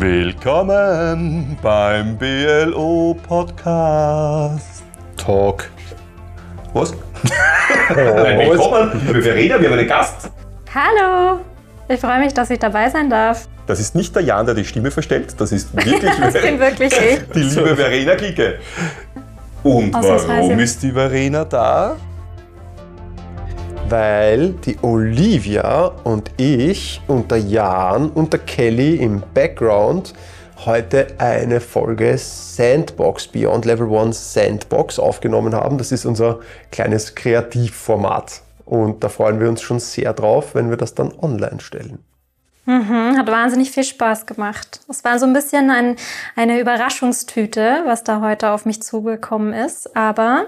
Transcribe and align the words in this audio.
Willkommen 0.00 1.58
beim 1.60 2.16
BLO 2.16 3.16
Podcast. 3.26 4.82
Talk. 5.16 5.68
Was? 6.72 6.92
Willkommen, 7.88 9.02
liebe 9.06 9.22
Verena, 9.22 9.60
wir 9.60 9.68
haben 9.68 9.78
einen 9.78 9.88
Gast. 9.88 10.30
Hallo! 10.74 11.40
Ich 11.88 12.00
freue 12.00 12.20
mich, 12.20 12.32
dass 12.32 12.50
ich 12.50 12.58
dabei 12.58 12.88
sein 12.88 13.10
darf. 13.10 13.48
Das 13.66 13.80
ist 13.80 13.94
nicht 13.94 14.14
der 14.14 14.22
Jan, 14.22 14.46
der 14.46 14.54
die 14.54 14.64
Stimme 14.64 14.90
verstellt, 14.90 15.34
das 15.38 15.52
ist 15.52 15.74
wirklich 15.74 16.00
Das 16.20 16.32
bin 16.34 16.58
wirklich 16.60 16.92
ich. 16.92 17.20
die 17.34 17.40
liebe 17.40 17.76
Verena 17.76 18.14
Klicke. 18.14 18.58
Und 19.62 19.94
Ausnahmsweise. 19.94 20.28
warum 20.28 20.58
ist 20.58 20.82
die 20.82 20.92
Verena 20.92 21.44
da? 21.44 21.96
Weil 23.88 24.50
die 24.64 24.76
Olivia 24.82 25.86
und 26.04 26.30
ich 26.36 27.00
und 27.08 27.30
der 27.30 27.38
Jan 27.38 28.10
und 28.10 28.32
der 28.32 28.40
Kelly 28.40 28.96
im 28.96 29.22
Background 29.34 30.12
heute 30.66 31.06
eine 31.18 31.60
Folge 31.60 32.16
Sandbox, 32.18 33.28
Beyond 33.28 33.64
Level 33.64 33.92
1 33.96 34.34
Sandbox 34.34 34.98
aufgenommen 34.98 35.54
haben. 35.54 35.78
Das 35.78 35.92
ist 35.92 36.04
unser 36.04 36.40
kleines 36.70 37.14
Kreativformat. 37.14 38.42
Und 38.64 39.02
da 39.02 39.08
freuen 39.08 39.40
wir 39.40 39.48
uns 39.48 39.62
schon 39.62 39.78
sehr 39.78 40.12
drauf, 40.12 40.54
wenn 40.54 40.68
wir 40.68 40.76
das 40.76 40.94
dann 40.94 41.12
online 41.20 41.60
stellen. 41.60 42.00
Mhm, 42.68 43.16
hat 43.16 43.26
wahnsinnig 43.28 43.70
viel 43.70 43.82
Spaß 43.84 44.26
gemacht. 44.26 44.80
Es 44.88 45.02
war 45.02 45.18
so 45.18 45.24
ein 45.24 45.32
bisschen 45.32 45.70
ein, 45.70 45.96
eine 46.36 46.60
Überraschungstüte, 46.60 47.82
was 47.86 48.04
da 48.04 48.20
heute 48.20 48.50
auf 48.50 48.66
mich 48.66 48.82
zugekommen 48.82 49.54
ist. 49.54 49.96
Aber 49.96 50.46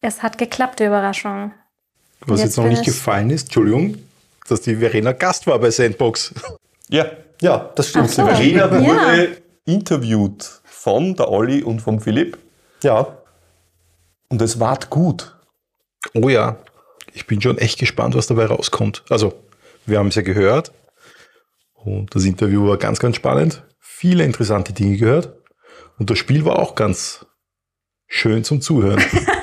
es 0.00 0.22
hat 0.22 0.38
geklappt, 0.38 0.80
die 0.80 0.84
Überraschung. 0.84 1.52
Was 2.20 2.40
Jetzt 2.40 2.48
jetzt 2.48 2.56
noch 2.56 2.64
nicht 2.64 2.80
ich- 2.80 2.86
gefallen 2.86 3.28
ist, 3.28 3.44
Entschuldigung, 3.44 3.98
dass 4.48 4.62
die 4.62 4.76
Verena 4.76 5.12
Gast 5.12 5.46
war 5.46 5.58
bei 5.58 5.70
Sandbox. 5.70 6.34
Ja, 6.92 7.06
Ja, 7.40 7.70
das 7.76 7.90
stimmt. 7.90 8.10
So. 8.10 8.24
Verena 8.26 8.66
Ja. 8.66 8.80
wurde 8.80 9.36
interviewt 9.64 10.60
von 10.64 11.14
der 11.14 11.30
Olli 11.30 11.62
und 11.62 11.80
vom 11.80 12.00
Philipp 12.00 12.36
Ja, 12.82 13.16
und 14.28 14.42
es 14.42 14.58
war 14.58 14.76
gut. 14.88 15.36
Oh 16.14 16.28
ja, 16.28 16.56
ich 17.12 17.26
bin 17.28 17.40
schon 17.40 17.58
echt 17.58 17.78
gespannt, 17.78 18.16
was 18.16 18.26
dabei 18.26 18.46
rauskommt. 18.46 19.04
Also, 19.08 19.34
wir 19.86 19.98
haben 20.00 20.08
es 20.08 20.16
ja 20.16 20.22
gehört 20.22 20.72
und 21.84 22.14
das 22.14 22.24
Interview 22.24 22.66
war 22.66 22.76
ganz, 22.76 22.98
ganz 22.98 23.16
spannend. 23.16 23.64
Viele 23.78 24.24
interessante 24.24 24.72
Dinge 24.72 24.96
gehört 24.96 25.32
und 25.98 26.10
das 26.10 26.18
Spiel 26.18 26.44
war 26.44 26.58
auch 26.58 26.74
ganz 26.74 27.26
schön 28.06 28.44
zum 28.44 28.60
Zuhören. 28.60 29.02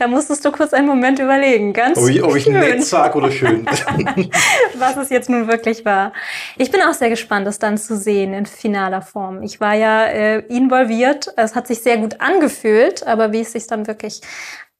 Da 0.00 0.06
musstest 0.06 0.42
du 0.46 0.50
kurz 0.50 0.72
einen 0.72 0.86
Moment 0.86 1.18
überlegen. 1.18 1.74
Ganz 1.74 1.98
ob 1.98 2.08
ich, 2.08 2.22
ob 2.22 2.34
ich 2.34 2.44
schön, 2.44 2.54
nett 2.54 2.82
sag 2.82 3.14
oder 3.14 3.30
schön. 3.30 3.66
was 4.78 4.96
es 4.96 5.10
jetzt 5.10 5.28
nun 5.28 5.46
wirklich 5.46 5.84
war. 5.84 6.14
Ich 6.56 6.70
bin 6.70 6.80
auch 6.80 6.94
sehr 6.94 7.10
gespannt, 7.10 7.46
das 7.46 7.58
dann 7.58 7.76
zu 7.76 7.98
sehen 7.98 8.32
in 8.32 8.46
finaler 8.46 9.02
Form. 9.02 9.42
Ich 9.42 9.60
war 9.60 9.74
ja 9.74 10.06
äh, 10.06 10.38
involviert. 10.48 11.30
Es 11.36 11.54
hat 11.54 11.66
sich 11.66 11.82
sehr 11.82 11.98
gut 11.98 12.18
angefühlt, 12.18 13.06
aber 13.06 13.32
wie 13.32 13.40
es 13.40 13.52
sich 13.52 13.66
dann 13.66 13.86
wirklich 13.86 14.22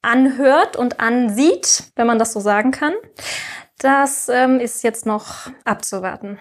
anhört 0.01 0.75
und 0.75 0.99
ansieht, 0.99 1.83
wenn 1.95 2.07
man 2.07 2.17
das 2.17 2.33
so 2.33 2.39
sagen 2.39 2.71
kann, 2.71 2.93
das 3.77 4.27
ähm, 4.27 4.59
ist 4.59 4.83
jetzt 4.83 5.05
noch 5.05 5.51
abzuwarten. 5.65 6.39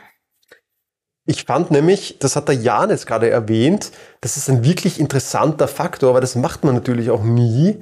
Ich 1.30 1.44
fand 1.44 1.70
nämlich, 1.70 2.16
das 2.18 2.34
hat 2.34 2.48
der 2.48 2.56
Jan 2.56 2.90
jetzt 2.90 3.06
gerade 3.06 3.30
erwähnt, 3.30 3.92
das 4.20 4.36
ist 4.36 4.50
ein 4.50 4.64
wirklich 4.64 4.98
interessanter 4.98 5.68
Faktor, 5.68 6.10
aber 6.10 6.20
das 6.20 6.34
macht 6.34 6.64
man 6.64 6.74
natürlich 6.74 7.08
auch 7.08 7.22
nie, 7.22 7.76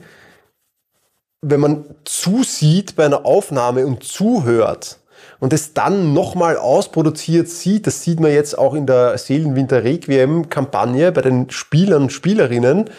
wenn 1.40 1.58
man 1.58 1.86
zusieht 2.05 2.94
bei 2.94 3.06
einer 3.06 3.24
Aufnahme 3.24 3.86
und 3.86 4.05
zuhört 4.05 4.98
und 5.40 5.55
es 5.55 5.72
dann 5.72 6.12
nochmal 6.12 6.58
ausproduziert 6.58 7.48
sieht, 7.48 7.86
das 7.86 8.02
sieht 8.02 8.20
man 8.20 8.33
jetzt 8.33 8.58
auch 8.58 8.74
in 8.74 8.84
der 8.84 9.17
Seelenwinter 9.17 9.83
Requiem 9.83 10.50
Kampagne 10.50 11.11
bei 11.11 11.23
den 11.23 11.48
Spielern 11.48 12.02
und 12.02 12.12
Spielerinnen, 12.12 12.90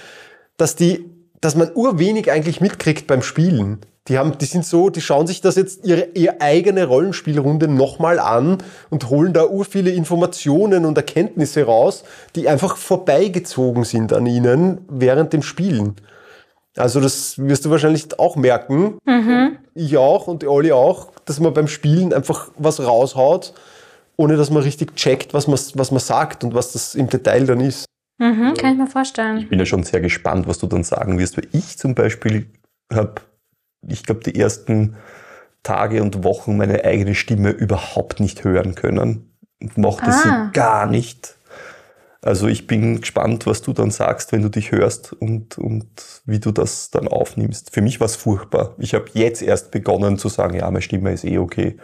dass 0.57 0.75
die, 0.75 1.11
dass 1.41 1.53
man 1.53 1.71
urwenig 1.75 2.31
eigentlich 2.31 2.59
mitkriegt 2.59 3.05
beim 3.05 3.21
Spielen. 3.21 3.81
Die 4.07 4.17
haben, 4.17 4.37
die 4.37 4.45
sind 4.45 4.65
so, 4.65 4.89
die 4.89 5.01
schauen 5.01 5.27
sich 5.27 5.41
das 5.41 5.55
jetzt 5.55 5.85
ihre, 5.85 6.07
ihre 6.15 6.41
eigene 6.41 6.85
Rollenspielrunde 6.85 7.67
nochmal 7.67 8.19
an 8.19 8.57
und 8.89 9.09
holen 9.09 9.33
da 9.33 9.45
ur 9.45 9.65
viele 9.65 9.91
Informationen 9.91 10.85
und 10.85 10.97
Erkenntnisse 10.97 11.63
raus, 11.63 12.03
die 12.35 12.49
einfach 12.49 12.77
vorbeigezogen 12.77 13.83
sind 13.83 14.13
an 14.13 14.25
ihnen 14.25 14.79
während 14.89 15.33
dem 15.33 15.43
Spielen. 15.43 15.95
Also 16.77 17.01
das 17.01 17.37
wirst 17.37 17.65
du 17.65 17.69
wahrscheinlich 17.69 18.19
auch 18.19 18.35
merken. 18.35 18.97
Ich 19.75 19.97
auch 19.97 20.27
und 20.27 20.41
die 20.41 20.47
Olli 20.47 20.71
auch, 20.71 21.11
dass 21.25 21.39
man 21.39 21.53
beim 21.53 21.67
Spielen 21.67 22.13
einfach 22.13 22.49
was 22.57 22.79
raushaut, 22.79 23.53
ohne 24.15 24.37
dass 24.37 24.49
man 24.49 24.63
richtig 24.63 24.95
checkt, 24.95 25.33
was 25.33 25.47
man, 25.47 25.59
was 25.73 25.91
man 25.91 25.99
sagt 25.99 26.43
und 26.43 26.53
was 26.53 26.71
das 26.71 26.95
im 26.95 27.09
Detail 27.09 27.45
dann 27.45 27.59
ist. 27.59 27.85
Mhm, 28.17 28.53
kann 28.55 28.73
ich 28.73 28.77
mir 28.77 28.87
vorstellen. 28.87 29.37
Ich 29.37 29.49
bin 29.49 29.59
ja 29.59 29.65
schon 29.65 29.83
sehr 29.83 30.01
gespannt, 30.01 30.47
was 30.47 30.59
du 30.59 30.67
dann 30.67 30.83
sagen 30.83 31.17
wirst, 31.19 31.37
weil 31.37 31.47
ich 31.53 31.77
zum 31.77 31.95
Beispiel 31.95 32.47
habe, 32.91 33.15
ich 33.87 34.03
glaube, 34.03 34.23
die 34.23 34.39
ersten 34.39 34.95
Tage 35.63 36.01
und 36.01 36.23
Wochen 36.23 36.57
meine 36.57 36.83
eigene 36.85 37.15
Stimme 37.15 37.49
überhaupt 37.51 38.19
nicht 38.19 38.43
hören 38.43 38.75
können 38.75 39.33
und 39.61 39.77
mochte 39.77 40.09
Ah. 40.11 40.11
sie 40.11 40.51
gar 40.53 40.85
nicht. 40.85 41.35
Also 42.21 42.47
ich 42.47 42.67
bin 42.67 42.99
gespannt, 42.99 43.45
was 43.45 43.61
du 43.61 43.71
dann 43.71 43.91
sagst, 43.91 44.33
wenn 44.33 44.41
du 44.41 44.49
dich 44.49 44.71
hörst 44.73 45.13
und, 45.13 45.57
und 45.57 45.87
wie 46.25 46.39
du 46.39 46.51
das 46.51 46.91
dann 46.91 47.07
aufnimmst. 47.07 47.73
Für 47.73 47.81
mich 47.81 47.99
war 48.01 48.05
es 48.05 48.17
furchtbar. 48.17 48.75
Ich 48.77 48.93
habe 48.93 49.05
jetzt 49.13 49.41
erst 49.41 49.71
begonnen 49.71 50.17
zu 50.17 50.27
sagen, 50.27 50.55
ja, 50.57 50.65
meine 50.65 50.81
Stimme 50.81 51.13
ist 51.13 51.23
eh 51.23 51.37
okay. 51.37 51.77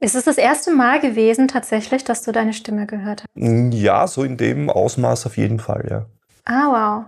Ist 0.00 0.14
es 0.14 0.24
das 0.24 0.38
erste 0.38 0.72
Mal 0.72 1.00
gewesen 1.00 1.48
tatsächlich, 1.48 2.04
dass 2.04 2.22
du 2.22 2.32
deine 2.32 2.52
Stimme 2.52 2.86
gehört 2.86 3.22
hast? 3.22 3.74
Ja, 3.74 4.06
so 4.06 4.24
in 4.24 4.36
dem 4.36 4.70
Ausmaß 4.70 5.26
auf 5.26 5.36
jeden 5.36 5.58
Fall, 5.58 5.86
ja. 5.90 6.06
Ah, 6.44 6.68
wow. 6.68 7.04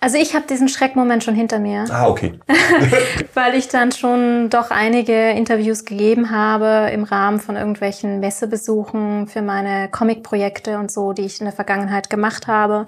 Also 0.00 0.16
ich 0.16 0.34
habe 0.34 0.46
diesen 0.46 0.68
Schreckmoment 0.68 1.24
schon 1.24 1.34
hinter 1.34 1.58
mir. 1.58 1.84
Ah, 1.90 2.08
okay. 2.08 2.38
weil 3.34 3.54
ich 3.54 3.68
dann 3.68 3.92
schon 3.92 4.50
doch 4.50 4.70
einige 4.70 5.30
Interviews 5.30 5.84
gegeben 5.84 6.30
habe 6.30 6.90
im 6.92 7.04
Rahmen 7.04 7.40
von 7.40 7.56
irgendwelchen 7.56 8.20
Messebesuchen 8.20 9.26
für 9.26 9.42
meine 9.42 9.88
Comic-Projekte 9.90 10.78
und 10.78 10.90
so, 10.90 11.12
die 11.12 11.22
ich 11.22 11.40
in 11.40 11.46
der 11.46 11.54
Vergangenheit 11.54 12.10
gemacht 12.10 12.46
habe. 12.46 12.86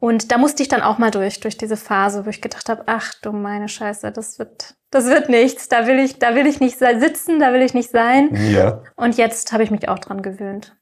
Und 0.00 0.30
da 0.30 0.38
musste 0.38 0.62
ich 0.62 0.68
dann 0.68 0.82
auch 0.82 0.98
mal 0.98 1.10
durch, 1.10 1.40
durch 1.40 1.56
diese 1.56 1.76
Phase, 1.76 2.24
wo 2.24 2.30
ich 2.30 2.40
gedacht 2.40 2.68
habe, 2.68 2.84
ach 2.86 3.14
du 3.20 3.32
meine 3.32 3.68
Scheiße, 3.68 4.12
das 4.12 4.38
wird, 4.38 4.74
das 4.90 5.06
wird 5.06 5.28
nichts, 5.28 5.68
da 5.68 5.86
will 5.88 5.98
ich, 5.98 6.20
da 6.20 6.36
will 6.36 6.46
ich 6.46 6.60
nicht 6.60 6.78
sitzen, 6.78 7.40
da 7.40 7.52
will 7.52 7.62
ich 7.62 7.74
nicht 7.74 7.90
sein. 7.90 8.30
Ja. 8.52 8.82
Und 8.94 9.16
jetzt 9.16 9.52
habe 9.52 9.64
ich 9.64 9.72
mich 9.72 9.88
auch 9.88 9.98
dran 9.98 10.22
gewöhnt. 10.22 10.76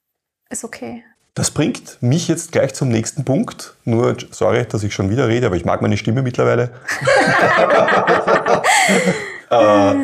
Ist 0.50 0.64
okay. 0.64 1.02
Das 1.36 1.50
bringt 1.50 1.98
mich 2.00 2.28
jetzt 2.28 2.50
gleich 2.50 2.72
zum 2.72 2.88
nächsten 2.88 3.22
Punkt. 3.26 3.74
Nur, 3.84 4.16
sorry, 4.30 4.64
dass 4.66 4.82
ich 4.82 4.94
schon 4.94 5.10
wieder 5.10 5.28
rede, 5.28 5.46
aber 5.46 5.56
ich 5.56 5.66
mag 5.66 5.82
meine 5.82 5.98
Stimme 5.98 6.22
mittlerweile. 6.22 6.70
äh, 9.50 9.94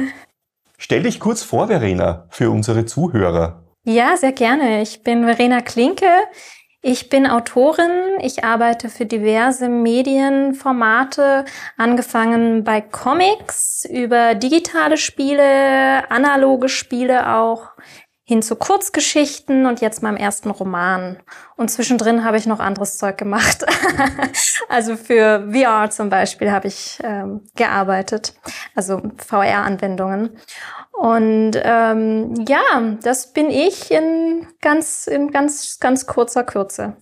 stell 0.76 1.04
dich 1.04 1.20
kurz 1.20 1.42
vor, 1.42 1.68
Verena, 1.68 2.26
für 2.28 2.50
unsere 2.50 2.84
Zuhörer. 2.84 3.62
Ja, 3.84 4.14
sehr 4.18 4.32
gerne. 4.32 4.82
Ich 4.82 5.02
bin 5.04 5.24
Verena 5.24 5.62
Klinke. 5.62 6.10
Ich 6.82 7.08
bin 7.08 7.26
Autorin. 7.26 8.18
Ich 8.20 8.44
arbeite 8.44 8.90
für 8.90 9.06
diverse 9.06 9.70
Medienformate, 9.70 11.46
angefangen 11.78 12.62
bei 12.62 12.82
Comics, 12.82 13.86
über 13.90 14.34
digitale 14.34 14.98
Spiele, 14.98 16.10
analoge 16.10 16.68
Spiele 16.68 17.34
auch, 17.36 17.71
hin 18.24 18.42
zu 18.42 18.54
Kurzgeschichten 18.54 19.66
und 19.66 19.80
jetzt 19.80 20.02
meinem 20.02 20.16
ersten 20.16 20.50
Roman. 20.50 21.18
Und 21.56 21.70
zwischendrin 21.70 22.24
habe 22.24 22.36
ich 22.36 22.46
noch 22.46 22.60
anderes 22.60 22.96
Zeug 22.96 23.18
gemacht. 23.18 23.64
also 24.68 24.96
für 24.96 25.48
VR 25.52 25.90
zum 25.90 26.08
Beispiel 26.08 26.52
habe 26.52 26.68
ich 26.68 26.98
ähm, 27.02 27.42
gearbeitet, 27.56 28.34
also 28.76 29.02
VR-Anwendungen. 29.16 30.38
Und 30.92 31.52
ähm, 31.62 32.34
ja, 32.46 32.96
das 33.02 33.32
bin 33.32 33.50
ich 33.50 33.90
in 33.90 34.46
ganz, 34.60 35.08
in 35.08 35.32
ganz, 35.32 35.80
ganz 35.80 36.06
kurzer 36.06 36.44
Kürze. 36.44 36.96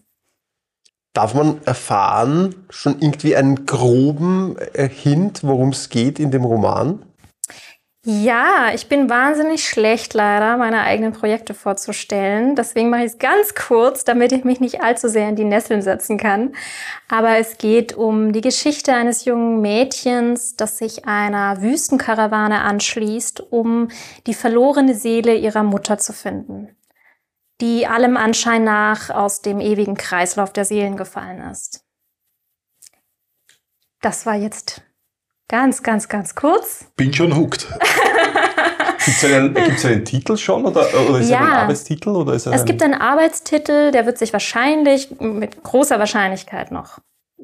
Darf 1.12 1.34
man 1.34 1.60
erfahren, 1.64 2.66
schon 2.70 3.00
irgendwie 3.00 3.36
einen 3.36 3.66
groben 3.66 4.56
äh, 4.72 4.88
Hint, 4.88 5.42
worum 5.42 5.70
es 5.70 5.88
geht 5.88 6.20
in 6.20 6.30
dem 6.30 6.44
Roman? 6.44 7.04
Ja, 8.06 8.72
ich 8.74 8.88
bin 8.88 9.10
wahnsinnig 9.10 9.68
schlecht 9.68 10.14
leider, 10.14 10.56
meine 10.56 10.82
eigenen 10.84 11.12
Projekte 11.12 11.52
vorzustellen. 11.52 12.56
Deswegen 12.56 12.88
mache 12.88 13.02
ich 13.02 13.12
es 13.12 13.18
ganz 13.18 13.54
kurz, 13.54 14.04
damit 14.04 14.32
ich 14.32 14.42
mich 14.42 14.58
nicht 14.58 14.82
allzu 14.82 15.08
sehr 15.08 15.28
in 15.28 15.36
die 15.36 15.44
Nesseln 15.44 15.82
setzen 15.82 16.16
kann. 16.16 16.54
Aber 17.08 17.36
es 17.36 17.58
geht 17.58 17.92
um 17.92 18.32
die 18.32 18.40
Geschichte 18.40 18.94
eines 18.94 19.26
jungen 19.26 19.60
Mädchens, 19.60 20.56
das 20.56 20.78
sich 20.78 21.04
einer 21.04 21.60
Wüstenkarawane 21.60 22.62
anschließt, 22.62 23.40
um 23.52 23.88
die 24.26 24.34
verlorene 24.34 24.94
Seele 24.94 25.34
ihrer 25.36 25.62
Mutter 25.62 25.98
zu 25.98 26.14
finden, 26.14 26.74
die 27.60 27.86
allem 27.86 28.16
Anschein 28.16 28.64
nach 28.64 29.10
aus 29.10 29.42
dem 29.42 29.60
ewigen 29.60 29.96
Kreislauf 29.96 30.54
der 30.54 30.64
Seelen 30.64 30.96
gefallen 30.96 31.42
ist. 31.50 31.84
das 34.00 34.24
war 34.24 34.36
jetzt 34.36 34.82
ganz, 35.50 35.82
ganz, 35.82 36.08
ganz 36.08 36.34
kurz. 36.36 36.84
Bin 36.96 37.12
schon 37.12 37.36
hooked. 37.36 37.66
Gibt 39.04 39.16
es 39.16 39.24
einen, 39.24 39.54
gibt's 39.54 39.84
einen 39.84 40.04
Titel 40.04 40.36
schon 40.36 40.64
oder, 40.66 40.86
oder 41.08 41.18
ist 41.20 41.30
Ja. 41.30 41.38
er 41.38 41.44
ein 41.46 41.52
Arbeitstitel? 41.52 42.10
Oder 42.10 42.34
ist 42.34 42.46
er 42.46 42.52
Es 42.52 42.60
ein, 42.60 42.66
gibt 42.66 42.82
einen 42.82 42.94
Arbeitstitel, 42.94 43.90
der 43.92 44.04
wird 44.06 44.18
sich 44.18 44.32
wahrscheinlich 44.32 45.18
mit 45.20 45.62
großer 45.62 45.98
Wahrscheinlichkeit 45.98 46.70
noch 46.70 46.98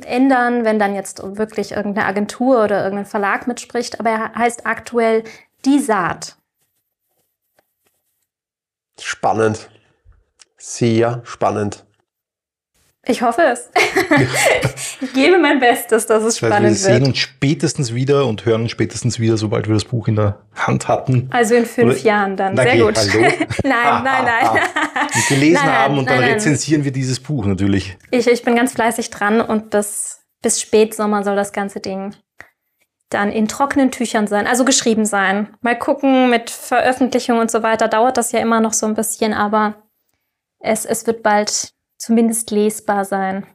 ändern, 0.05 0.65
wenn 0.67 0.79
dann 0.79 0.95
jetzt 0.95 1.23
wirklich 1.39 1.73
irgendeine 1.73 2.07
Agentur 2.07 2.63
oder 2.63 2.85
irgendein 2.85 3.07
Verlag 3.07 3.47
mitspricht. 3.47 3.99
Aber 3.99 4.11
er 4.11 4.35
heißt 4.35 4.67
aktuell 4.67 5.25
Die 5.65 5.79
Saat. 5.79 6.37
Spannend. 9.01 9.71
Sehr 10.59 11.23
spannend. 11.25 11.86
Ich 13.09 13.23
hoffe 13.23 13.43
es. 13.43 13.71
ich 15.01 15.13
gebe 15.13 15.39
mein 15.39 15.61
Bestes, 15.61 16.07
dass 16.07 16.25
es 16.25 16.35
Das 16.41 16.43
heißt, 16.43 16.43
wir 16.43 16.49
spannend 16.49 16.77
sehen 16.77 17.05
uns 17.05 17.19
spätestens 17.19 17.95
wieder 17.95 18.27
und 18.27 18.45
hören 18.45 18.63
uns 18.63 18.73
spätestens 18.73 19.21
wieder, 19.21 19.37
sobald 19.37 19.69
wir 19.69 19.75
das 19.75 19.85
Buch 19.85 20.09
in 20.09 20.17
der 20.17 20.41
Hand 20.55 20.89
hatten 20.89 21.29
Also 21.31 21.55
in 21.55 21.67
fünf 21.67 21.95
Oder- 21.95 22.03
Jahren 22.03 22.37
dann. 22.37 22.55
Na, 22.55 22.63
Sehr 22.65 22.73
geh, 22.77 22.81
gut. 22.83 22.97
hallo. 22.99 23.21
nein, 23.63 24.03
nein, 24.03 24.03
nein. 24.25 24.63
und 25.15 25.27
gelesen 25.29 25.55
Nein, 25.55 25.65
nein, 25.67 25.79
haben 25.79 25.99
und 25.99 26.07
dann 26.11 26.17
nein, 26.17 26.25
nein. 26.25 26.33
rezensieren 26.35 26.85
wir 26.85 26.91
dieses 26.93 27.21
Buch 27.21 27.47
natürlich. 27.47 27.97
Ich, 28.11 28.27
ich 28.27 28.43
bin 28.43 28.57
ganz 28.57 28.73
fleißig 28.73 29.11
dran 29.11 29.41
und 29.41 29.71
bis, 29.71 30.21
bis 30.43 30.61
Spätsommer 30.61 31.23
soll 31.23 31.37
das 31.37 31.53
ganze 31.53 31.81
Ding 31.81 32.15
dann 33.09 33.31
in 33.31 33.47
trockenen 33.47 33.93
Tüchern 33.93 34.27
sein, 34.27 34.49
also 34.49 34.65
geschrieben 34.65 35.05
sein. 35.05 35.55
Mal 35.61 35.79
gucken, 35.79 36.29
mit 36.29 36.51
Veröffentlichung 36.51 37.39
und 37.39 37.53
so 37.53 37.63
weiter 37.63 37.87
dauert 37.87 38.17
das 38.17 38.33
ja 38.33 38.41
immer 38.41 38.61
noch 38.61 38.73
so 38.73 38.85
ein 38.85 38.95
bisschen, 38.95 39.33
aber 39.33 39.77
es, 40.59 40.85
es 40.85 41.07
wird 41.07 41.23
bald 41.23 41.71
zumindest 41.99 42.51
lesbar 42.51 43.05
sein. 43.05 43.47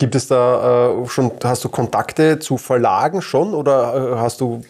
Gibt 0.00 0.16
es 0.16 0.26
da 0.26 0.90
äh, 1.02 1.06
schon, 1.06 1.30
hast 1.44 1.62
du 1.64 1.68
Kontakte 1.68 2.40
zu 2.40 2.58
Verlagen 2.58 3.22
schon 3.22 3.54
oder 3.54 4.14
äh, 4.14 4.18
hast 4.18 4.40
du, 4.40 4.60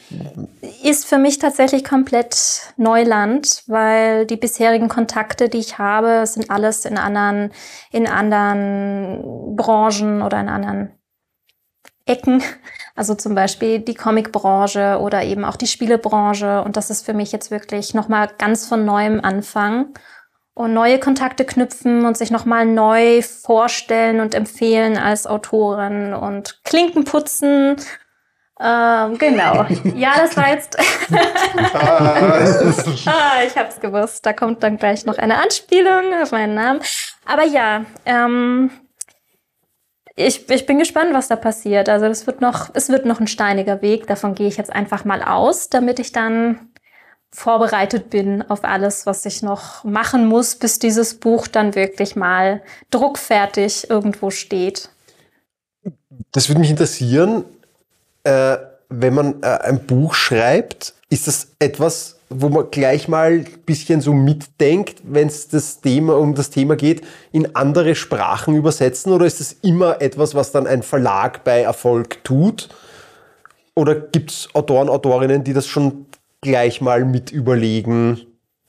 Ist 0.83 1.07
für 1.07 1.17
mich 1.17 1.39
tatsächlich 1.39 1.83
komplett 1.83 2.75
Neuland, 2.77 3.63
weil 3.67 4.27
die 4.27 4.37
bisherigen 4.37 4.89
Kontakte, 4.89 5.49
die 5.49 5.59
ich 5.59 5.79
habe, 5.79 6.27
sind 6.27 6.51
alles 6.51 6.85
in 6.85 6.99
anderen, 6.99 7.53
in 7.91 8.07
anderen 8.07 9.57
Branchen 9.57 10.21
oder 10.21 10.39
in 10.41 10.51
anderen 10.51 10.91
Ecken. 12.07 12.43
Also 12.95 13.15
zum 13.15 13.35
Beispiel 13.35 13.81
die 13.81 13.95
Comicbranche 13.95 15.01
oder 15.01 15.25
eben 15.25 15.45
auch 15.45 15.57
die 15.57 15.67
Spielebranche. 15.67 16.63
Und 16.63 16.77
das 16.77 16.91
ist 16.91 17.05
für 17.05 17.15
mich 17.15 17.33
jetzt 17.33 17.51
wirklich 17.51 17.95
nochmal 17.95 18.29
ganz 18.39 18.69
von 18.69 18.85
neuem 18.85 19.21
Anfang. 19.21 19.95
Und 20.55 20.73
neue 20.73 21.01
Kontakte 21.01 21.45
knüpfen 21.45 22.07
und 22.07 22.17
sich 22.17 22.31
nochmal 22.31 22.65
neu 22.65 23.23
vorstellen 23.23 24.21
und 24.21 24.35
empfehlen 24.35 24.97
als 24.97 25.27
Autorin 25.27 26.15
und 26.15 26.61
Klinken 26.63 27.05
putzen. 27.05 27.77
Ähm, 28.61 29.19
genau. 29.19 29.67
Ja, 29.97 30.15
das 30.17 30.37
war 30.37 30.51
jetzt. 30.51 30.79
ah, 33.07 33.43
ich 33.45 33.57
hab's 33.57 33.81
gewusst. 33.81 34.25
Da 34.25 34.33
kommt 34.33 34.63
dann 34.63 34.77
gleich 34.77 35.05
noch 35.05 35.19
eine 35.19 35.39
Anspielung 35.39 36.15
auf 36.23 36.31
meinen 36.31 36.55
Namen. 36.55 36.81
Aber 37.25 37.45
ja, 37.45 37.85
ähm, 38.07 38.71
ich, 40.17 40.49
ich 40.49 40.67
bin 40.67 40.79
gespannt, 40.79 41.13
was 41.13 41.29
da 41.29 41.37
passiert. 41.37 41.89
Also 41.89 42.07
es 42.07 42.27
wird 42.27 42.41
noch, 42.41 42.71
es 42.75 42.89
wird 42.89 43.07
noch 43.07 43.21
ein 43.21 43.27
steiniger 43.27 43.83
Weg. 43.83 44.07
Davon 44.07 44.35
gehe 44.35 44.47
ich 44.47 44.57
jetzt 44.57 44.73
einfach 44.73 45.05
mal 45.05 45.23
aus, 45.23 45.69
damit 45.69 45.99
ich 45.99 46.13
dann 46.13 46.71
vorbereitet 47.35 48.11
bin 48.11 48.43
auf 48.43 48.63
alles, 48.63 49.07
was 49.07 49.27
ich 49.27 49.43
noch 49.43 49.83
machen 49.83 50.27
muss, 50.27 50.55
bis 50.55 50.79
dieses 50.79 51.15
Buch 51.15 51.49
dann 51.49 51.75
wirklich 51.75 52.15
mal 52.15 52.63
druckfertig 52.91 53.91
irgendwo 53.91 54.31
steht. 54.31 54.89
das 56.31 56.49
würde 56.49 56.61
mich 56.61 56.71
interessieren, 56.71 57.45
äh, 58.23 58.57
wenn 58.89 59.15
man 59.15 59.43
äh, 59.43 59.47
ein 59.47 59.85
Buch 59.85 60.15
schreibt, 60.15 60.95
ist 61.11 61.27
das 61.27 61.49
etwas, 61.59 62.21
wo 62.31 62.49
man 62.49 62.71
gleich 62.71 63.09
mal 63.09 63.33
ein 63.33 63.45
bisschen 63.67 64.01
so 64.01 64.13
mitdenkt, 64.13 65.01
wenn 65.03 65.27
es 65.27 65.49
das 65.49 65.81
Thema, 65.81 66.17
um 66.17 66.37
das 66.37 66.51
Thema 66.51 66.77
geht, 66.77 67.03
in 67.33 67.57
andere 67.57 67.97
Sprachen 67.97 68.55
übersetzen 68.55 69.13
oder 69.13 69.27
ist 69.27 69.41
das 69.41 69.57
immer 69.63 70.01
etwas, 70.01 70.37
was 70.37 70.53
dann 70.53 70.69
ein 70.69 70.85
Verlag 70.85 71.43
bei 71.43 71.63
Erfolg 71.63 72.23
tut? 72.23 72.69
Oder 73.75 73.97
gibt 73.97 74.31
es 74.31 74.49
Autoren, 74.55 74.89
Autorinnen, 74.89 75.43
die 75.43 75.53
das 75.53 75.67
schon 75.67 76.07
gleich 76.45 76.81
mal 76.81 77.05
mit 77.05 77.33
überlegen 77.33 78.21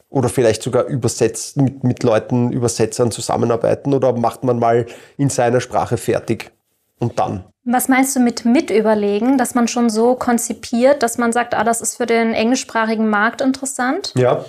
oder 0.10 0.30
vielleicht 0.30 0.63
sogar 0.63 0.86
übersetzt, 0.86 1.57
mit, 1.57 1.83
mit 1.83 2.01
Leuten, 2.01 2.51
Übersetzern 2.51 3.12
zusammenarbeiten 3.12 3.94
oder 3.94 4.13
macht 4.13 4.44
man 4.44 4.57
mal 4.57 4.88
in 5.18 5.30
seiner 5.30 5.62
Sprache 5.62 5.98
fertig 5.98 6.51
und 7.00 7.19
dann? 7.19 7.44
Was 7.66 7.89
meinst 7.89 8.16
du 8.16 8.19
mit 8.19 8.45
mitüberlegen, 8.45 9.38
dass 9.38 9.56
man 9.56 9.68
schon 9.68 9.89
so 9.89 10.16
konzipiert, 10.16 11.04
dass 11.04 11.18
man 11.18 11.31
sagt, 11.31 11.54
ah, 11.54 11.63
das 11.63 11.81
ist 11.81 11.98
für 11.98 12.06
den 12.06 12.33
englischsprachigen 12.33 13.10
Markt 13.10 13.42
interessant? 13.42 14.13
Ja. 14.16 14.45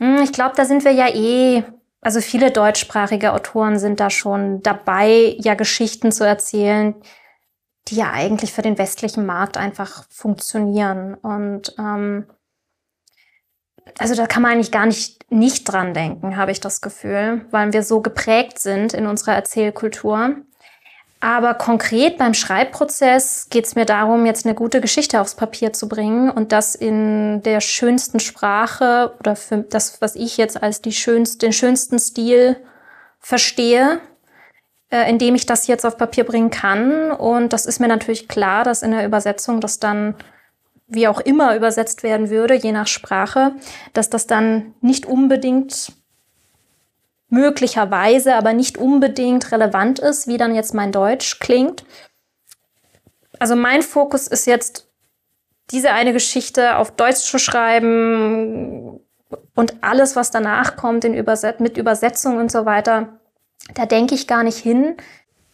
Hm, 0.00 0.22
Ich 0.22 0.32
glaube, 0.32 0.54
da 0.56 0.64
sind 0.64 0.84
wir 0.84 0.92
ja 0.92 1.08
eh, 1.08 1.62
also 2.00 2.20
viele 2.20 2.50
deutschsprachige 2.50 3.32
Autoren 3.34 3.78
sind 3.78 4.00
da 4.00 4.08
schon 4.08 4.62
dabei, 4.62 5.36
ja 5.38 5.54
Geschichten 5.54 6.12
zu 6.12 6.24
erzählen, 6.24 6.94
die 7.88 7.96
ja 7.96 8.12
eigentlich 8.12 8.52
für 8.52 8.62
den 8.62 8.78
westlichen 8.78 9.26
Markt 9.26 9.56
einfach 9.56 10.04
funktionieren. 10.10 11.14
Und 11.14 11.74
ähm, 11.78 12.26
also 13.98 14.14
da 14.14 14.26
kann 14.26 14.42
man 14.42 14.52
eigentlich 14.52 14.72
gar 14.72 14.86
nicht 14.86 15.20
nicht 15.30 15.64
dran 15.64 15.94
denken, 15.94 16.36
habe 16.36 16.50
ich 16.50 16.60
das 16.60 16.80
Gefühl, 16.80 17.46
weil 17.50 17.72
wir 17.72 17.82
so 17.82 18.00
geprägt 18.00 18.58
sind 18.58 18.92
in 18.92 19.06
unserer 19.06 19.34
Erzählkultur. 19.34 20.36
Aber 21.20 21.54
konkret 21.54 22.16
beim 22.16 22.34
Schreibprozess 22.34 23.48
geht 23.50 23.66
es 23.66 23.74
mir 23.74 23.84
darum, 23.84 24.24
jetzt 24.24 24.46
eine 24.46 24.54
gute 24.54 24.80
Geschichte 24.80 25.20
aufs 25.20 25.34
Papier 25.34 25.72
zu 25.72 25.86
bringen 25.86 26.30
und 26.30 26.50
das 26.50 26.74
in 26.74 27.42
der 27.42 27.60
schönsten 27.60 28.20
Sprache 28.20 29.14
oder 29.20 29.36
für 29.36 29.58
das, 29.58 30.00
was 30.00 30.16
ich 30.16 30.38
jetzt 30.38 30.62
als 30.62 30.80
die 30.80 30.92
schönst, 30.92 31.42
den 31.42 31.52
schönsten 31.52 31.98
Stil 31.98 32.56
verstehe, 33.18 34.00
indem 34.90 35.36
ich 35.36 35.46
das 35.46 35.66
jetzt 35.68 35.86
auf 35.86 35.96
Papier 35.96 36.24
bringen 36.24 36.50
kann. 36.50 37.12
Und 37.12 37.52
das 37.52 37.66
ist 37.66 37.80
mir 37.80 37.88
natürlich 37.88 38.28
klar, 38.28 38.64
dass 38.64 38.82
in 38.82 38.90
der 38.90 39.06
Übersetzung 39.06 39.60
das 39.60 39.78
dann 39.78 40.16
wie 40.88 41.06
auch 41.06 41.20
immer 41.20 41.54
übersetzt 41.54 42.02
werden 42.02 42.30
würde, 42.30 42.54
je 42.54 42.72
nach 42.72 42.88
Sprache, 42.88 43.52
dass 43.92 44.10
das 44.10 44.26
dann 44.26 44.74
nicht 44.80 45.06
unbedingt 45.06 45.92
möglicherweise, 47.28 48.34
aber 48.34 48.52
nicht 48.52 48.76
unbedingt 48.76 49.52
relevant 49.52 50.00
ist, 50.00 50.26
wie 50.26 50.36
dann 50.36 50.54
jetzt 50.54 50.74
mein 50.74 50.90
Deutsch 50.90 51.38
klingt. 51.38 51.84
Also 53.38 53.54
mein 53.54 53.82
Fokus 53.82 54.26
ist 54.26 54.46
jetzt, 54.46 54.88
diese 55.70 55.92
eine 55.92 56.12
Geschichte 56.12 56.76
auf 56.76 56.90
Deutsch 56.90 57.20
zu 57.20 57.38
schreiben 57.38 58.98
und 59.54 59.74
alles, 59.82 60.16
was 60.16 60.32
danach 60.32 60.74
kommt 60.74 61.04
in 61.04 61.14
Überset 61.14 61.60
mit 61.60 61.76
Übersetzung 61.76 62.38
und 62.38 62.50
so 62.50 62.66
weiter, 62.66 63.19
da 63.74 63.86
denke 63.86 64.14
ich 64.14 64.26
gar 64.26 64.42
nicht 64.42 64.58
hin, 64.58 64.96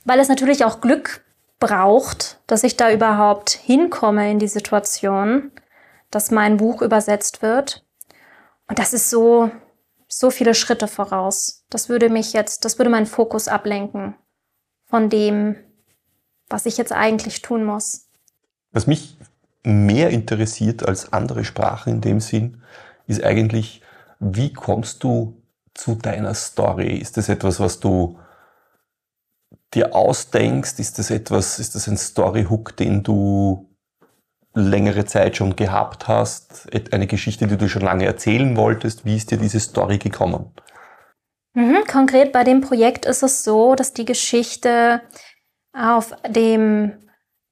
weil 0.05 0.21
es 0.21 0.29
natürlich 0.29 0.65
auch 0.65 0.81
Glück 0.81 1.25
braucht, 1.59 2.41
dass 2.47 2.65
ich 2.65 2.77
da 2.77 2.93
überhaupt 2.93 3.51
hinkomme 3.51 4.31
in 4.31 4.39
die 4.39 4.49
Situation, 4.49 5.51
dass 6.11 6.31
mein 6.31 6.59
Buch 6.59 6.83
übersetzt 6.83 7.43
wird. 7.43 7.85
Und 8.69 8.79
das 8.79 8.93
ist 8.93 9.11
so, 9.11 9.51
so 10.09 10.31
viele 10.31 10.55
Schritte 10.55 10.89
voraus. 10.89 11.65
Das 11.71 11.89
würde 11.89 12.09
mich 12.09 12.33
jetzt, 12.33 12.65
das 12.65 12.79
würde 12.79 12.91
meinen 12.91 13.07
Fokus 13.07 13.49
ablenken 13.49 14.15
von 14.85 15.09
dem, 15.09 15.57
was 16.49 16.67
ich 16.67 16.77
jetzt 16.77 16.93
eigentlich 16.93 17.43
tun 17.43 17.65
muss. 17.65 18.09
Was 18.73 18.87
mich 18.87 19.19
mehr 19.63 20.11
interessiert 20.11 20.87
als 20.87 21.13
andere 21.13 21.45
Sprachen 21.45 21.95
in 21.95 22.01
dem 22.01 22.21
Sinn, 22.21 22.63
ist 23.07 23.23
eigentlich, 23.25 23.83
wie 24.21 24.53
kommst 24.53 25.03
du 25.03 25.36
zu 25.77 25.95
deiner 25.95 26.35
Story? 26.35 26.97
Ist 26.97 27.17
das 27.17 27.29
etwas, 27.29 27.61
was 27.61 27.81
du 27.81 28.19
dir 29.75 29.95
ausdenkst? 29.95 30.79
Ist 30.79 30.99
das 30.99 31.11
etwas, 31.11 31.59
ist 31.59 31.75
das 31.75 31.89
ein 31.89 31.97
Storyhook, 31.97 32.77
den 32.77 33.03
du 33.03 33.69
längere 34.55 35.05
Zeit 35.05 35.37
schon 35.37 35.55
gehabt 35.55 36.09
hast? 36.09 36.69
Eine 36.93 37.07
Geschichte, 37.07 37.47
die 37.47 37.57
du 37.57 37.69
schon 37.69 37.83
lange 37.83 38.07
erzählen 38.07 38.57
wolltest? 38.57 39.05
Wie 39.05 39.17
ist 39.17 39.31
dir 39.31 39.39
diese 39.39 39.61
Story 39.61 39.99
gekommen? 39.99 40.53
Mhm. 41.55 41.85
Konkret 41.87 42.33
bei 42.33 42.45
dem 42.45 42.61
Projekt 42.61 43.07
ist 43.07 43.23
es 43.23 43.45
so, 43.45 43.75
dass 43.75 43.93
die 43.93 44.05
Geschichte 44.05 45.03
auf 45.73 46.15
dem 46.29 47.07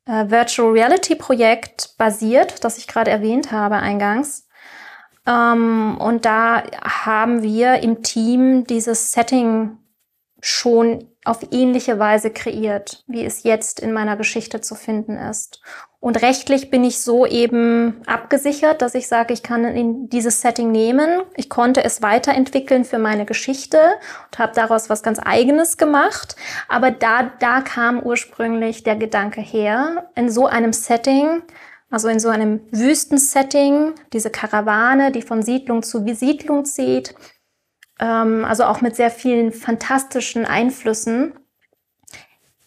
äh, 0.07 0.29
Virtual 0.29 0.73
Reality 0.73 1.15
Projekt 1.15 1.95
basiert, 1.97 2.65
das 2.65 2.79
ich 2.79 2.87
gerade 2.87 3.11
erwähnt 3.11 3.51
habe 3.53 3.77
eingangs. 3.77 4.44
Ähm, 5.27 5.97
und 5.99 6.25
da 6.25 6.63
haben 6.83 7.43
wir 7.43 7.83
im 7.83 8.03
Team 8.03 8.65
dieses 8.65 9.13
Setting 9.13 9.79
schon 10.41 11.09
auf 11.25 11.39
ähnliche 11.53 11.99
Weise 11.99 12.31
kreiert, 12.31 13.03
wie 13.07 13.25
es 13.25 13.45
jetzt 13.45 13.81
in 13.81 13.95
meiner 13.95 14.17
Geschichte 14.17 14.61
zu 14.61 14.75
finden 14.75 15.17
ist. 15.17 15.63
Und 15.99 16.21
rechtlich 16.21 16.71
bin 16.71 16.85
ich 16.85 16.99
so 16.99 17.25
eben 17.25 18.03
abgesichert, 18.05 18.83
dass 18.83 18.95
ich 18.95 19.09
sage, 19.09 19.33
ich 19.33 19.43
kann 19.43 20.07
dieses 20.11 20.43
Setting 20.43 20.71
nehmen. 20.71 21.23
Ich 21.35 21.49
konnte 21.49 21.83
es 21.83 22.03
weiterentwickeln 22.03 22.85
für 22.85 22.99
meine 22.99 23.25
Geschichte 23.25 23.79
und 24.27 24.39
habe 24.39 24.53
daraus 24.55 24.91
was 24.91 25.03
ganz 25.03 25.19
eigenes 25.25 25.79
gemacht. 25.79 26.37
Aber 26.69 26.91
da, 26.91 27.31
da 27.39 27.63
kam 27.63 28.03
ursprünglich 28.03 28.83
der 28.83 28.97
Gedanke 28.97 29.41
her, 29.41 30.11
in 30.15 30.29
so 30.29 30.47
einem 30.47 30.75
Setting, 30.75 31.43
also 31.95 32.09
in 32.09 32.19
so 32.19 32.29
einem 32.29 32.61
Wüstensetting, 32.73 33.95
diese 34.13 34.29
Karawane, 34.29 35.13
die 35.13 35.23
von 35.23 35.43
Siedlung 35.43 35.85
zu 35.85 36.05
Siedlung 36.13 36.65
zieht, 36.65 37.15
ähm, 38.01 38.45
also 38.45 38.65
auch 38.65 38.81
mit 38.81 38.97
sehr 38.97 39.13
vielen 39.13 39.53
fantastischen 39.53 40.45
Einflüssen. 40.45 41.35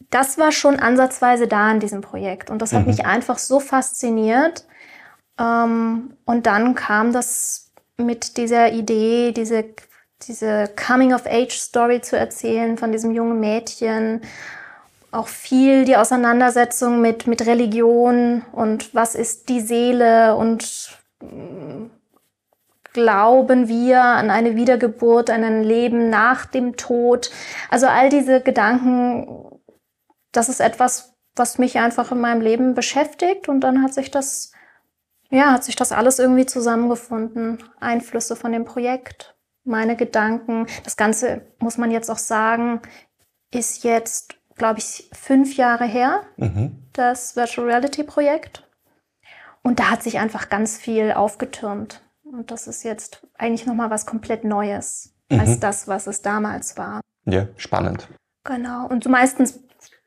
Das 0.09 0.37
war 0.37 0.53
schon 0.53 0.79
ansatzweise 0.79 1.49
da 1.49 1.69
in 1.69 1.81
diesem 1.81 1.99
Projekt 1.99 2.49
und 2.49 2.61
das 2.61 2.71
hat 2.71 2.83
mhm. 2.83 2.87
mich 2.87 3.05
einfach 3.05 3.37
so 3.37 3.59
fasziniert. 3.59 4.65
Ähm, 5.37 6.13
und 6.23 6.45
dann 6.45 6.73
kam 6.73 7.11
das 7.11 7.73
mit 7.97 8.37
dieser 8.37 8.71
Idee, 8.71 9.33
diese, 9.33 9.65
diese 10.25 10.69
Coming-of-Age-Story 10.87 11.99
zu 11.99 12.17
erzählen 12.17 12.77
von 12.77 12.93
diesem 12.93 13.11
jungen 13.11 13.41
Mädchen. 13.41 14.21
Auch 15.17 15.29
viel 15.29 15.83
die 15.85 15.97
Auseinandersetzung 15.97 17.01
mit, 17.01 17.25
mit 17.25 17.47
Religion 17.47 18.45
und 18.51 18.93
was 18.93 19.15
ist 19.15 19.49
die 19.49 19.61
Seele 19.61 20.35
und 20.35 20.95
glauben 22.93 23.67
wir 23.67 24.03
an 24.03 24.29
eine 24.29 24.55
Wiedergeburt, 24.55 25.31
an 25.31 25.43
ein 25.43 25.63
Leben 25.63 26.11
nach 26.11 26.45
dem 26.45 26.77
Tod. 26.77 27.31
Also 27.71 27.87
all 27.87 28.09
diese 28.09 28.41
Gedanken, 28.41 29.59
das 30.31 30.49
ist 30.49 30.59
etwas, 30.59 31.15
was 31.35 31.57
mich 31.57 31.79
einfach 31.79 32.11
in 32.11 32.19
meinem 32.19 32.41
Leben 32.41 32.75
beschäftigt 32.75 33.49
und 33.49 33.61
dann 33.61 33.81
hat 33.81 33.95
sich 33.95 34.11
das, 34.11 34.51
ja, 35.31 35.51
hat 35.51 35.63
sich 35.63 35.75
das 35.75 35.91
alles 35.91 36.19
irgendwie 36.19 36.45
zusammengefunden. 36.45 37.63
Einflüsse 37.79 38.35
von 38.35 38.51
dem 38.51 38.65
Projekt, 38.65 39.35
meine 39.63 39.95
Gedanken. 39.95 40.67
Das 40.83 40.95
Ganze, 40.95 41.41
muss 41.57 41.79
man 41.79 41.89
jetzt 41.89 42.11
auch 42.11 42.19
sagen, 42.19 42.81
ist 43.51 43.83
jetzt, 43.83 44.36
glaube 44.57 44.79
ich, 44.79 45.09
fünf 45.13 45.55
Jahre 45.55 45.85
her, 45.85 46.23
mhm. 46.37 46.83
das 46.93 47.35
Virtual 47.35 47.67
Reality 47.67 48.03
Projekt. 48.03 48.67
Und 49.63 49.79
da 49.79 49.89
hat 49.91 50.03
sich 50.03 50.17
einfach 50.19 50.49
ganz 50.49 50.77
viel 50.77 51.11
aufgetürmt. 51.11 52.01
Und 52.23 52.51
das 52.51 52.67
ist 52.67 52.83
jetzt 52.83 53.25
eigentlich 53.37 53.65
nochmal 53.65 53.89
was 53.89 54.05
komplett 54.05 54.43
Neues 54.43 55.13
mhm. 55.29 55.39
als 55.39 55.59
das, 55.59 55.87
was 55.87 56.07
es 56.07 56.21
damals 56.21 56.77
war. 56.77 57.01
Ja, 57.25 57.47
spannend. 57.57 58.07
Genau. 58.43 58.87
Und 58.87 59.03
so 59.03 59.09
meistens, 59.09 59.59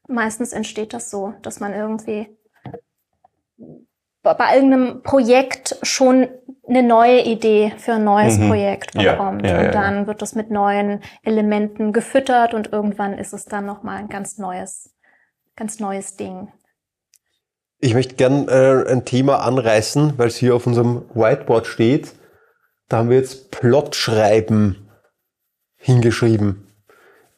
meistens 0.09 0.53
entsteht 0.53 0.93
das 0.93 1.11
so, 1.11 1.35
dass 1.43 1.61
man 1.61 1.73
irgendwie 1.73 2.29
bei 4.23 4.55
irgendeinem 4.55 5.03
Projekt 5.03 5.79
schon 5.83 6.29
eine 6.69 6.83
neue 6.83 7.23
Idee 7.23 7.73
für 7.79 7.95
ein 7.95 8.05
neues 8.05 8.39
mhm. 8.39 8.49
Projekt 8.49 8.93
bekommt. 8.93 9.45
Ja, 9.45 9.61
ja, 9.61 9.67
und 9.67 9.75
dann 9.75 9.95
ja, 10.01 10.07
wird 10.07 10.23
das 10.23 10.35
mit 10.35 10.51
neuen 10.51 11.01
Elementen 11.23 11.93
gefüttert 11.93 12.55
und 12.55 12.73
irgendwann 12.73 13.19
ist 13.19 13.33
es 13.33 13.47
dann 13.47 13.67
nochmal 13.67 13.99
ein 13.99 14.09
ganz 14.09 14.39
neues, 14.39 14.95
ganz 15.57 15.81
neues 15.81 16.17
Ding. 16.17 16.53
Ich 17.79 17.95
möchte 17.95 18.15
gern 18.15 18.47
äh, 18.49 18.85
ein 18.89 19.05
Thema 19.05 19.41
anreißen, 19.41 20.19
weil 20.19 20.29
es 20.29 20.37
hier 20.37 20.55
auf 20.55 20.67
unserem 20.67 21.09
Whiteboard 21.15 21.67
steht. 21.67 22.13
Da 22.89 22.99
haben 22.99 23.09
wir 23.09 23.17
jetzt 23.17 23.51
Plotschreiben 23.51 24.91
hingeschrieben. 25.77 26.69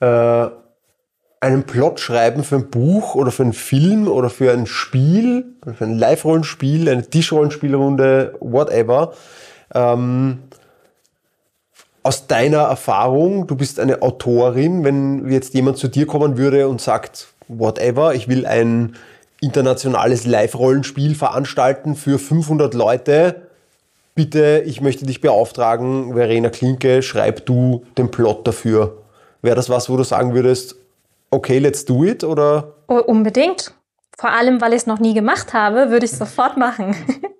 Äh, 0.00 0.48
einen 1.42 1.64
Plot 1.64 1.98
schreiben 1.98 2.44
für 2.44 2.54
ein 2.54 2.70
Buch 2.70 3.16
oder 3.16 3.32
für 3.32 3.42
einen 3.42 3.52
Film 3.52 4.06
oder 4.06 4.30
für 4.30 4.52
ein 4.52 4.66
Spiel, 4.66 5.44
für 5.76 5.84
ein 5.84 5.98
Live-Rollenspiel, 5.98 6.88
eine 6.88 7.02
Tischrollenspielrunde, 7.02 8.36
whatever. 8.38 9.12
Ähm, 9.74 10.38
aus 12.04 12.28
deiner 12.28 12.58
Erfahrung, 12.58 13.48
du 13.48 13.56
bist 13.56 13.80
eine 13.80 14.02
Autorin, 14.02 14.84
wenn 14.84 15.28
jetzt 15.28 15.52
jemand 15.54 15.78
zu 15.78 15.88
dir 15.88 16.06
kommen 16.06 16.38
würde 16.38 16.68
und 16.68 16.80
sagt, 16.80 17.26
whatever, 17.48 18.14
ich 18.14 18.28
will 18.28 18.46
ein 18.46 18.94
internationales 19.40 20.24
Live-Rollenspiel 20.24 21.16
veranstalten 21.16 21.96
für 21.96 22.20
500 22.20 22.72
Leute. 22.72 23.48
Bitte, 24.14 24.62
ich 24.64 24.80
möchte 24.80 25.06
dich 25.06 25.20
beauftragen, 25.20 26.14
Verena 26.14 26.50
Klinke, 26.50 27.02
schreib 27.02 27.46
du 27.46 27.84
den 27.98 28.12
Plot 28.12 28.46
dafür. 28.46 28.98
Wäre 29.40 29.56
das 29.56 29.68
was, 29.68 29.90
wo 29.90 29.96
du 29.96 30.04
sagen 30.04 30.34
würdest, 30.34 30.76
okay, 31.32 31.58
let's 31.58 31.84
do 31.84 32.04
it? 32.04 32.22
Oder? 32.22 32.84
Oh, 32.88 32.98
unbedingt. 32.98 33.74
Vor 34.16 34.30
allem, 34.30 34.60
weil 34.60 34.72
ich 34.72 34.82
es 34.82 34.86
noch 34.86 35.00
nie 35.00 35.14
gemacht 35.14 35.52
habe, 35.52 35.90
würde 35.90 36.06
ich 36.06 36.12
sofort 36.12 36.56
machen. 36.56 36.94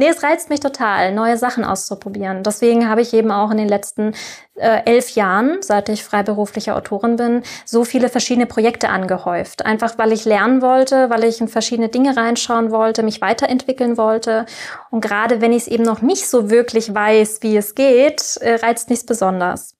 Nee, 0.00 0.08
es 0.08 0.22
reizt 0.22 0.48
mich 0.48 0.60
total, 0.60 1.12
neue 1.12 1.36
Sachen 1.36 1.62
auszuprobieren. 1.62 2.42
Deswegen 2.42 2.88
habe 2.88 3.02
ich 3.02 3.12
eben 3.12 3.30
auch 3.30 3.50
in 3.50 3.58
den 3.58 3.68
letzten 3.68 4.14
äh, 4.54 4.82
elf 4.86 5.10
Jahren, 5.10 5.58
seit 5.60 5.90
ich 5.90 6.02
freiberufliche 6.02 6.74
Autorin 6.74 7.16
bin, 7.16 7.42
so 7.66 7.84
viele 7.84 8.08
verschiedene 8.08 8.46
Projekte 8.46 8.88
angehäuft. 8.88 9.66
Einfach 9.66 9.98
weil 9.98 10.12
ich 10.12 10.24
lernen 10.24 10.62
wollte, 10.62 11.10
weil 11.10 11.24
ich 11.24 11.42
in 11.42 11.48
verschiedene 11.48 11.90
Dinge 11.90 12.16
reinschauen 12.16 12.70
wollte, 12.70 13.02
mich 13.02 13.20
weiterentwickeln 13.20 13.98
wollte. 13.98 14.46
Und 14.90 15.02
gerade 15.02 15.42
wenn 15.42 15.52
ich 15.52 15.64
es 15.64 15.68
eben 15.68 15.84
noch 15.84 16.00
nicht 16.00 16.26
so 16.26 16.48
wirklich 16.48 16.94
weiß, 16.94 17.42
wie 17.42 17.58
es 17.58 17.74
geht, 17.74 18.38
äh, 18.38 18.54
reizt 18.54 18.88
nichts 18.88 19.04
besonders. 19.04 19.76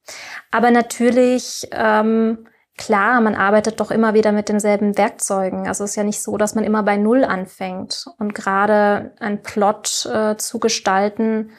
Aber 0.51 0.71
natürlich 0.71 1.67
ähm, 1.73 2.47
Klar, 2.77 3.21
man 3.21 3.35
arbeitet 3.35 3.81
doch 3.81 3.91
immer 3.91 4.15
wieder 4.15 4.33
mit 4.33 4.49
denselben 4.49 4.97
Werkzeugen. 4.97 5.69
Also 5.69 5.85
es 5.85 5.91
ist 5.91 5.97
ja 5.97 6.05
nicht 6.05 6.23
so, 6.23 6.37
dass 6.39 6.55
man 6.55 6.65
immer 6.65 6.83
bei 6.83 6.97
Null 6.97 7.25
anfängt. 7.25 8.07
Und 8.19 8.35
gerade 8.35 9.13
ein 9.21 9.43
Plot 9.43 10.07
äh, 10.07 10.37
zu 10.37 10.59
gestalten, 10.59 11.51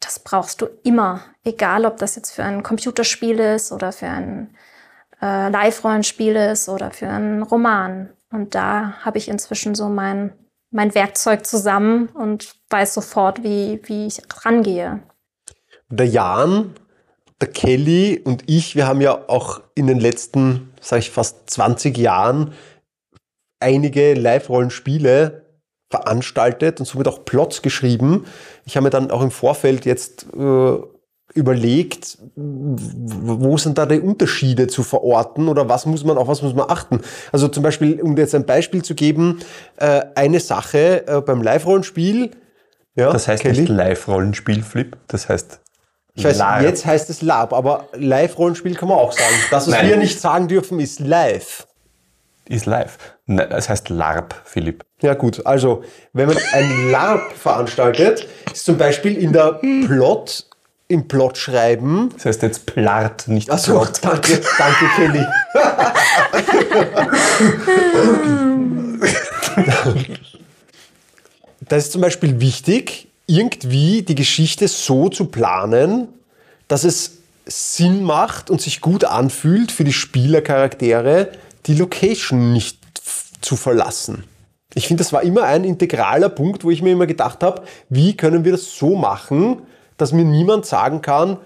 das 0.00 0.18
brauchst 0.18 0.60
du 0.60 0.66
immer. 0.82 1.20
Egal, 1.44 1.86
ob 1.86 1.98
das 1.98 2.16
jetzt 2.16 2.32
für 2.32 2.44
ein 2.44 2.62
Computerspiel 2.62 3.38
ist 3.38 3.72
oder 3.72 3.92
für 3.92 4.08
ein 4.08 4.54
äh, 5.20 5.50
Live-Rollenspiel 5.50 6.36
ist 6.36 6.68
oder 6.68 6.90
für 6.90 7.08
einen 7.08 7.42
Roman. 7.42 8.10
Und 8.30 8.54
da 8.54 8.94
habe 9.04 9.18
ich 9.18 9.28
inzwischen 9.28 9.74
so 9.74 9.88
mein, 9.88 10.32
mein 10.70 10.94
Werkzeug 10.94 11.46
zusammen 11.46 12.08
und 12.08 12.54
weiß 12.70 12.94
sofort, 12.94 13.42
wie, 13.42 13.80
wie 13.84 14.06
ich 14.06 14.22
rangehe. 14.44 15.02
Der 15.88 16.06
Jan 16.06 16.74
der 17.40 17.48
Kelly 17.48 18.20
und 18.22 18.44
ich, 18.46 18.76
wir 18.76 18.86
haben 18.86 19.00
ja 19.00 19.28
auch 19.28 19.60
in 19.74 19.86
den 19.86 19.98
letzten, 19.98 20.72
sage 20.80 21.00
ich 21.00 21.10
fast 21.10 21.50
20 21.50 21.96
Jahren 21.96 22.52
einige 23.60 24.14
Live-Rollenspiele 24.14 25.46
veranstaltet 25.90 26.80
und 26.80 26.86
somit 26.86 27.08
auch 27.08 27.24
Plots 27.24 27.62
geschrieben. 27.62 28.24
Ich 28.64 28.76
habe 28.76 28.84
mir 28.84 28.90
dann 28.90 29.10
auch 29.10 29.22
im 29.22 29.30
Vorfeld 29.30 29.84
jetzt 29.84 30.26
äh, 30.34 30.76
überlegt, 31.34 32.18
wo 32.36 33.56
sind 33.56 33.78
da 33.78 33.86
die 33.86 34.00
Unterschiede 34.00 34.66
zu 34.66 34.82
verorten 34.82 35.48
oder 35.48 35.68
was 35.68 35.86
muss 35.86 36.04
man, 36.04 36.16
auf 36.16 36.28
was 36.28 36.42
muss 36.42 36.54
man 36.54 36.70
achten? 36.70 37.00
Also 37.32 37.48
zum 37.48 37.62
Beispiel, 37.62 38.00
um 38.00 38.16
jetzt 38.16 38.34
ein 38.34 38.46
Beispiel 38.46 38.82
zu 38.82 38.94
geben, 38.94 39.40
äh, 39.76 40.02
eine 40.14 40.40
Sache 40.40 41.06
äh, 41.06 41.20
beim 41.20 41.42
Live-Rollenspiel. 41.42 42.30
Ja, 42.96 43.12
das 43.12 43.28
heißt 43.28 43.42
Kelly? 43.42 43.60
nicht 43.60 43.68
Live-Rollenspiel, 43.68 44.62
Flip, 44.62 44.96
das 45.06 45.28
heißt 45.28 45.59
ich 46.14 46.24
weiß, 46.24 46.38
Lab. 46.38 46.62
jetzt 46.62 46.86
heißt 46.86 47.10
es 47.10 47.22
Lab, 47.22 47.52
aber 47.52 47.88
Live-Rollenspiel 47.94 48.74
kann 48.74 48.88
man 48.88 48.98
auch 48.98 49.12
sagen. 49.12 49.34
Das, 49.50 49.70
was 49.70 49.82
wir 49.82 49.96
nicht 49.96 50.20
sagen 50.20 50.48
dürfen, 50.48 50.80
ist 50.80 51.00
live. 51.00 51.66
Ist 52.48 52.66
live. 52.66 52.98
Nein, 53.26 53.48
das 53.48 53.68
heißt 53.68 53.90
LARP, 53.90 54.34
Philipp. 54.44 54.84
Ja 55.02 55.14
gut, 55.14 55.46
also 55.46 55.84
wenn 56.12 56.26
man 56.26 56.36
ein 56.52 56.90
LARP 56.90 57.32
veranstaltet, 57.32 58.26
ist 58.52 58.64
zum 58.64 58.76
Beispiel 58.76 59.16
in 59.16 59.32
der 59.32 59.60
Plot, 59.86 60.46
im 60.88 61.06
Plot 61.06 61.38
schreiben. 61.38 62.10
Das 62.14 62.24
heißt 62.26 62.42
jetzt 62.42 62.66
Plart, 62.66 63.28
nicht 63.28 63.48
Achso, 63.52 63.78
Plot. 63.78 64.00
danke, 64.02 64.40
danke 64.58 64.84
Kelly. 64.96 65.24
das 71.60 71.84
ist 71.84 71.92
zum 71.92 72.00
Beispiel 72.00 72.40
wichtig, 72.40 73.09
irgendwie 73.30 74.02
die 74.02 74.16
Geschichte 74.16 74.66
so 74.66 75.08
zu 75.08 75.26
planen, 75.26 76.08
dass 76.66 76.84
es 76.84 77.18
Sinn 77.46 78.02
macht 78.02 78.50
und 78.50 78.60
sich 78.60 78.80
gut 78.80 79.04
anfühlt 79.04 79.72
für 79.72 79.84
die 79.84 79.92
Spielercharaktere, 79.92 81.28
die 81.66 81.74
Location 81.74 82.52
nicht 82.52 82.78
zu 83.40 83.56
verlassen. 83.56 84.24
Ich 84.74 84.86
finde, 84.88 85.02
das 85.02 85.12
war 85.12 85.22
immer 85.22 85.44
ein 85.44 85.64
integraler 85.64 86.28
Punkt, 86.28 86.64
wo 86.64 86.70
ich 86.70 86.82
mir 86.82 86.92
immer 86.92 87.06
gedacht 87.06 87.42
habe, 87.42 87.62
wie 87.88 88.16
können 88.16 88.44
wir 88.44 88.52
das 88.52 88.76
so 88.76 88.96
machen, 88.96 89.62
dass 89.96 90.12
mir 90.12 90.24
niemand 90.24 90.66
sagen 90.66 91.00
kann, 91.00 91.38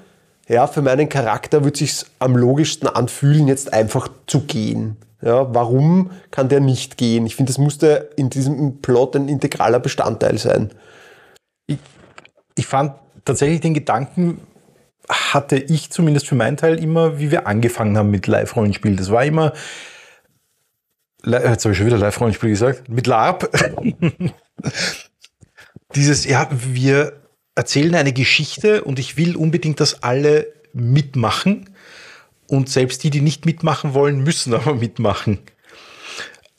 ja, 0.49 0.67
für 0.67 0.83
meinen 0.83 1.09
Charakter 1.09 1.65
wird 1.65 1.77
sich 1.77 2.05
am 2.19 2.37
logischsten 2.37 2.89
anfühlen, 2.89 3.49
jetzt 3.49 3.73
einfach 3.73 4.09
zu 4.27 4.41
gehen. 4.41 4.97
Ja, 5.23 5.55
warum 5.55 6.11
kann 6.31 6.51
der 6.51 6.61
nicht 6.61 6.99
gehen? 6.99 7.25
Ich 7.25 7.37
finde, 7.37 7.51
das 7.51 7.59
musste 7.59 8.11
in 8.17 8.29
diesem 8.29 8.83
Plot 8.83 9.17
ein 9.17 9.29
integraler 9.29 9.81
Bestandteil 9.81 10.37
sein 10.37 10.71
ich, 12.57 12.67
fand 12.67 12.95
tatsächlich 13.25 13.61
den 13.61 13.75
Gedanken 13.75 14.41
hatte 15.09 15.57
ich 15.57 15.91
zumindest 15.91 16.27
für 16.27 16.35
meinen 16.35 16.57
Teil 16.57 16.83
immer, 16.83 17.19
wie 17.19 17.31
wir 17.31 17.47
angefangen 17.47 17.97
haben 17.99 18.11
mit 18.11 18.27
Live-Rollenspiel. 18.27 18.97
Das 18.97 19.11
war 19.11 19.25
immer, 19.25 19.53
jetzt 21.25 21.65
habe 21.65 21.73
ich 21.73 21.79
schon 21.79 21.87
wieder 21.87 21.99
Live-Rollenspiel 21.99 22.51
gesagt, 22.51 22.89
mit 22.89 23.07
LARP. 23.07 23.51
Dieses, 25.95 26.25
ja, 26.25 26.49
wir 26.51 27.21
erzählen 27.55 27.95
eine 27.95 28.13
Geschichte 28.13 28.83
und 28.85 28.99
ich 28.99 29.17
will 29.17 29.37
unbedingt, 29.37 29.81
dass 29.81 30.03
alle 30.03 30.53
mitmachen. 30.73 31.71
Und 32.49 32.69
selbst 32.69 33.05
die, 33.05 33.11
die 33.11 33.21
nicht 33.21 33.47
mitmachen 33.47 33.95
wollen, 33.95 34.23
müssen 34.23 34.55
aber 34.55 34.75
mitmachen. 34.75 35.39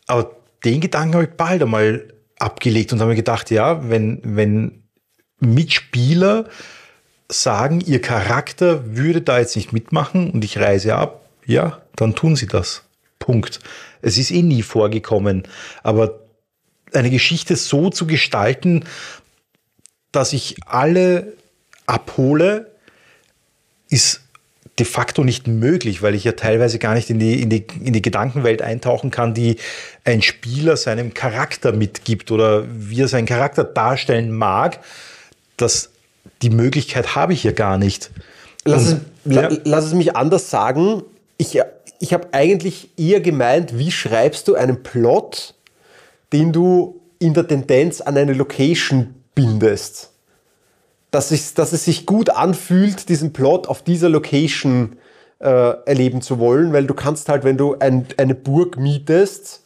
Aber 0.08 0.36
den 0.64 0.82
Gedanken 0.82 1.16
habe 1.16 1.26
ich 1.26 1.32
bald 1.32 1.62
einmal 1.62 2.14
abgelegt 2.40 2.94
und 2.94 3.00
habe 3.00 3.10
mir 3.10 3.16
gedacht, 3.16 3.52
ja, 3.52 3.90
wenn, 3.90 4.20
wenn 4.24 4.85
Mitspieler 5.40 6.46
sagen, 7.30 7.82
ihr 7.82 8.02
Charakter 8.02 8.96
würde 8.96 9.22
da 9.22 9.40
jetzt 9.40 9.56
nicht 9.56 9.74
mitmachen 9.74 10.32
und 10.32 10.44
ich 10.44 10.60
reise 10.60 10.96
ab, 10.96 11.28
ja, 11.46 11.82
dann 11.96 12.16
tun 12.16 12.36
sie 12.36 12.48
das. 12.48 12.84
Punkt. 13.20 13.60
Es 14.02 14.18
ist 14.18 14.32
eh 14.32 14.44
nie 14.44 14.62
vorgekommen. 14.62 15.44
Aber 15.82 16.20
eine 16.94 17.10
Geschichte 17.10 17.56
so 17.56 17.90
zu 17.90 18.06
gestalten, 18.06 18.86
dass 20.12 20.34
ich 20.34 20.58
alle 20.66 21.34
abhole, 21.88 22.72
ist 23.90 24.22
de 24.78 24.86
facto 24.86 25.24
nicht 25.24 25.48
möglich, 25.48 26.02
weil 26.02 26.16
ich 26.16 26.26
ja 26.26 26.34
teilweise 26.34 26.80
gar 26.80 26.96
nicht 26.96 27.10
in 27.10 27.20
die, 27.20 27.42
in 27.42 27.50
die, 27.50 27.66
in 27.84 27.94
die 27.94 28.02
Gedankenwelt 28.02 28.62
eintauchen 28.62 29.10
kann, 29.10 29.34
die 29.34 29.56
ein 30.04 30.22
Spieler 30.22 30.76
seinem 30.76 31.14
Charakter 31.14 31.72
mitgibt 31.72 32.32
oder 32.32 32.66
wie 32.68 33.02
er 33.02 33.08
seinen 33.08 33.26
Charakter 33.26 33.64
darstellen 33.64 34.32
mag. 34.32 34.80
Das, 35.58 35.92
die 36.42 36.50
Möglichkeit 36.50 37.16
habe 37.16 37.34
ich 37.34 37.44
ja 37.44 37.52
gar 37.52 37.78
nicht. 37.78 38.12
Lass, 38.64 38.94
Und, 38.94 39.02
es, 39.26 39.34
ja. 39.34 39.42
la, 39.42 39.58
lass 39.64 39.86
es 39.86 39.94
mich 39.94 40.16
anders 40.16 40.50
sagen. 40.50 41.04
Ich, 41.38 41.60
ich 42.00 42.14
habe 42.14 42.30
eigentlich 42.32 42.90
eher 42.98 43.22
gemeint, 43.22 43.78
wie 43.78 43.92
schreibst 43.92 44.48
du 44.48 44.56
einen 44.56 44.84
Plot, 44.84 45.56
den 46.34 46.52
du 46.52 47.02
in 47.20 47.34
der 47.34 47.48
Tendenz 47.48 48.02
an 48.02 48.18
eine 48.18 48.34
Location 48.34 49.16
bindest. 49.34 50.12
Dass, 51.12 51.32
ich, 51.32 51.54
dass 51.54 51.72
es 51.72 51.86
sich 51.86 52.06
gut 52.06 52.30
anfühlt, 52.30 53.08
diesen 53.08 53.32
Plot 53.32 53.68
auf 53.68 53.84
dieser 53.84 54.10
Location 54.10 54.98
äh, 55.40 55.48
erleben 55.86 56.22
zu 56.22 56.40
wollen, 56.40 56.74
weil 56.74 56.88
du 56.88 56.94
kannst 56.94 57.30
halt, 57.30 57.44
wenn 57.44 57.58
du 57.58 57.78
ein, 57.80 58.08
eine 58.18 58.36
Burg 58.36 58.78
mietest, 58.78 59.62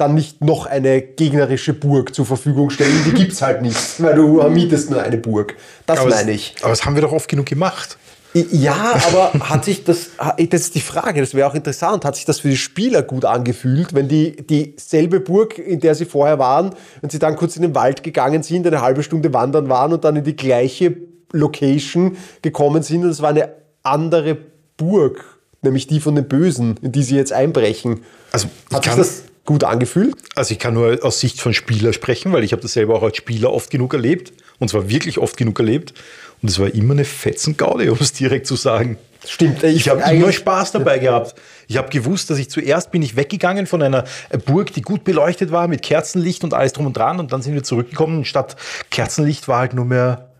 dann 0.00 0.14
nicht 0.14 0.42
noch 0.42 0.66
eine 0.66 1.00
gegnerische 1.02 1.74
Burg 1.74 2.14
zur 2.14 2.26
Verfügung 2.26 2.70
stellen. 2.70 3.02
Die 3.06 3.12
gibt 3.12 3.32
es 3.32 3.42
halt 3.42 3.62
nicht, 3.62 3.76
weil 4.02 4.14
du 4.14 4.42
mietest 4.48 4.90
nur 4.90 5.02
eine 5.02 5.16
Burg. 5.18 5.56
Das 5.86 5.98
aber 6.00 6.10
meine 6.10 6.32
ich. 6.32 6.54
Aber 6.60 6.70
das 6.70 6.84
haben 6.84 6.94
wir 6.94 7.02
doch 7.02 7.12
oft 7.12 7.28
genug 7.28 7.46
gemacht. 7.46 7.98
Ja, 8.32 8.94
aber 9.08 9.32
hat 9.48 9.64
sich 9.64 9.82
das, 9.82 10.10
das 10.18 10.60
ist 10.60 10.76
die 10.76 10.80
Frage, 10.80 11.20
das 11.20 11.34
wäre 11.34 11.48
auch 11.48 11.54
interessant, 11.56 12.04
hat 12.04 12.14
sich 12.14 12.24
das 12.24 12.38
für 12.38 12.48
die 12.48 12.56
Spieler 12.56 13.02
gut 13.02 13.24
angefühlt, 13.24 13.92
wenn 13.92 14.06
die 14.06 14.36
dieselbe 14.46 15.18
Burg, 15.18 15.58
in 15.58 15.80
der 15.80 15.96
sie 15.96 16.04
vorher 16.04 16.38
waren, 16.38 16.70
wenn 17.00 17.10
sie 17.10 17.18
dann 17.18 17.34
kurz 17.34 17.56
in 17.56 17.62
den 17.62 17.74
Wald 17.74 18.04
gegangen 18.04 18.44
sind, 18.44 18.68
eine 18.68 18.82
halbe 18.82 19.02
Stunde 19.02 19.32
wandern 19.34 19.68
waren 19.68 19.92
und 19.92 20.04
dann 20.04 20.14
in 20.14 20.22
die 20.22 20.36
gleiche 20.36 20.96
Location 21.32 22.16
gekommen 22.42 22.84
sind 22.84 23.02
und 23.02 23.10
es 23.10 23.20
war 23.20 23.30
eine 23.30 23.48
andere 23.82 24.36
Burg, 24.76 25.24
nämlich 25.62 25.88
die 25.88 25.98
von 25.98 26.14
den 26.14 26.28
Bösen, 26.28 26.76
in 26.82 26.92
die 26.92 27.02
sie 27.02 27.16
jetzt 27.16 27.32
einbrechen. 27.32 28.04
Also 28.30 28.46
ich 28.68 28.76
Hat 28.76 28.84
sich 28.84 28.90
kann- 28.92 28.98
das 29.00 29.22
gut 29.50 29.64
angefühlt? 29.64 30.14
Also 30.36 30.52
ich 30.52 30.60
kann 30.60 30.74
nur 30.74 31.00
aus 31.02 31.18
Sicht 31.18 31.40
von 31.40 31.52
Spieler 31.52 31.92
sprechen, 31.92 32.32
weil 32.32 32.44
ich 32.44 32.52
habe 32.52 32.62
das 32.62 32.74
selber 32.74 32.94
auch 32.94 33.02
als 33.02 33.16
Spieler 33.16 33.52
oft 33.52 33.68
genug 33.68 33.94
erlebt. 33.94 34.32
Und 34.60 34.68
zwar 34.68 34.88
wirklich 34.88 35.18
oft 35.18 35.36
genug 35.36 35.58
erlebt. 35.58 35.92
Und 36.40 36.50
es 36.50 36.60
war 36.60 36.72
immer 36.72 36.94
eine 36.94 37.04
Fetzengaude, 37.04 37.90
um 37.90 37.98
es 38.00 38.12
direkt 38.12 38.46
zu 38.46 38.54
sagen. 38.54 38.96
Stimmt. 39.26 39.64
Ich 39.64 39.88
habe 39.88 40.02
immer 40.14 40.30
Spaß 40.30 40.70
dabei 40.70 41.00
gehabt. 41.00 41.34
Ich 41.66 41.76
habe 41.78 41.88
gewusst, 41.88 42.30
dass 42.30 42.38
ich 42.38 42.48
zuerst 42.48 42.92
bin 42.92 43.02
ich 43.02 43.16
weggegangen 43.16 43.66
von 43.66 43.82
einer 43.82 44.04
Burg, 44.46 44.72
die 44.72 44.82
gut 44.82 45.02
beleuchtet 45.02 45.50
war, 45.50 45.66
mit 45.66 45.82
Kerzenlicht 45.82 46.44
und 46.44 46.54
alles 46.54 46.72
drum 46.72 46.86
und 46.86 46.96
dran. 46.96 47.18
Und 47.18 47.32
dann 47.32 47.42
sind 47.42 47.54
wir 47.54 47.64
zurückgekommen 47.64 48.18
und 48.18 48.26
statt 48.28 48.54
Kerzenlicht 48.90 49.48
war 49.48 49.58
halt 49.58 49.74
nur 49.74 49.84
mehr 49.84 50.30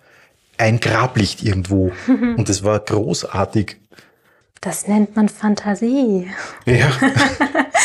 ein 0.57 0.79
Grablicht 0.79 1.43
irgendwo. 1.43 1.90
Und 2.07 2.49
das 2.49 2.62
war 2.62 2.79
großartig. 2.79 3.79
Das 4.61 4.87
nennt 4.87 5.17
man 5.17 5.29
Fantasie. 5.29 6.31
Ja. 6.64 6.87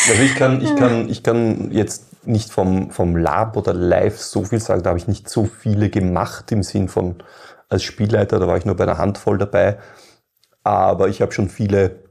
Also 0.08 0.22
ich 0.22 0.36
kann, 0.36 0.60
ich 0.60 0.76
kann, 0.76 1.08
ich 1.08 1.22
kann 1.24 1.72
jetzt 1.72 2.26
nicht 2.28 2.52
vom, 2.52 2.92
vom 2.92 3.16
Lab 3.16 3.56
oder 3.56 3.74
Live 3.74 4.18
so 4.18 4.44
viel 4.44 4.60
sagen, 4.60 4.84
da 4.84 4.90
habe 4.90 5.00
ich 5.00 5.08
nicht 5.08 5.28
so 5.28 5.46
viele 5.46 5.90
gemacht 5.90 6.52
im 6.52 6.62
Sinn 6.62 6.88
von 6.88 7.16
als 7.68 7.82
Spielleiter, 7.82 8.38
da 8.38 8.46
war 8.46 8.56
ich 8.56 8.64
nur 8.64 8.76
bei 8.76 8.84
einer 8.84 8.98
Handvoll 8.98 9.38
dabei. 9.38 9.78
Aber 10.62 11.08
ich 11.08 11.22
habe 11.22 11.32
schon 11.32 11.48
viele 11.48 12.04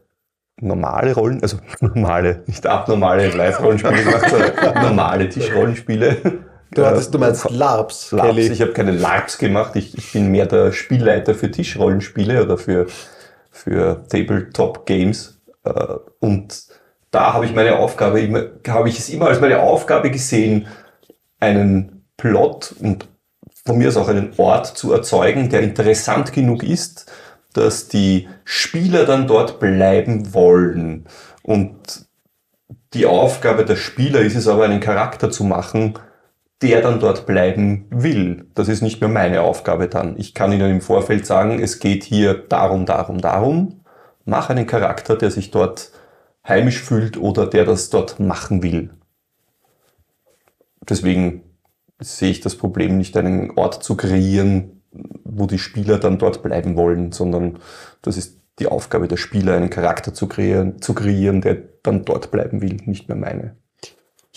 normale 0.59 1.13
Rollen, 1.13 1.41
also 1.41 1.57
normale, 1.79 2.43
nicht 2.47 2.65
abnormale 2.67 3.29
Live-Rollenspiele 3.29 4.03
gemacht, 4.03 4.29
sondern 4.29 4.83
normale 4.83 5.29
Tischrollenspiele. 5.29 6.17
Du, 6.71 6.85
hattest, 6.85 7.13
du 7.13 7.19
meinst 7.19 7.49
LARPs, 7.49 8.11
Labs. 8.11 8.27
Kelly. 8.27 8.47
Ich 8.47 8.61
habe 8.61 8.73
keine 8.73 8.91
Labs 8.91 9.37
gemacht. 9.37 9.77
Ich, 9.77 9.97
ich 9.97 10.11
bin 10.11 10.31
mehr 10.31 10.47
der 10.47 10.73
Spielleiter 10.73 11.33
für 11.33 11.49
Tischrollenspiele 11.49 12.43
oder 12.43 12.57
für, 12.57 12.87
für 13.55 14.05
Tabletop 14.09 14.85
Games. 14.85 15.39
Äh, 15.63 15.71
Und 16.19 16.65
da 17.11 17.33
habe 17.33 17.45
ich 17.45 17.55
meine 17.55 17.79
Aufgabe 17.79 18.51
habe 18.67 18.89
ich 18.89 18.99
es 18.99 19.09
immer 19.09 19.27
als 19.27 19.39
meine 19.39 19.61
Aufgabe 19.61 20.11
gesehen, 20.11 20.67
einen 21.39 22.05
Plot 22.17 22.75
und 22.79 23.07
von 23.65 23.77
mir 23.77 23.87
aus 23.87 23.97
auch 23.97 24.09
einen 24.09 24.33
Ort 24.37 24.67
zu 24.77 24.91
erzeugen, 24.91 25.49
der 25.49 25.61
interessant 25.61 26.33
genug 26.33 26.63
ist, 26.63 27.11
dass 27.53 27.87
die 27.87 28.27
Spieler 28.43 29.05
dann 29.05 29.27
dort 29.27 29.59
bleiben 29.59 30.33
wollen. 30.33 31.05
Und 31.41 32.05
die 32.93 33.05
Aufgabe 33.05 33.63
der 33.65 33.77
Spieler 33.77 34.19
ist 34.19 34.35
es 34.35 34.47
aber, 34.47 34.65
einen 34.65 34.81
Charakter 34.81 35.31
zu 35.31 35.45
machen, 35.45 35.97
der 36.61 36.81
dann 36.81 36.99
dort 36.99 37.25
bleiben 37.25 37.85
will. 37.89 38.47
Das 38.53 38.69
ist 38.69 38.81
nicht 38.81 39.01
mehr 39.01 39.09
meine 39.09 39.41
Aufgabe 39.41 39.87
dann. 39.87 40.17
Ich 40.17 40.33
kann 40.33 40.51
Ihnen 40.51 40.71
im 40.71 40.81
Vorfeld 40.81 41.25
sagen, 41.25 41.59
es 41.61 41.79
geht 41.79 42.03
hier 42.03 42.33
darum, 42.33 42.85
darum, 42.85 43.19
darum. 43.19 43.81
Mach 44.23 44.49
einen 44.49 44.65
Charakter, 44.65 45.15
der 45.15 45.31
sich 45.31 45.51
dort 45.51 45.91
heimisch 46.47 46.81
fühlt 46.81 47.17
oder 47.17 47.47
der 47.47 47.65
das 47.65 47.89
dort 47.89 48.19
machen 48.19 48.63
will. 48.63 48.91
Deswegen 50.87 51.43
sehe 51.99 52.31
ich 52.31 52.41
das 52.41 52.55
Problem 52.55 52.97
nicht, 52.97 53.17
einen 53.17 53.51
Ort 53.57 53.83
zu 53.83 53.95
kreieren, 53.95 54.81
wo 55.23 55.47
die 55.47 55.59
Spieler 55.59 55.97
dann 55.97 56.17
dort 56.17 56.43
bleiben 56.43 56.75
wollen, 56.75 57.11
sondern 57.11 57.59
das 58.01 58.17
ist 58.17 58.39
die 58.59 58.67
Aufgabe 58.67 59.07
der 59.07 59.17
Spieler, 59.17 59.55
einen 59.55 59.69
Charakter 59.69 60.13
zu 60.13 60.27
kreieren, 60.27 60.81
zu 60.81 60.93
kreieren, 60.93 61.41
der 61.41 61.57
dann 61.83 62.05
dort 62.05 62.31
bleiben 62.31 62.61
will, 62.61 62.77
nicht 62.85 63.09
mehr 63.09 63.17
meine. 63.17 63.57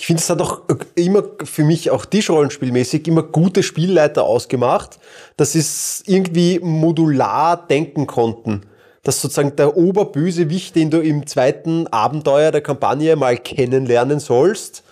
Ich 0.00 0.06
finde, 0.06 0.22
es 0.22 0.30
hat 0.30 0.40
auch 0.40 0.62
immer 0.94 1.24
für 1.42 1.64
mich 1.64 1.90
auch 1.90 2.06
Tischrollenspielmäßig 2.06 3.08
immer 3.08 3.24
gute 3.24 3.64
Spielleiter 3.64 4.22
ausgemacht, 4.22 5.00
dass 5.37 5.52
sie 5.52 5.58
es 5.58 6.04
irgendwie 6.06 6.61
modular 6.61 7.66
denken 7.66 8.06
konnten. 8.06 8.62
Dass 9.02 9.20
sozusagen 9.20 9.56
der 9.56 9.76
Oberbösewicht, 9.76 10.76
den 10.76 10.90
du 10.90 11.00
im 11.00 11.26
zweiten 11.26 11.88
Abenteuer 11.88 12.52
der 12.52 12.61
Kampagne 12.61 13.16
mal 13.16 13.37
kennenlernen 13.37 14.20
sollst, 14.20 14.84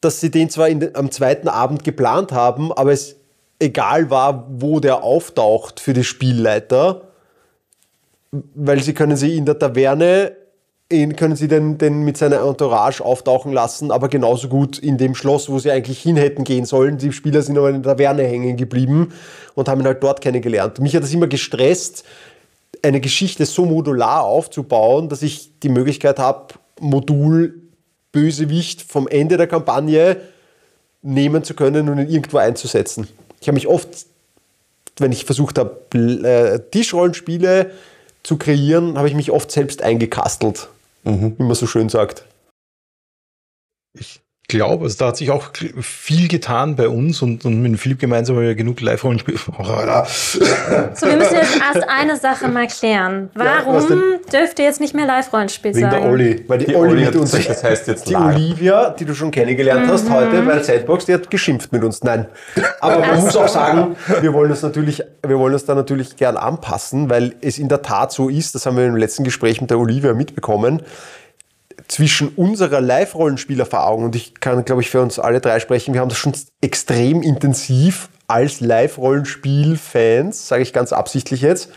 dass 0.00 0.20
sie 0.20 0.32
den 0.32 0.50
zwar 0.50 0.70
den- 0.70 0.96
am 0.96 1.12
zweiten 1.12 1.46
Abend 1.46 1.84
geplant 1.84 2.32
haben, 2.32 2.72
aber 2.72 2.90
es 2.90 3.14
egal 3.60 4.10
war, 4.10 4.48
wo 4.50 4.80
der 4.80 5.04
auftaucht 5.04 5.78
für 5.78 5.92
die 5.92 6.04
Spielleiter, 6.04 7.12
weil 8.32 8.82
sie 8.82 8.92
können 8.92 9.16
sie 9.16 9.36
in 9.36 9.46
der 9.46 9.56
Taverne, 9.56 10.32
ihn 10.90 11.16
können 11.16 11.34
sie 11.34 11.48
den, 11.48 11.78
den 11.78 12.02
mit 12.02 12.16
seiner 12.16 12.40
Entourage 12.42 13.04
auftauchen 13.04 13.52
lassen, 13.52 13.90
aber 13.90 14.08
genauso 14.08 14.48
gut 14.48 14.78
in 14.78 14.98
dem 14.98 15.14
Schloss, 15.14 15.48
wo 15.48 15.58
sie 15.58 15.70
eigentlich 15.70 16.00
hin 16.00 16.16
hätten 16.16 16.44
gehen 16.44 16.64
sollen. 16.64 16.98
Die 16.98 17.12
Spieler 17.12 17.42
sind 17.42 17.58
aber 17.58 17.70
in 17.70 17.82
der 17.82 17.96
Taverne 17.96 18.22
hängen 18.22 18.56
geblieben 18.56 19.12
und 19.54 19.68
haben 19.68 19.80
ihn 19.80 19.86
halt 19.86 20.02
dort 20.02 20.20
kennengelernt. 20.20 20.78
Mich 20.78 20.94
hat 20.94 21.02
das 21.02 21.12
immer 21.12 21.26
gestresst, 21.26 22.04
eine 22.82 23.00
Geschichte 23.00 23.46
so 23.46 23.64
modular 23.64 24.22
aufzubauen, 24.22 25.08
dass 25.08 25.22
ich 25.22 25.58
die 25.60 25.68
Möglichkeit 25.68 26.18
habe, 26.18 26.54
Modul 26.78 27.62
Bösewicht 28.12 28.82
vom 28.82 29.08
Ende 29.08 29.36
der 29.36 29.46
Kampagne 29.46 30.16
nehmen 31.02 31.44
zu 31.44 31.54
können 31.54 31.88
und 31.88 31.98
ihn 31.98 32.08
irgendwo 32.08 32.38
einzusetzen. 32.38 33.08
Ich 33.40 33.48
habe 33.48 33.54
mich 33.54 33.66
oft, 33.66 33.88
wenn 34.98 35.12
ich 35.12 35.24
versucht 35.24 35.58
habe, 35.58 35.76
äh, 35.94 36.60
Tischrollenspiele 36.70 37.72
zu 38.22 38.38
kreieren, 38.38 38.96
habe 38.96 39.08
ich 39.08 39.14
mich 39.14 39.30
oft 39.30 39.50
selbst 39.50 39.82
eingekastelt, 39.82 40.68
wie 41.06 41.42
man 41.42 41.54
so 41.54 41.66
schön 41.66 41.88
sagt. 41.88 42.26
Ich 43.94 44.25
glaube, 44.48 44.84
also 44.84 44.96
da 44.98 45.06
hat 45.08 45.16
sich 45.16 45.30
auch 45.30 45.50
viel 45.80 46.28
getan 46.28 46.76
bei 46.76 46.88
uns 46.88 47.20
und, 47.20 47.44
und 47.44 47.62
mit 47.62 47.80
Philipp 47.80 47.98
gemeinsam 47.98 48.36
haben 48.36 48.44
wir 48.44 48.54
genug 48.54 48.80
Live-Rollenspiel. 48.80 49.36
So, 50.94 51.06
wir 51.06 51.16
müssen 51.16 51.34
jetzt 51.34 51.56
erst 51.56 51.88
eine 51.88 52.16
Sache 52.16 52.48
mal 52.48 52.66
klären. 52.66 53.30
Warum 53.34 53.74
was 53.74 53.86
dürft 53.86 54.58
ihr 54.58 54.64
jetzt 54.64 54.80
nicht 54.80 54.94
mehr 54.94 55.06
Live-Rollenspiel 55.06 55.74
Wegen 55.74 55.90
sagen? 55.90 56.02
der 56.02 56.10
Olli. 56.10 56.44
Weil 56.46 56.58
die, 56.58 56.66
Die 56.66 56.76
Olli 56.76 56.92
Olli 56.92 57.04
mit 57.06 57.16
uns, 57.16 57.30
das 57.32 57.64
heißt 57.64 57.88
jetzt 57.88 58.08
die 58.08 58.12
live. 58.12 58.34
Olivia, 58.36 58.90
die 58.90 59.04
du 59.04 59.14
schon 59.14 59.30
kennengelernt 59.30 59.88
hast 59.88 60.08
heute 60.10 60.42
bei 60.42 60.54
der 60.54 60.64
Sidebox, 60.64 61.06
die 61.06 61.14
hat 61.14 61.30
geschimpft 61.30 61.72
mit 61.72 61.82
uns. 61.82 62.02
Nein. 62.02 62.26
Aber 62.80 62.98
man 63.00 63.20
muss 63.20 63.36
auch 63.36 63.48
sagen, 63.48 63.96
wir 64.20 64.32
wollen 64.32 64.50
uns 64.50 64.62
natürlich, 64.62 65.02
wir 65.26 65.38
wollen 65.38 65.54
uns 65.54 65.64
da 65.64 65.74
natürlich 65.74 66.16
gern 66.16 66.36
anpassen, 66.36 67.10
weil 67.10 67.34
es 67.40 67.58
in 67.58 67.68
der 67.68 67.82
Tat 67.82 68.12
so 68.12 68.28
ist, 68.28 68.54
das 68.54 68.66
haben 68.66 68.76
wir 68.76 68.86
im 68.86 68.96
letzten 68.96 69.24
Gespräch 69.24 69.60
mit 69.60 69.70
der 69.70 69.78
Olivia 69.78 70.14
mitbekommen, 70.14 70.82
zwischen 71.88 72.28
unserer 72.28 72.80
Live-Rollenspielerfahrung 72.80 74.04
und 74.04 74.16
ich 74.16 74.34
kann, 74.40 74.64
glaube 74.64 74.82
ich, 74.82 74.90
für 74.90 75.00
uns 75.00 75.18
alle 75.18 75.40
drei 75.40 75.60
sprechen, 75.60 75.94
wir 75.94 76.00
haben 76.00 76.08
das 76.08 76.18
schon 76.18 76.32
extrem 76.60 77.22
intensiv 77.22 78.08
als 78.26 78.60
Live-Rollenspiel-Fans, 78.60 80.48
sage 80.48 80.62
ich 80.62 80.72
ganz 80.72 80.92
absichtlich 80.92 81.42
jetzt, 81.42 81.70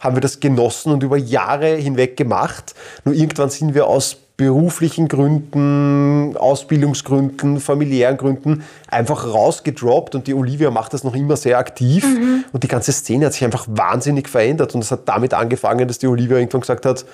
haben 0.00 0.16
wir 0.16 0.20
das 0.20 0.40
genossen 0.40 0.92
und 0.92 1.02
über 1.02 1.18
Jahre 1.18 1.76
hinweg 1.76 2.16
gemacht. 2.16 2.74
Nur 3.04 3.14
irgendwann 3.14 3.50
sind 3.50 3.74
wir 3.74 3.86
aus 3.86 4.16
beruflichen 4.38 5.06
Gründen, 5.06 6.34
Ausbildungsgründen, 6.38 7.60
familiären 7.60 8.16
Gründen 8.16 8.64
einfach 8.88 9.26
rausgedroppt 9.26 10.14
und 10.14 10.26
die 10.26 10.32
Olivia 10.32 10.70
macht 10.70 10.94
das 10.94 11.04
noch 11.04 11.14
immer 11.14 11.36
sehr 11.36 11.58
aktiv 11.58 12.06
und 12.50 12.62
die 12.62 12.68
ganze 12.68 12.92
Szene 12.92 13.26
hat 13.26 13.34
sich 13.34 13.44
einfach 13.44 13.66
wahnsinnig 13.68 14.30
verändert 14.30 14.74
und 14.74 14.80
es 14.80 14.90
hat 14.90 15.06
damit 15.06 15.34
angefangen, 15.34 15.86
dass 15.86 15.98
die 15.98 16.06
Olivia 16.06 16.38
irgendwann 16.38 16.62
gesagt 16.62 16.86
hat, 16.86 17.04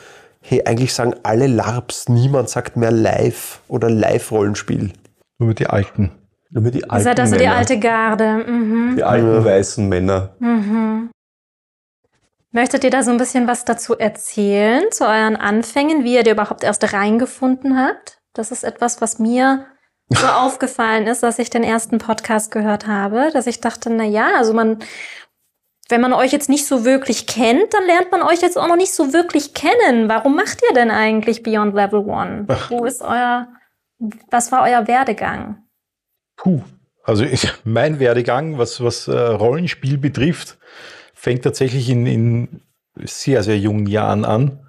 hey, 0.48 0.62
eigentlich 0.64 0.94
sagen 0.94 1.14
alle 1.24 1.48
LARPs, 1.48 2.08
niemand 2.08 2.48
sagt 2.48 2.76
mehr 2.76 2.92
Live 2.92 3.60
oder 3.66 3.90
Live-Rollenspiel. 3.90 4.92
Nur 5.38 5.48
mit 5.48 5.58
die 5.58 5.66
Alten. 5.66 6.12
Nur 6.50 6.62
mit 6.62 6.74
die 6.74 6.80
Ihr 6.80 6.90
alten 6.90 7.04
seid 7.04 7.18
also 7.18 7.36
die 7.36 7.48
alte 7.48 7.78
Garde. 7.80 8.44
Mhm. 8.46 8.94
Die 8.96 9.02
alten 9.02 9.44
weißen 9.44 9.88
Männer. 9.88 10.36
Möchtet 12.52 12.84
ihr 12.84 12.90
da 12.90 13.02
so 13.02 13.10
ein 13.10 13.18
bisschen 13.18 13.48
was 13.48 13.64
dazu 13.64 13.98
erzählen, 13.98 14.84
zu 14.92 15.04
euren 15.04 15.36
Anfängen, 15.36 16.04
wie 16.04 16.14
ihr 16.14 16.22
da 16.22 16.30
überhaupt 16.30 16.62
erst 16.62 16.92
reingefunden 16.92 17.76
habt? 17.76 18.18
Das 18.32 18.52
ist 18.52 18.62
etwas, 18.62 19.00
was 19.00 19.18
mir 19.18 19.66
so 20.08 20.26
aufgefallen 20.26 21.08
ist, 21.08 21.24
dass 21.24 21.40
ich 21.40 21.50
den 21.50 21.64
ersten 21.64 21.98
Podcast 21.98 22.52
gehört 22.52 22.86
habe, 22.86 23.30
dass 23.32 23.48
ich 23.48 23.60
dachte, 23.60 23.90
na 23.90 24.04
ja, 24.04 24.28
also 24.36 24.54
man, 24.54 24.78
wenn 25.88 26.00
man 26.00 26.12
euch 26.12 26.32
jetzt 26.32 26.48
nicht 26.48 26.66
so 26.66 26.84
wirklich 26.84 27.26
kennt, 27.26 27.72
dann 27.72 27.86
lernt 27.86 28.10
man 28.10 28.22
euch 28.22 28.42
jetzt 28.42 28.58
auch 28.58 28.66
noch 28.66 28.76
nicht 28.76 28.92
so 28.92 29.12
wirklich 29.12 29.54
kennen. 29.54 30.08
Warum 30.08 30.34
macht 30.34 30.60
ihr 30.68 30.74
denn 30.74 30.90
eigentlich 30.90 31.42
Beyond 31.42 31.74
Level 31.74 32.00
One? 32.00 32.46
Wo 32.68 32.84
ist 32.84 33.02
euer, 33.02 33.48
was 34.30 34.50
war 34.50 34.64
euer 34.64 34.88
Werdegang? 34.88 35.62
Puh. 36.36 36.62
Also 37.04 37.24
ich, 37.24 37.48
mein 37.64 38.00
Werdegang, 38.00 38.58
was, 38.58 38.82
was 38.82 39.06
äh, 39.06 39.16
Rollenspiel 39.16 39.96
betrifft, 39.96 40.58
fängt 41.14 41.44
tatsächlich 41.44 41.88
in, 41.88 42.06
in 42.06 42.60
sehr, 43.04 43.42
sehr 43.42 43.58
jungen 43.58 43.86
Jahren 43.86 44.24
an. 44.24 44.66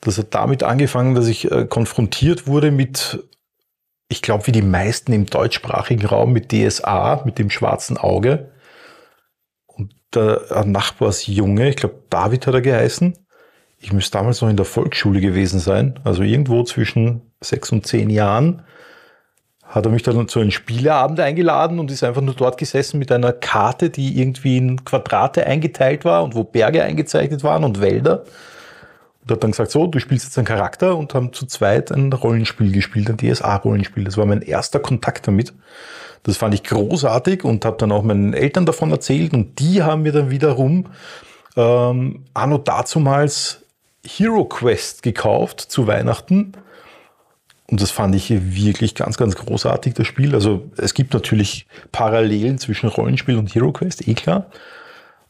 Das 0.00 0.18
hat 0.18 0.34
damit 0.34 0.62
angefangen, 0.62 1.14
dass 1.14 1.28
ich 1.28 1.50
äh, 1.50 1.66
konfrontiert 1.66 2.46
wurde 2.46 2.70
mit, 2.70 3.22
ich 4.08 4.22
glaube, 4.22 4.46
wie 4.48 4.52
die 4.52 4.62
meisten 4.62 5.12
im 5.12 5.26
deutschsprachigen 5.26 6.06
Raum, 6.06 6.32
mit 6.32 6.50
DSA, 6.50 7.22
mit 7.24 7.38
dem 7.38 7.50
schwarzen 7.50 7.98
Auge. 7.98 8.50
Der 10.14 10.42
ein 10.50 10.72
Nachbarsjunge, 10.72 11.68
ich 11.68 11.76
glaube, 11.76 11.96
David 12.10 12.46
hat 12.46 12.54
er 12.54 12.60
geheißen. 12.60 13.16
Ich 13.78 13.92
müsste 13.92 14.18
damals 14.18 14.40
noch 14.40 14.48
in 14.48 14.56
der 14.56 14.66
Volksschule 14.66 15.20
gewesen 15.20 15.60
sein, 15.60 15.98
also 16.04 16.22
irgendwo 16.22 16.64
zwischen 16.64 17.22
sechs 17.40 17.72
und 17.72 17.86
zehn 17.86 18.10
Jahren 18.10 18.62
hat 19.70 19.86
er 19.86 19.92
mich 19.92 20.02
dann 20.02 20.26
zu 20.26 20.40
einem 20.40 20.50
Spieleabend 20.50 21.20
eingeladen 21.20 21.78
und 21.78 21.92
ist 21.92 22.02
einfach 22.02 22.20
nur 22.20 22.34
dort 22.34 22.58
gesessen 22.58 22.98
mit 22.98 23.12
einer 23.12 23.32
Karte, 23.32 23.88
die 23.88 24.20
irgendwie 24.20 24.56
in 24.56 24.84
Quadrate 24.84 25.46
eingeteilt 25.46 26.04
war 26.04 26.24
und 26.24 26.34
wo 26.34 26.42
Berge 26.42 26.82
eingezeichnet 26.82 27.44
waren 27.44 27.62
und 27.62 27.80
Wälder. 27.80 28.24
Und 29.22 29.30
hat 29.30 29.44
dann 29.44 29.52
gesagt, 29.52 29.70
so, 29.70 29.86
du 29.86 30.00
spielst 30.00 30.24
jetzt 30.24 30.38
einen 30.38 30.46
Charakter 30.46 30.96
und 30.96 31.14
haben 31.14 31.32
zu 31.32 31.46
zweit 31.46 31.92
ein 31.92 32.12
Rollenspiel 32.12 32.72
gespielt, 32.72 33.08
ein 33.10 33.16
DSA-Rollenspiel. 33.16 34.02
Das 34.02 34.16
war 34.16 34.26
mein 34.26 34.42
erster 34.42 34.80
Kontakt 34.80 35.28
damit. 35.28 35.54
Das 36.22 36.36
fand 36.36 36.54
ich 36.54 36.64
großartig 36.64 37.44
und 37.44 37.64
habe 37.64 37.76
dann 37.78 37.92
auch 37.92 38.02
meinen 38.02 38.34
Eltern 38.34 38.66
davon 38.66 38.90
erzählt 38.90 39.32
und 39.32 39.58
die 39.58 39.82
haben 39.82 40.02
mir 40.02 40.12
dann 40.12 40.30
wiederum 40.30 40.86
ähm, 41.56 42.24
anno 42.34 42.58
dazumals 42.58 43.62
Hero 44.06 44.44
Quest 44.44 45.02
gekauft 45.02 45.60
zu 45.60 45.86
Weihnachten. 45.86 46.52
Und 47.70 47.80
das 47.80 47.90
fand 47.90 48.14
ich 48.16 48.30
wirklich 48.30 48.94
ganz, 48.96 49.16
ganz 49.16 49.36
großartig, 49.36 49.94
das 49.94 50.06
Spiel. 50.06 50.34
Also 50.34 50.68
es 50.76 50.92
gibt 50.92 51.14
natürlich 51.14 51.66
Parallelen 51.92 52.58
zwischen 52.58 52.88
Rollenspiel 52.88 53.36
und 53.36 53.54
Hero 53.54 53.72
Quest, 53.72 54.08
eh 54.08 54.14
klar. 54.14 54.46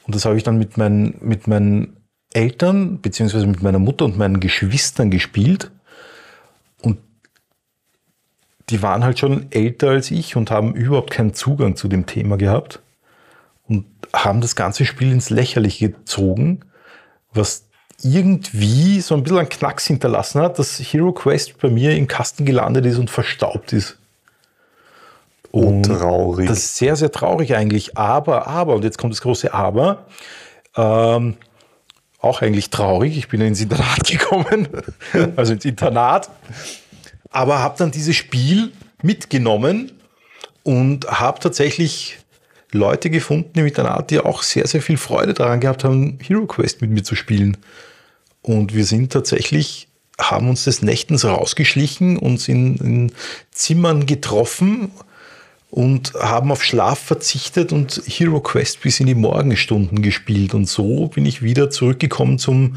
Und 0.06 0.14
das 0.14 0.24
habe 0.24 0.36
ich 0.36 0.42
dann 0.42 0.56
mit 0.56 0.78
meinen, 0.78 1.16
mit 1.20 1.46
meinen 1.46 1.98
Eltern, 2.32 3.00
beziehungsweise 3.00 3.46
mit 3.46 3.62
meiner 3.62 3.78
Mutter 3.78 4.06
und 4.06 4.16
meinen 4.16 4.40
Geschwistern 4.40 5.10
gespielt. 5.10 5.70
Die 8.70 8.82
waren 8.82 9.04
halt 9.04 9.18
schon 9.18 9.50
älter 9.50 9.90
als 9.90 10.10
ich 10.10 10.36
und 10.36 10.50
haben 10.50 10.74
überhaupt 10.74 11.10
keinen 11.10 11.34
Zugang 11.34 11.76
zu 11.76 11.88
dem 11.88 12.06
Thema 12.06 12.36
gehabt. 12.36 12.80
Und 13.68 13.84
haben 14.12 14.40
das 14.40 14.56
ganze 14.56 14.84
Spiel 14.84 15.12
ins 15.12 15.30
Lächerliche 15.30 15.90
gezogen, 15.90 16.60
was 17.32 17.66
irgendwie 18.02 19.00
so 19.00 19.14
ein 19.14 19.22
bisschen 19.22 19.38
einen 19.38 19.48
Knacks 19.48 19.86
hinterlassen 19.86 20.40
hat, 20.40 20.58
dass 20.58 20.78
Hero 20.78 21.12
Quest 21.12 21.58
bei 21.58 21.68
mir 21.68 21.96
im 21.96 22.08
Kasten 22.08 22.44
gelandet 22.44 22.86
ist 22.86 22.98
und 22.98 23.10
verstaubt 23.10 23.72
ist. 23.72 23.98
Und 25.50 25.84
traurig. 25.84 26.48
Das 26.48 26.58
ist 26.58 26.76
sehr, 26.76 26.96
sehr 26.96 27.10
traurig 27.10 27.54
eigentlich. 27.56 27.98
Aber, 27.98 28.46
aber, 28.46 28.74
und 28.74 28.84
jetzt 28.84 28.98
kommt 28.98 29.12
das 29.12 29.20
große 29.20 29.52
Aber, 29.52 30.06
ähm, 30.76 31.36
auch 32.20 32.42
eigentlich 32.42 32.70
traurig. 32.70 33.16
Ich 33.16 33.28
bin 33.28 33.40
ins 33.40 33.60
Internat 33.60 34.04
gekommen, 34.06 34.68
also 35.36 35.52
ins 35.52 35.64
Internat, 35.64 36.30
aber 37.30 37.60
habe 37.60 37.78
dann 37.78 37.90
dieses 37.90 38.16
Spiel 38.16 38.72
mitgenommen 39.02 39.92
und 40.62 41.06
habe 41.06 41.40
tatsächlich 41.40 42.18
Leute 42.72 43.10
gefunden 43.10 43.58
im 43.58 43.66
Internat, 43.66 44.10
die 44.10 44.20
auch 44.20 44.42
sehr, 44.42 44.66
sehr 44.66 44.82
viel 44.82 44.96
Freude 44.96 45.34
daran 45.34 45.60
gehabt 45.60 45.84
haben, 45.84 46.18
Hero 46.22 46.46
Quest 46.46 46.82
mit 46.82 46.90
mir 46.90 47.02
zu 47.02 47.14
spielen. 47.14 47.56
Und 48.42 48.74
wir 48.74 48.84
sind 48.84 49.12
tatsächlich, 49.12 49.88
haben 50.18 50.48
uns 50.48 50.64
des 50.64 50.82
Nächtens 50.82 51.24
rausgeschlichen, 51.24 52.16
uns 52.16 52.48
in, 52.48 52.76
in 52.76 53.12
Zimmern 53.50 54.06
getroffen 54.06 54.92
und 55.70 56.14
haben 56.14 56.50
auf 56.50 56.64
Schlaf 56.64 56.98
verzichtet 56.98 57.72
und 57.72 58.02
Hero 58.06 58.40
Quest 58.40 58.80
bis 58.82 59.00
in 59.00 59.06
die 59.06 59.14
Morgenstunden 59.14 60.02
gespielt. 60.02 60.54
Und 60.54 60.66
so 60.66 61.08
bin 61.08 61.26
ich 61.26 61.42
wieder 61.42 61.70
zurückgekommen 61.70 62.38
zum, 62.38 62.76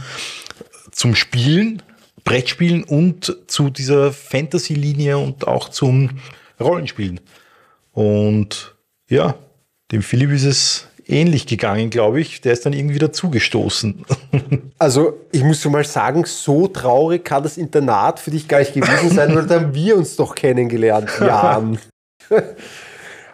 zum 0.92 1.16
Spielen, 1.16 1.82
Brettspielen 2.24 2.84
und 2.84 3.36
zu 3.48 3.70
dieser 3.70 4.14
Fantasy-Linie 4.14 5.18
und 5.18 5.48
auch 5.48 5.70
zum 5.70 6.22
Rollenspielen. 6.60 7.20
Und 7.92 8.76
ja, 9.10 9.36
dem 9.92 10.02
Philipp 10.02 10.32
ist 10.32 10.46
es 10.46 10.88
ähnlich 11.08 11.46
gegangen, 11.48 11.90
glaube 11.90 12.22
ich. 12.22 12.42
Der 12.42 12.54
ist 12.54 12.66
dann 12.66 12.74
irgendwie 12.74 13.00
dazugestoßen. 13.00 14.06
Also, 14.80 15.22
ich 15.32 15.44
muss 15.44 15.62
schon 15.62 15.72
mal 15.72 15.86
sagen, 15.86 16.26
so 16.26 16.68
traurig 16.68 17.24
kann 17.24 17.42
das 17.42 17.58
Internat 17.58 18.20
für 18.20 18.32
dich 18.32 18.50
gar 18.50 18.60
nicht 18.60 18.74
gewesen 18.74 19.12
sein, 19.12 19.34
weil 19.34 19.48
da 19.48 19.62
haben 19.62 19.74
wir 19.74 19.96
uns 19.96 20.18
doch 20.18 20.36
kennengelernt, 20.36 21.10
Jan. 21.22 21.80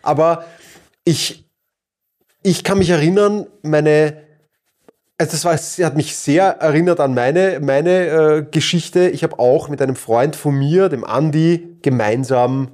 Aber 0.04 0.45
ich, 1.06 1.43
ich 2.43 2.63
kann 2.63 2.78
mich 2.78 2.91
erinnern, 2.91 3.47
meine, 3.63 4.21
also 5.19 5.32
das 5.32 5.45
war, 5.45 5.86
hat 5.86 5.97
mich 5.97 6.15
sehr 6.15 6.45
erinnert 6.45 6.99
an 6.99 7.13
meine, 7.13 7.60
meine 7.60 8.08
äh, 8.08 8.45
Geschichte. 8.49 9.10
Ich 9.10 9.21
habe 9.23 9.38
auch 9.38 9.67
mit 9.67 9.82
einem 9.82 9.97
Freund 9.97 10.36
von 10.36 10.58
mir, 10.58 10.88
dem 10.88 11.03
Andi, 11.03 11.75
gemeinsam 11.82 12.69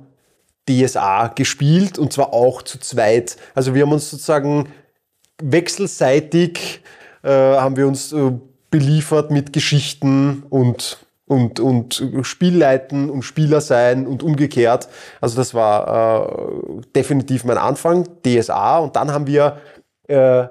DSA 0.69 1.29
gespielt 1.29 1.97
und 1.97 2.13
zwar 2.13 2.33
auch 2.33 2.61
zu 2.61 2.79
zweit. 2.79 3.37
Also 3.55 3.73
wir 3.73 3.81
haben 3.81 3.91
uns 3.91 4.11
sozusagen 4.11 4.69
wechselseitig 5.41 6.81
äh, 7.23 7.29
haben 7.29 7.75
wir 7.75 7.87
uns 7.87 8.13
äh, 8.13 8.31
beliefert 8.69 9.31
mit 9.31 9.51
Geschichten 9.51 10.43
und 10.49 10.99
und, 11.27 11.59
und 11.59 12.03
Spielleiten 12.21 13.09
und 13.09 13.23
Spieler 13.23 13.59
sein 13.59 14.05
und 14.05 14.21
umgekehrt. 14.21 14.87
Also 15.21 15.37
das 15.37 15.55
war 15.55 16.29
äh, 16.29 16.81
definitiv 16.95 17.45
mein 17.45 17.57
Anfang, 17.57 18.07
DSA. 18.23 18.77
Und 18.77 18.95
dann 18.95 19.11
haben 19.11 19.25
wir, 19.25 19.57
äh, 20.07 20.45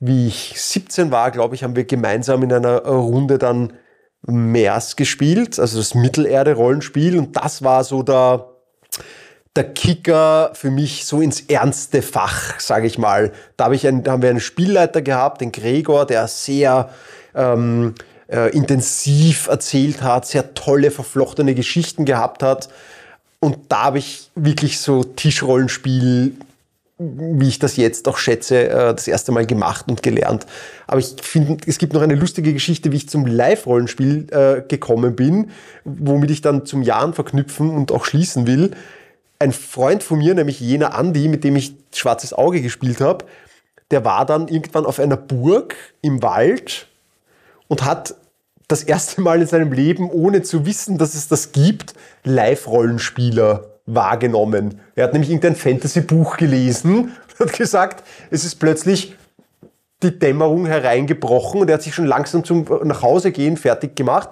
wie 0.00 0.28
ich 0.28 0.60
17 0.60 1.10
war, 1.10 1.30
glaube 1.30 1.54
ich, 1.54 1.64
haben 1.64 1.76
wir 1.76 1.84
gemeinsam 1.84 2.42
in 2.42 2.52
einer 2.52 2.78
Runde 2.80 3.38
dann 3.38 3.72
MERS 4.26 4.96
gespielt, 4.96 5.58
also 5.58 5.78
das 5.78 5.94
Mittelerde-Rollenspiel. 5.94 7.18
Und 7.18 7.36
das 7.36 7.62
war 7.62 7.84
so 7.84 8.02
der, 8.02 8.46
der 9.54 9.72
Kicker 9.72 10.50
für 10.54 10.70
mich 10.70 11.06
so 11.06 11.20
ins 11.20 11.40
ernste 11.42 12.02
Fach, 12.02 12.58
sage 12.60 12.86
ich 12.86 12.98
mal. 12.98 13.32
Da, 13.56 13.66
hab 13.66 13.72
ich 13.72 13.86
einen, 13.86 14.02
da 14.02 14.12
haben 14.12 14.22
wir 14.22 14.30
einen 14.30 14.40
Spielleiter 14.40 15.02
gehabt, 15.02 15.40
den 15.40 15.52
Gregor, 15.52 16.06
der 16.06 16.28
sehr 16.28 16.90
ähm, 17.34 17.94
äh, 18.28 18.50
intensiv 18.50 19.46
erzählt 19.46 20.02
hat, 20.02 20.26
sehr 20.26 20.54
tolle, 20.54 20.90
verflochtene 20.90 21.54
Geschichten 21.54 22.04
gehabt 22.04 22.42
hat. 22.42 22.68
Und 23.38 23.58
da 23.68 23.84
habe 23.84 23.98
ich 23.98 24.30
wirklich 24.34 24.80
so 24.80 25.04
Tischrollenspiel, 25.04 26.34
wie 26.98 27.48
ich 27.48 27.58
das 27.58 27.76
jetzt 27.76 28.08
auch 28.08 28.16
schätze, 28.16 28.68
äh, 28.68 28.94
das 28.94 29.06
erste 29.06 29.32
Mal 29.32 29.46
gemacht 29.46 29.86
und 29.88 30.02
gelernt. 30.02 30.46
Aber 30.86 30.98
ich 30.98 31.14
finde, 31.20 31.58
es 31.66 31.78
gibt 31.78 31.92
noch 31.92 32.02
eine 32.02 32.14
lustige 32.14 32.52
Geschichte, 32.52 32.90
wie 32.90 32.96
ich 32.96 33.08
zum 33.08 33.26
Live-Rollenspiel 33.26 34.26
äh, 34.30 34.62
gekommen 34.66 35.14
bin, 35.14 35.50
womit 35.84 36.30
ich 36.30 36.40
dann 36.40 36.64
zum 36.64 36.82
Jahren 36.82 37.12
verknüpfen 37.12 37.70
und 37.70 37.92
auch 37.92 38.04
schließen 38.06 38.46
will. 38.46 38.70
Ein 39.38 39.52
Freund 39.52 40.02
von 40.02 40.18
mir, 40.18 40.34
nämlich 40.34 40.60
jener 40.60 40.94
Andi, 40.94 41.28
mit 41.28 41.44
dem 41.44 41.56
ich 41.56 41.74
Schwarzes 41.94 42.32
Auge 42.32 42.62
gespielt 42.62 43.02
habe, 43.02 43.26
der 43.90 44.04
war 44.04 44.24
dann 44.24 44.48
irgendwann 44.48 44.86
auf 44.86 44.98
einer 44.98 45.18
Burg 45.18 45.76
im 46.00 46.22
Wald 46.22 46.88
und 47.68 47.84
hat 47.84 48.14
das 48.68 48.82
erste 48.82 49.20
Mal 49.20 49.42
in 49.42 49.46
seinem 49.46 49.72
Leben, 49.72 50.10
ohne 50.10 50.42
zu 50.42 50.64
wissen, 50.64 50.96
dass 50.98 51.14
es 51.14 51.28
das 51.28 51.52
gibt, 51.52 51.94
Live-Rollenspieler 52.24 53.75
wahrgenommen. 53.86 54.80
Er 54.94 55.04
hat 55.04 55.12
nämlich 55.12 55.30
irgendein 55.30 55.56
Fantasy-Buch 55.56 56.36
gelesen 56.36 57.12
und 57.38 57.38
hat 57.40 57.52
gesagt, 57.56 58.04
es 58.30 58.44
ist 58.44 58.56
plötzlich 58.56 59.14
die 60.02 60.18
Dämmerung 60.18 60.66
hereingebrochen 60.66 61.60
und 61.60 61.68
er 61.68 61.74
hat 61.74 61.82
sich 61.82 61.94
schon 61.94 62.06
langsam 62.06 62.44
zum 62.44 62.66
nach 62.84 63.02
Hause 63.02 63.32
gehen 63.32 63.56
fertig 63.56 63.96
gemacht 63.96 64.30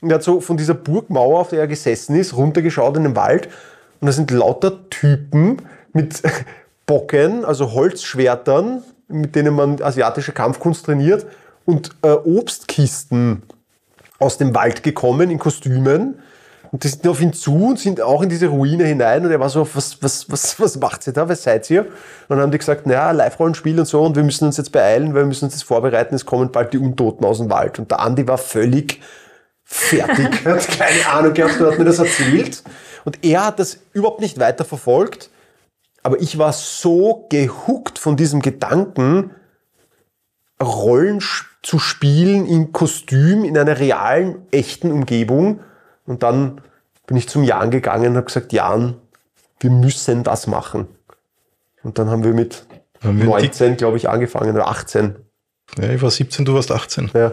und 0.00 0.10
er 0.10 0.16
hat 0.16 0.22
so 0.24 0.40
von 0.40 0.56
dieser 0.56 0.74
Burgmauer, 0.74 1.40
auf 1.40 1.50
der 1.50 1.60
er 1.60 1.66
gesessen 1.68 2.16
ist, 2.16 2.36
runtergeschaut 2.36 2.96
in 2.96 3.04
den 3.04 3.16
Wald 3.16 3.48
und 4.00 4.06
da 4.06 4.12
sind 4.12 4.30
lauter 4.30 4.88
Typen 4.90 5.62
mit 5.92 6.20
Bocken, 6.86 7.44
also 7.44 7.72
Holzschwertern, 7.72 8.82
mit 9.08 9.36
denen 9.36 9.54
man 9.54 9.80
asiatische 9.80 10.32
Kampfkunst 10.32 10.84
trainiert 10.84 11.26
und 11.64 11.90
äh, 12.02 12.08
Obstkisten 12.08 13.42
aus 14.18 14.38
dem 14.38 14.54
Wald 14.54 14.82
gekommen 14.82 15.30
in 15.30 15.38
Kostümen. 15.38 16.18
Und 16.74 16.82
die 16.82 16.88
sind 16.88 17.06
auf 17.06 17.20
ihn 17.20 17.32
zu 17.32 17.66
und 17.66 17.78
sind 17.78 18.00
auch 18.00 18.20
in 18.20 18.28
diese 18.28 18.48
Ruine 18.48 18.82
hinein. 18.82 19.24
Und 19.24 19.30
er 19.30 19.38
war 19.38 19.48
so, 19.48 19.60
was, 19.74 20.02
was, 20.02 20.28
was, 20.28 20.58
was 20.58 20.76
macht 20.76 21.06
ihr 21.06 21.12
da? 21.12 21.28
Was 21.28 21.44
seid 21.44 21.70
ihr? 21.70 21.82
Und 21.82 21.90
dann 22.30 22.40
haben 22.40 22.50
die 22.50 22.58
gesagt, 22.58 22.84
naja, 22.84 23.12
Live-Rollenspiel 23.12 23.78
und 23.78 23.86
so. 23.86 24.02
Und 24.02 24.16
wir 24.16 24.24
müssen 24.24 24.46
uns 24.46 24.56
jetzt 24.56 24.72
beeilen, 24.72 25.14
weil 25.14 25.22
wir 25.22 25.26
müssen 25.26 25.44
uns 25.44 25.54
jetzt 25.54 25.62
vorbereiten. 25.62 26.16
Es 26.16 26.26
kommen 26.26 26.50
bald 26.50 26.72
die 26.72 26.78
Untoten 26.78 27.24
aus 27.24 27.38
dem 27.38 27.48
Wald. 27.48 27.78
Und 27.78 27.92
der 27.92 28.00
Andi 28.00 28.26
war 28.26 28.38
völlig 28.38 29.00
fertig. 29.62 30.28
er 30.44 30.56
hat 30.56 30.66
keine 30.66 31.06
Ahnung 31.12 31.32
gehabt, 31.32 31.60
er 31.60 31.70
hat 31.70 31.78
mir 31.78 31.84
das 31.84 32.00
erzählt. 32.00 32.64
Und 33.04 33.24
er 33.24 33.46
hat 33.46 33.60
das 33.60 33.78
überhaupt 33.92 34.20
nicht 34.20 34.40
weiter 34.40 34.64
verfolgt. 34.64 35.30
Aber 36.02 36.20
ich 36.20 36.38
war 36.38 36.52
so 36.52 37.28
gehuckt 37.30 38.00
von 38.00 38.16
diesem 38.16 38.42
Gedanken, 38.42 39.30
Rollen 40.60 41.22
zu 41.62 41.78
spielen 41.78 42.46
in 42.46 42.72
Kostüm, 42.72 43.44
in 43.44 43.56
einer 43.56 43.78
realen, 43.78 44.38
echten 44.50 44.90
Umgebung. 44.90 45.60
Und 46.06 46.22
dann 46.22 46.60
bin 47.06 47.16
ich 47.16 47.28
zum 47.28 47.42
Jan 47.44 47.70
gegangen 47.70 48.08
und 48.08 48.16
habe 48.16 48.26
gesagt, 48.26 48.52
Jan, 48.52 48.96
wir 49.60 49.70
müssen 49.70 50.22
das 50.24 50.46
machen. 50.46 50.88
Und 51.82 51.98
dann 51.98 52.10
haben 52.10 52.24
wir 52.24 52.32
mit 52.34 52.66
Haben 53.02 53.18
wir 53.18 53.26
19, 53.26 53.76
glaube 53.76 53.96
ich, 53.96 54.08
angefangen, 54.08 54.54
oder 54.54 54.68
18. 54.68 55.16
Ja, 55.78 55.90
ich 55.90 56.02
war 56.02 56.10
17, 56.10 56.44
du 56.44 56.54
warst 56.54 56.70
18. 56.70 57.10
Ja. 57.14 57.32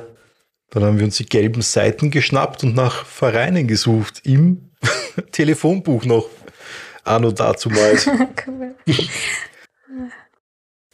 Dann 0.72 0.84
haben 0.86 0.98
wir 1.00 1.06
uns 1.06 1.18
die 1.18 1.26
gelben 1.26 1.62
Seiten 1.62 2.12
geschnappt 2.12 2.64
und 2.64 2.76
nach 2.76 3.06
Vereinen 3.06 3.68
gesucht. 3.68 4.22
Im 4.24 4.72
Telefonbuch 5.32 6.06
noch. 6.06 6.28
Anno 7.04 7.32
dazu 7.32 7.70
mal. 7.70 7.96
Cool. 8.48 8.76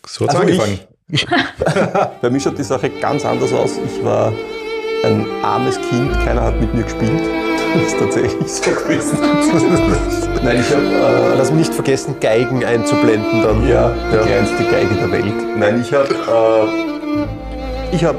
So 0.05 0.25
hat's 0.25 0.35
Also 0.35 0.47
ich- 0.47 0.61
angefangen. 0.61 0.79
Bei 2.21 2.29
mir 2.29 2.39
schaut 2.39 2.57
die 2.57 2.63
Sache 2.63 2.89
ganz 2.89 3.23
anders 3.25 3.53
aus. 3.53 3.77
Ich 3.77 4.03
war 4.03 4.33
ein 5.03 5.25
armes 5.43 5.79
Kind, 5.89 6.11
keiner 6.23 6.41
hat 6.43 6.59
mit 6.59 6.73
mir 6.73 6.83
gespielt. 6.83 7.21
Das 7.77 7.93
ist 7.93 7.99
tatsächlich 7.99 8.47
so 8.47 8.71
gewesen. 8.71 9.17
Nein, 10.43 10.59
ich 10.59 10.73
habe 10.73 10.85
äh, 10.85 11.37
Lass 11.37 11.51
mich 11.51 11.59
nicht 11.59 11.73
vergessen, 11.73 12.15
Geigen 12.19 12.65
einzublenden 12.65 13.41
dann. 13.43 13.67
Ja, 13.67 13.93
die 14.11 14.15
Ja. 14.15 14.21
kleinste 14.23 14.63
Geige 14.63 14.95
der 14.95 15.11
Welt. 15.11 15.57
Nein, 15.57 15.81
ich 15.81 15.93
habe, 15.93 17.27
äh, 17.91 17.95
ich 17.95 18.03
habe, 18.03 18.17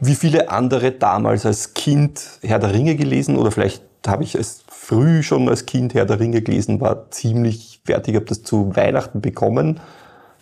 wie 0.00 0.14
viele 0.14 0.48
andere 0.48 0.92
damals 0.92 1.44
als 1.44 1.74
Kind 1.74 2.22
Herr 2.42 2.58
der 2.58 2.72
Ringe 2.72 2.96
gelesen 2.96 3.36
oder 3.36 3.50
vielleicht 3.50 3.82
habe 4.06 4.22
ich 4.24 4.34
es 4.34 4.64
früh 4.68 5.22
schon 5.22 5.48
als 5.48 5.66
Kind 5.66 5.94
Herr 5.94 6.06
der 6.06 6.18
Ringe 6.20 6.42
gelesen, 6.42 6.80
war 6.80 7.10
ziemlich 7.10 7.80
fertig, 7.84 8.16
habe 8.16 8.26
das 8.26 8.42
zu 8.42 8.74
Weihnachten 8.74 9.20
bekommen. 9.20 9.80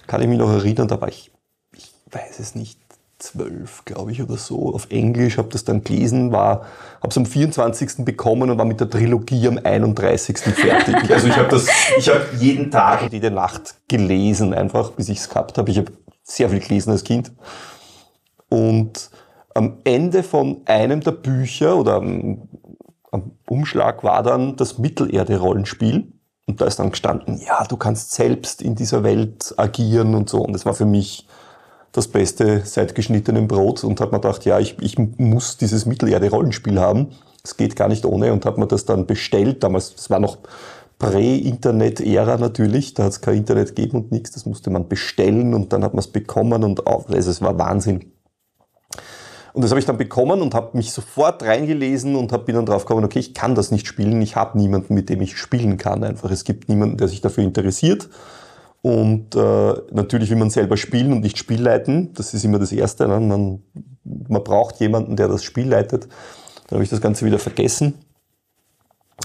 Kann 0.06 0.20
ich 0.22 0.28
mich 0.28 0.38
noch 0.38 0.50
erinnern, 0.52 0.88
da 0.88 1.00
war 1.00 1.08
ich, 1.08 1.30
ich 1.76 1.92
weiß 2.10 2.38
es 2.40 2.54
nicht, 2.54 2.78
zwölf, 3.22 3.84
glaube 3.84 4.12
ich, 4.12 4.22
oder 4.22 4.36
so, 4.36 4.74
auf 4.74 4.88
Englisch, 4.90 5.38
habe 5.38 5.48
das 5.48 5.64
dann 5.64 5.84
gelesen, 5.84 6.32
war, 6.32 6.66
habe 7.00 7.08
es 7.08 7.16
am 7.16 7.26
24. 7.26 8.04
bekommen 8.04 8.50
und 8.50 8.58
war 8.58 8.64
mit 8.64 8.80
der 8.80 8.90
Trilogie 8.90 9.46
am 9.48 9.58
31. 9.62 10.38
fertig. 10.38 10.96
Also 11.10 11.28
ich 11.28 11.36
habe 11.36 11.48
das, 11.48 11.66
ich 11.98 12.08
habe 12.08 12.24
jeden 12.38 12.70
Tag 12.70 13.02
und 13.02 13.12
jede 13.12 13.30
Nacht 13.30 13.74
gelesen, 13.88 14.54
einfach, 14.54 14.92
bis 14.92 15.08
ich 15.08 15.18
es 15.18 15.28
gehabt 15.28 15.58
habe. 15.58 15.70
Ich 15.70 15.78
habe 15.78 15.92
sehr 16.22 16.48
viel 16.48 16.60
gelesen 16.60 16.90
als 16.90 17.04
Kind. 17.04 17.32
Und 18.48 19.10
am 19.54 19.78
Ende 19.84 20.22
von 20.22 20.62
einem 20.64 21.00
der 21.00 21.12
Bücher 21.12 21.76
oder 21.76 21.96
am, 21.96 22.48
am 23.10 23.32
Umschlag 23.48 24.02
war 24.02 24.22
dann 24.22 24.56
das 24.56 24.78
Mittelerde-Rollenspiel. 24.78 26.12
Und 26.46 26.60
da 26.60 26.66
ist 26.66 26.78
dann 26.78 26.90
gestanden, 26.90 27.40
ja, 27.40 27.64
du 27.64 27.76
kannst 27.76 28.12
selbst 28.12 28.62
in 28.62 28.74
dieser 28.74 29.04
Welt 29.04 29.54
agieren 29.56 30.14
und 30.14 30.28
so. 30.28 30.42
Und 30.42 30.54
das 30.54 30.66
war 30.66 30.74
für 30.74 30.86
mich 30.86 31.26
das 31.92 32.08
Beste 32.08 32.62
seit 32.64 32.94
geschnittenem 32.94 33.46
Brot 33.46 33.84
und 33.84 34.00
habe 34.00 34.12
mir 34.12 34.20
gedacht, 34.20 34.44
ja, 34.46 34.58
ich, 34.58 34.76
ich 34.80 34.98
muss 34.98 35.58
dieses 35.58 35.84
Mittelerde-Rollenspiel 35.86 36.80
haben. 36.80 37.08
Es 37.44 37.56
geht 37.56 37.76
gar 37.76 37.88
nicht 37.88 38.06
ohne 38.06 38.32
und 38.32 38.46
habe 38.46 38.60
mir 38.60 38.66
das 38.66 38.86
dann 38.86 39.06
bestellt. 39.06 39.62
Damals, 39.62 39.94
das 39.94 40.08
war 40.08 40.18
noch 40.18 40.38
Prä-Internet-Ära 40.98 42.38
natürlich, 42.38 42.94
da 42.94 43.04
hat 43.04 43.12
es 43.12 43.20
kein 43.20 43.38
Internet 43.38 43.74
gegeben 43.74 43.98
und 43.98 44.12
nichts. 44.12 44.30
Das 44.30 44.46
musste 44.46 44.70
man 44.70 44.88
bestellen 44.88 45.52
und 45.52 45.72
dann 45.72 45.84
hat 45.84 45.92
man 45.92 45.98
es 45.98 46.06
bekommen 46.06 46.64
und 46.64 46.86
auf, 46.86 47.10
also 47.10 47.30
es 47.30 47.42
war 47.42 47.58
Wahnsinn. 47.58 48.12
Und 49.52 49.62
das 49.62 49.70
habe 49.70 49.80
ich 49.80 49.84
dann 49.84 49.98
bekommen 49.98 50.40
und 50.40 50.54
habe 50.54 50.76
mich 50.76 50.92
sofort 50.92 51.42
reingelesen 51.42 52.16
und 52.16 52.32
hab, 52.32 52.46
bin 52.46 52.54
dann 52.54 52.64
drauf 52.64 52.86
gekommen, 52.86 53.04
okay, 53.04 53.18
ich 53.18 53.34
kann 53.34 53.54
das 53.54 53.70
nicht 53.70 53.86
spielen, 53.86 54.22
ich 54.22 54.34
habe 54.36 54.56
niemanden, 54.56 54.94
mit 54.94 55.10
dem 55.10 55.20
ich 55.20 55.36
spielen 55.36 55.76
kann 55.76 56.04
einfach. 56.04 56.30
Es 56.30 56.44
gibt 56.44 56.70
niemanden, 56.70 56.96
der 56.96 57.08
sich 57.08 57.20
dafür 57.20 57.44
interessiert. 57.44 58.08
Und 58.82 59.36
äh, 59.36 59.74
natürlich 59.92 60.30
will 60.30 60.36
man 60.36 60.50
selber 60.50 60.76
spielen 60.76 61.12
und 61.12 61.20
nicht 61.20 61.38
Spiel 61.38 61.62
leiten. 61.62 62.12
Das 62.14 62.34
ist 62.34 62.44
immer 62.44 62.58
das 62.58 62.72
Erste. 62.72 63.06
Ne? 63.06 63.20
Man, 63.20 63.62
man 64.04 64.44
braucht 64.44 64.80
jemanden, 64.80 65.16
der 65.16 65.28
das 65.28 65.44
Spiel 65.44 65.68
leitet. 65.68 66.08
Dann 66.66 66.76
habe 66.76 66.84
ich 66.84 66.90
das 66.90 67.00
Ganze 67.00 67.24
wieder 67.24 67.38
vergessen, 67.38 67.94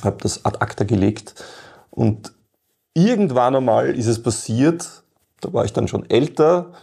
habe 0.03 0.17
das 0.21 0.45
ad 0.45 0.59
acta 0.59 0.83
gelegt. 0.83 1.33
Und 1.89 2.33
irgendwann 2.93 3.55
einmal 3.55 3.95
ist 3.95 4.07
es 4.07 4.21
passiert, 4.21 5.03
da 5.41 5.53
war 5.53 5.65
ich 5.65 5.73
dann 5.73 5.87
schon 5.87 6.09
älter, 6.09 6.73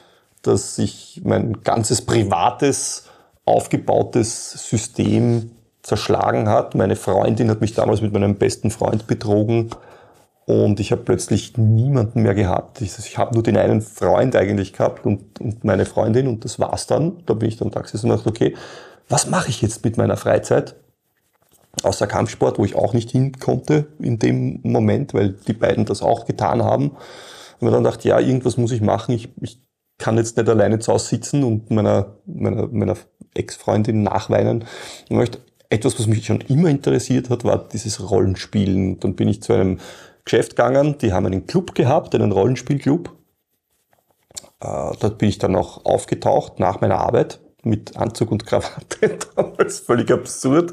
dass 0.43 0.77
sich 0.77 1.21
mein 1.25 1.63
ganzes 1.63 2.03
privates, 2.03 3.05
aufgebautes 3.45 4.69
System 4.69 5.51
zerschlagen 5.83 6.49
hat. 6.49 6.75
Meine 6.75 6.97
Freundin 6.97 7.51
hat 7.51 7.61
mich 7.61 7.75
damals 7.75 8.01
mit 8.01 8.13
meinem 8.13 8.37
besten 8.37 8.71
Freund 8.71 9.07
betrogen. 9.07 9.71
Und 10.47 10.79
ich 10.79 10.93
habe 10.93 11.03
plötzlich 11.03 11.57
niemanden 11.57 12.23
mehr 12.23 12.35
gehabt. 12.35 12.81
Ich, 12.83 12.99
ich 12.99 13.17
habe 13.17 13.35
nur 13.35 13.43
den 13.43 13.57
einen 13.57 13.81
Freund 13.81 14.37
eigentlich 14.37 14.75
gehabt 14.75 15.07
und, 15.07 15.41
und 15.41 15.65
meine 15.65 15.87
Freundin 15.87 16.27
und 16.27 16.45
das 16.45 16.59
war's 16.59 16.87
dann. 16.87 17.23
Da 17.25 17.35
bin 17.35 17.49
ich 17.49 17.57
dann 17.57 17.71
da 17.71 17.81
gesessen 17.81 18.11
und 18.11 18.17
dachte, 18.19 18.29
okay, 18.29 18.55
was 19.09 19.29
mache 19.29 19.49
ich 19.49 19.63
jetzt 19.63 19.85
mit 19.85 19.97
meiner 19.97 20.17
Freizeit? 20.17 20.77
Außer 21.83 22.07
Kampfsport, 22.07 22.59
wo 22.59 22.65
ich 22.65 22.77
auch 22.77 22.93
nicht 22.93 23.11
hin 23.11 23.33
konnte 23.39 23.87
in 23.99 24.19
dem 24.19 24.61
Moment, 24.63 25.15
weil 25.15 25.31
die 25.31 25.55
beiden 25.55 25.87
das 25.87 26.03
auch 26.03 26.27
getan 26.27 26.63
haben. 26.63 26.93
Und 27.61 27.73
dann 27.73 27.85
dachte, 27.85 28.09
ja, 28.09 28.21
irgendwas 28.21 28.57
muss 28.57 28.73
ich 28.73 28.81
machen. 28.81 29.15
Ich, 29.15 29.31
ich 29.41 29.63
kann 29.99 30.17
jetzt 30.17 30.37
nicht 30.37 30.49
alleine 30.49 30.79
zu 30.79 30.93
Hause 30.93 31.09
sitzen 31.09 31.43
und 31.43 31.71
meiner, 31.71 32.19
meiner, 32.27 32.69
meiner 32.69 32.97
Ex-Freundin 33.35 34.03
nachweinen. 34.03 34.65
Möchte 35.09 35.39
etwas, 35.71 35.99
was 35.99 36.07
mich 36.07 36.27
schon 36.27 36.43
immer 36.43 36.69
interessiert 36.69 37.31
hat, 37.31 37.45
war 37.45 37.69
dieses 37.69 38.11
Rollenspielen. 38.11 39.01
Dann 39.01 39.17
bin 39.17 39.29
ich 39.29 39.43
zu 39.43 39.55
einem 39.55 39.81
Geschäft 40.25 40.57
gegangen, 40.57 40.99
die 40.99 41.13
haben 41.13 41.27
einen 41.27 41.47
Club 41.47 41.75
gehabt, 41.75 42.15
einen 42.15 42.33
Rollenspielclub. 42.33 43.13
Äh, 44.61 44.93
dort 45.01 45.19
bin 45.19 45.29
ich 45.29 45.39
dann 45.39 45.57
auch 45.57 45.85
aufgetaucht 45.85 46.59
nach 46.59 46.81
meiner 46.81 46.99
Arbeit 46.99 47.41
mit 47.63 47.97
Anzug 47.97 48.31
und 48.31 48.47
Krawatte, 48.47 49.19
damals 49.37 49.81
völlig 49.81 50.11
absurd. 50.11 50.73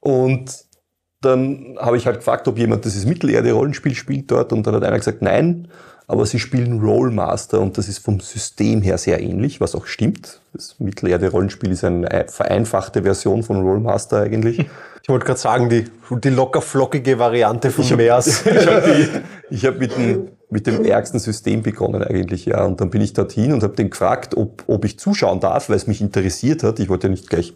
Und 0.00 0.66
dann 1.20 1.76
habe 1.80 1.96
ich 1.96 2.06
halt 2.06 2.18
gefragt, 2.18 2.46
ob 2.48 2.58
jemand 2.58 2.84
dieses 2.84 3.04
Mittelerde-Rollenspiel 3.04 3.94
spielt 3.94 4.30
dort 4.30 4.52
und 4.52 4.66
dann 4.66 4.74
hat 4.76 4.84
einer 4.84 4.98
gesagt, 4.98 5.22
nein, 5.22 5.68
aber 6.08 6.24
sie 6.26 6.38
spielen 6.38 6.80
Rollmaster 6.80 7.60
und 7.60 7.76
das 7.78 7.86
ist 7.88 7.98
vom 7.98 8.18
System 8.20 8.80
her 8.82 8.96
sehr 8.98 9.20
ähnlich, 9.22 9.60
was 9.60 9.74
auch 9.74 9.86
stimmt. 9.86 10.40
Das 10.54 10.74
Mittelerde-Rollenspiel 10.80 11.70
ist 11.70 11.84
eine 11.84 12.26
vereinfachte 12.28 13.02
Version 13.02 13.42
von 13.42 13.60
Rollmaster 13.62 14.22
eigentlich. 14.22 14.66
Ich 15.00 15.10
wollte 15.10 15.24
gerade 15.24 15.40
sagen, 15.40 15.70
die, 15.70 15.84
die 16.22 16.28
locker 16.28 16.60
flockige 16.60 17.18
Variante 17.18 17.70
von 17.70 17.82
Ich 17.82 17.92
hab- 17.92 17.96
Meers. 17.96 18.44
ich 18.46 18.66
habe 18.66 19.22
hab 19.74 19.78
mit, 19.78 19.96
dem, 19.96 20.28
mit 20.50 20.66
dem 20.66 20.84
ärgsten 20.84 21.18
System 21.18 21.62
begonnen 21.62 22.02
eigentlich, 22.02 22.44
ja. 22.44 22.62
Und 22.64 22.78
dann 22.82 22.90
bin 22.90 23.00
ich 23.00 23.14
dorthin 23.14 23.54
und 23.54 23.62
habe 23.62 23.74
den 23.74 23.88
gefragt, 23.88 24.36
ob, 24.36 24.64
ob 24.66 24.84
ich 24.84 24.98
zuschauen 24.98 25.40
darf, 25.40 25.70
weil 25.70 25.76
es 25.76 25.86
mich 25.86 26.02
interessiert 26.02 26.62
hat. 26.62 26.78
Ich 26.78 26.90
wollte 26.90 27.06
ja 27.06 27.10
nicht 27.10 27.30
gleich 27.30 27.54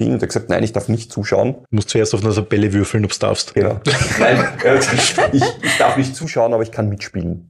Ding. 0.00 0.12
Und 0.12 0.20
er 0.20 0.22
hat 0.22 0.28
gesagt, 0.28 0.48
nein, 0.48 0.62
ich 0.62 0.72
darf 0.72 0.88
nicht 0.88 1.12
zuschauen. 1.12 1.56
Du 1.68 1.76
musst 1.76 1.90
zuerst 1.90 2.14
auf 2.14 2.24
einer 2.24 2.32
Tabelle 2.34 2.72
würfeln, 2.72 3.04
ob 3.04 3.12
du 3.12 3.18
darfst. 3.18 3.52
Genau. 3.54 3.80
Nein, 4.18 4.48
ich, 5.32 5.42
ich 5.62 5.78
darf 5.78 5.96
nicht 5.98 6.16
zuschauen, 6.16 6.54
aber 6.54 6.62
ich 6.62 6.70
kann 6.72 6.88
mitspielen. 6.88 7.47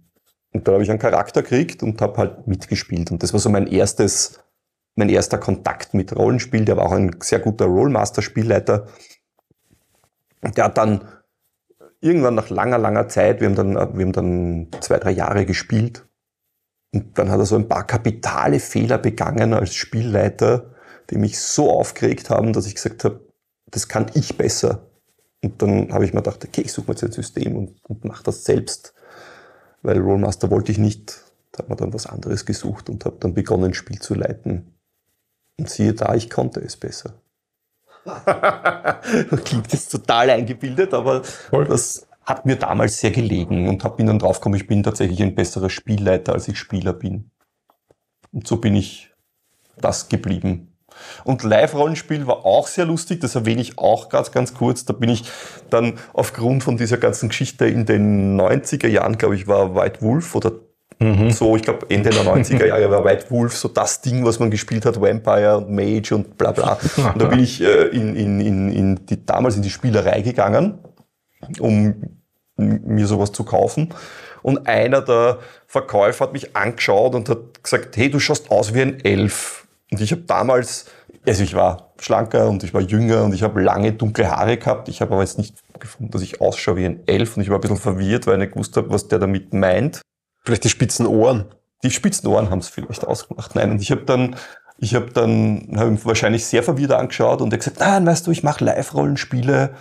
Und 0.52 0.66
dann 0.66 0.74
habe 0.74 0.84
ich 0.84 0.90
einen 0.90 0.98
Charakter 0.98 1.42
gekriegt 1.42 1.82
und 1.82 2.00
habe 2.00 2.16
halt 2.16 2.46
mitgespielt. 2.46 3.10
Und 3.10 3.22
das 3.22 3.32
war 3.32 3.40
so 3.40 3.50
mein 3.50 3.66
erstes, 3.66 4.40
mein 4.96 5.08
erster 5.08 5.38
Kontakt 5.38 5.94
mit 5.94 6.16
Rollenspiel. 6.16 6.64
Der 6.64 6.76
war 6.76 6.86
auch 6.86 6.92
ein 6.92 7.16
sehr 7.20 7.38
guter 7.38 7.66
Rollmaster-Spielleiter. 7.66 8.86
Der 10.42 10.64
hat 10.64 10.78
dann 10.78 11.06
irgendwann 12.00 12.34
nach 12.34 12.48
langer, 12.48 12.78
langer 12.78 13.08
Zeit, 13.08 13.40
wir 13.40 13.48
haben 13.48 13.56
dann, 13.56 13.74
wir 13.74 14.04
haben 14.04 14.12
dann 14.12 14.68
zwei, 14.80 14.98
drei 14.98 15.10
Jahre 15.10 15.44
gespielt. 15.46 16.06
Und 16.92 17.18
dann 17.18 17.30
hat 17.30 17.38
er 17.38 17.46
so 17.46 17.56
ein 17.56 17.68
paar 17.68 17.86
kapitale 17.86 18.60
Fehler 18.60 18.98
begangen 18.98 19.52
als 19.52 19.74
Spielleiter, 19.74 20.74
die 21.10 21.18
mich 21.18 21.38
so 21.38 21.70
aufgeregt 21.70 22.30
haben, 22.30 22.52
dass 22.52 22.66
ich 22.66 22.74
gesagt 22.74 23.04
habe, 23.04 23.20
das 23.66 23.88
kann 23.88 24.10
ich 24.14 24.38
besser. 24.38 24.86
Und 25.42 25.60
dann 25.62 25.92
habe 25.92 26.04
ich 26.04 26.12
mir 26.12 26.22
gedacht, 26.22 26.44
okay, 26.44 26.62
ich 26.62 26.72
suche 26.72 26.88
mir 26.88 26.94
jetzt 26.94 27.04
ein 27.04 27.12
System 27.12 27.56
und, 27.56 27.84
und 27.84 28.04
mache 28.04 28.24
das 28.24 28.44
selbst. 28.44 28.94
Weil 29.82 29.98
Rollmaster 29.98 30.50
wollte 30.50 30.72
ich 30.72 30.78
nicht. 30.78 31.24
Da 31.52 31.60
hat 31.60 31.68
man 31.68 31.78
dann 31.78 31.94
was 31.94 32.06
anderes 32.06 32.44
gesucht 32.44 32.90
und 32.90 33.04
habe 33.04 33.16
dann 33.20 33.34
begonnen, 33.34 33.66
ein 33.66 33.74
Spiel 33.74 33.98
zu 33.98 34.14
leiten. 34.14 34.74
Und 35.58 35.70
siehe 35.70 35.94
da, 35.94 36.14
ich 36.14 36.30
konnte 36.30 36.60
es 36.60 36.76
besser. 36.76 37.14
Klingt 39.44 39.72
jetzt 39.72 39.90
total 39.90 40.30
eingebildet, 40.30 40.94
aber 40.94 41.24
Voll. 41.24 41.64
das 41.64 42.06
hat 42.28 42.44
mir 42.44 42.56
damals 42.56 43.00
sehr 43.00 43.10
gelegen 43.10 43.68
und 43.68 43.84
hab, 43.84 43.96
bin 43.96 44.06
dann 44.06 44.18
draufgekommen, 44.18 44.60
ich 44.60 44.66
bin 44.66 44.82
tatsächlich 44.82 45.22
ein 45.22 45.34
besserer 45.34 45.70
Spielleiter, 45.70 46.34
als 46.34 46.46
ich 46.46 46.58
Spieler 46.58 46.92
bin. 46.92 47.30
Und 48.32 48.46
so 48.46 48.58
bin 48.58 48.76
ich 48.76 49.14
das 49.78 50.08
geblieben. 50.10 50.67
Und 51.24 51.42
Live-Rollenspiel 51.42 52.26
war 52.26 52.44
auch 52.44 52.66
sehr 52.66 52.84
lustig, 52.84 53.20
das 53.20 53.34
erwähne 53.34 53.60
ich 53.60 53.78
auch 53.78 54.08
ganz, 54.08 54.30
ganz 54.30 54.54
kurz. 54.54 54.84
Da 54.84 54.92
bin 54.92 55.10
ich 55.10 55.24
dann 55.70 55.94
aufgrund 56.12 56.64
von 56.64 56.76
dieser 56.76 56.96
ganzen 56.98 57.28
Geschichte 57.28 57.66
in 57.66 57.86
den 57.86 58.40
90er 58.40 58.88
Jahren, 58.88 59.18
glaube 59.18 59.36
ich, 59.36 59.46
war 59.46 59.74
White 59.74 60.02
Wolf 60.02 60.34
oder 60.34 60.52
Mhm. 61.00 61.30
so, 61.30 61.54
ich 61.54 61.62
glaube 61.62 61.86
Ende 61.90 62.10
der 62.10 62.24
90er 62.24 62.66
Jahre 62.66 62.90
war 62.90 63.04
White 63.04 63.26
Wolf 63.30 63.56
so 63.56 63.68
das 63.68 64.00
Ding, 64.00 64.24
was 64.24 64.40
man 64.40 64.50
gespielt 64.50 64.84
hat, 64.84 65.00
Vampire 65.00 65.58
und 65.58 65.70
Mage 65.70 66.12
und 66.12 66.36
bla 66.36 66.50
bla. 66.50 66.76
Und 66.96 67.22
da 67.22 67.26
bin 67.26 67.38
ich 67.38 67.60
äh, 67.60 67.84
in, 67.88 68.16
in, 68.16 68.40
in, 68.40 68.72
in 68.72 69.06
die, 69.06 69.24
damals 69.24 69.54
in 69.54 69.62
die 69.62 69.70
Spielerei 69.70 70.22
gegangen, 70.22 70.78
um 71.60 72.18
mir 72.56 73.06
sowas 73.06 73.30
zu 73.30 73.44
kaufen. 73.44 73.94
Und 74.42 74.66
einer 74.66 75.00
der 75.00 75.38
Verkäufer 75.68 76.24
hat 76.24 76.32
mich 76.32 76.56
angeschaut 76.56 77.14
und 77.14 77.28
hat 77.28 77.62
gesagt, 77.62 77.96
hey, 77.96 78.10
du 78.10 78.18
schaust 78.18 78.50
aus 78.50 78.74
wie 78.74 78.82
ein 78.82 79.04
Elf. 79.04 79.67
Und 79.90 80.00
ich 80.00 80.12
habe 80.12 80.22
damals, 80.22 80.86
also 81.26 81.42
ich 81.42 81.54
war 81.54 81.92
schlanker 81.98 82.48
und 82.48 82.62
ich 82.62 82.74
war 82.74 82.80
jünger 82.80 83.24
und 83.24 83.34
ich 83.34 83.42
habe 83.42 83.60
lange 83.62 83.92
dunkle 83.92 84.30
Haare 84.30 84.56
gehabt. 84.56 84.88
Ich 84.88 85.00
habe 85.00 85.14
aber 85.14 85.22
jetzt 85.22 85.38
nicht 85.38 85.56
gefunden, 85.78 86.10
dass 86.12 86.22
ich 86.22 86.40
ausschaue 86.40 86.76
wie 86.76 86.84
ein 86.84 87.06
Elf 87.06 87.36
und 87.36 87.42
ich 87.42 87.48
war 87.48 87.56
ein 87.56 87.60
bisschen 87.60 87.76
verwirrt, 87.76 88.26
weil 88.26 88.34
ich 88.34 88.40
nicht 88.40 88.52
gewusst 88.52 88.76
habe, 88.76 88.90
was 88.90 89.08
der 89.08 89.18
damit 89.18 89.54
meint. 89.54 90.02
Vielleicht 90.44 90.64
die 90.64 90.68
spitzen 90.68 91.06
Ohren. 91.06 91.46
Die 91.82 91.90
spitzen 91.90 92.28
Ohren 92.28 92.50
haben 92.50 92.58
es 92.58 92.68
vielleicht 92.68 93.06
ausgemacht. 93.06 93.54
Nein, 93.54 93.70
und 93.70 93.82
ich 93.82 93.90
habe 93.90 94.02
dann, 94.02 94.36
ich 94.78 94.94
habe 94.94 95.10
dann 95.10 95.68
hab 95.76 95.88
ihn 95.88 96.04
wahrscheinlich 96.04 96.44
sehr 96.44 96.62
verwirrt 96.62 96.92
angeschaut 96.92 97.40
und 97.40 97.52
er 97.52 97.58
gesagt, 97.58 97.80
nein, 97.80 98.06
weißt 98.06 98.26
du, 98.26 98.30
ich 98.30 98.42
mache 98.42 98.64
Live-Rollenspiele 98.64 99.74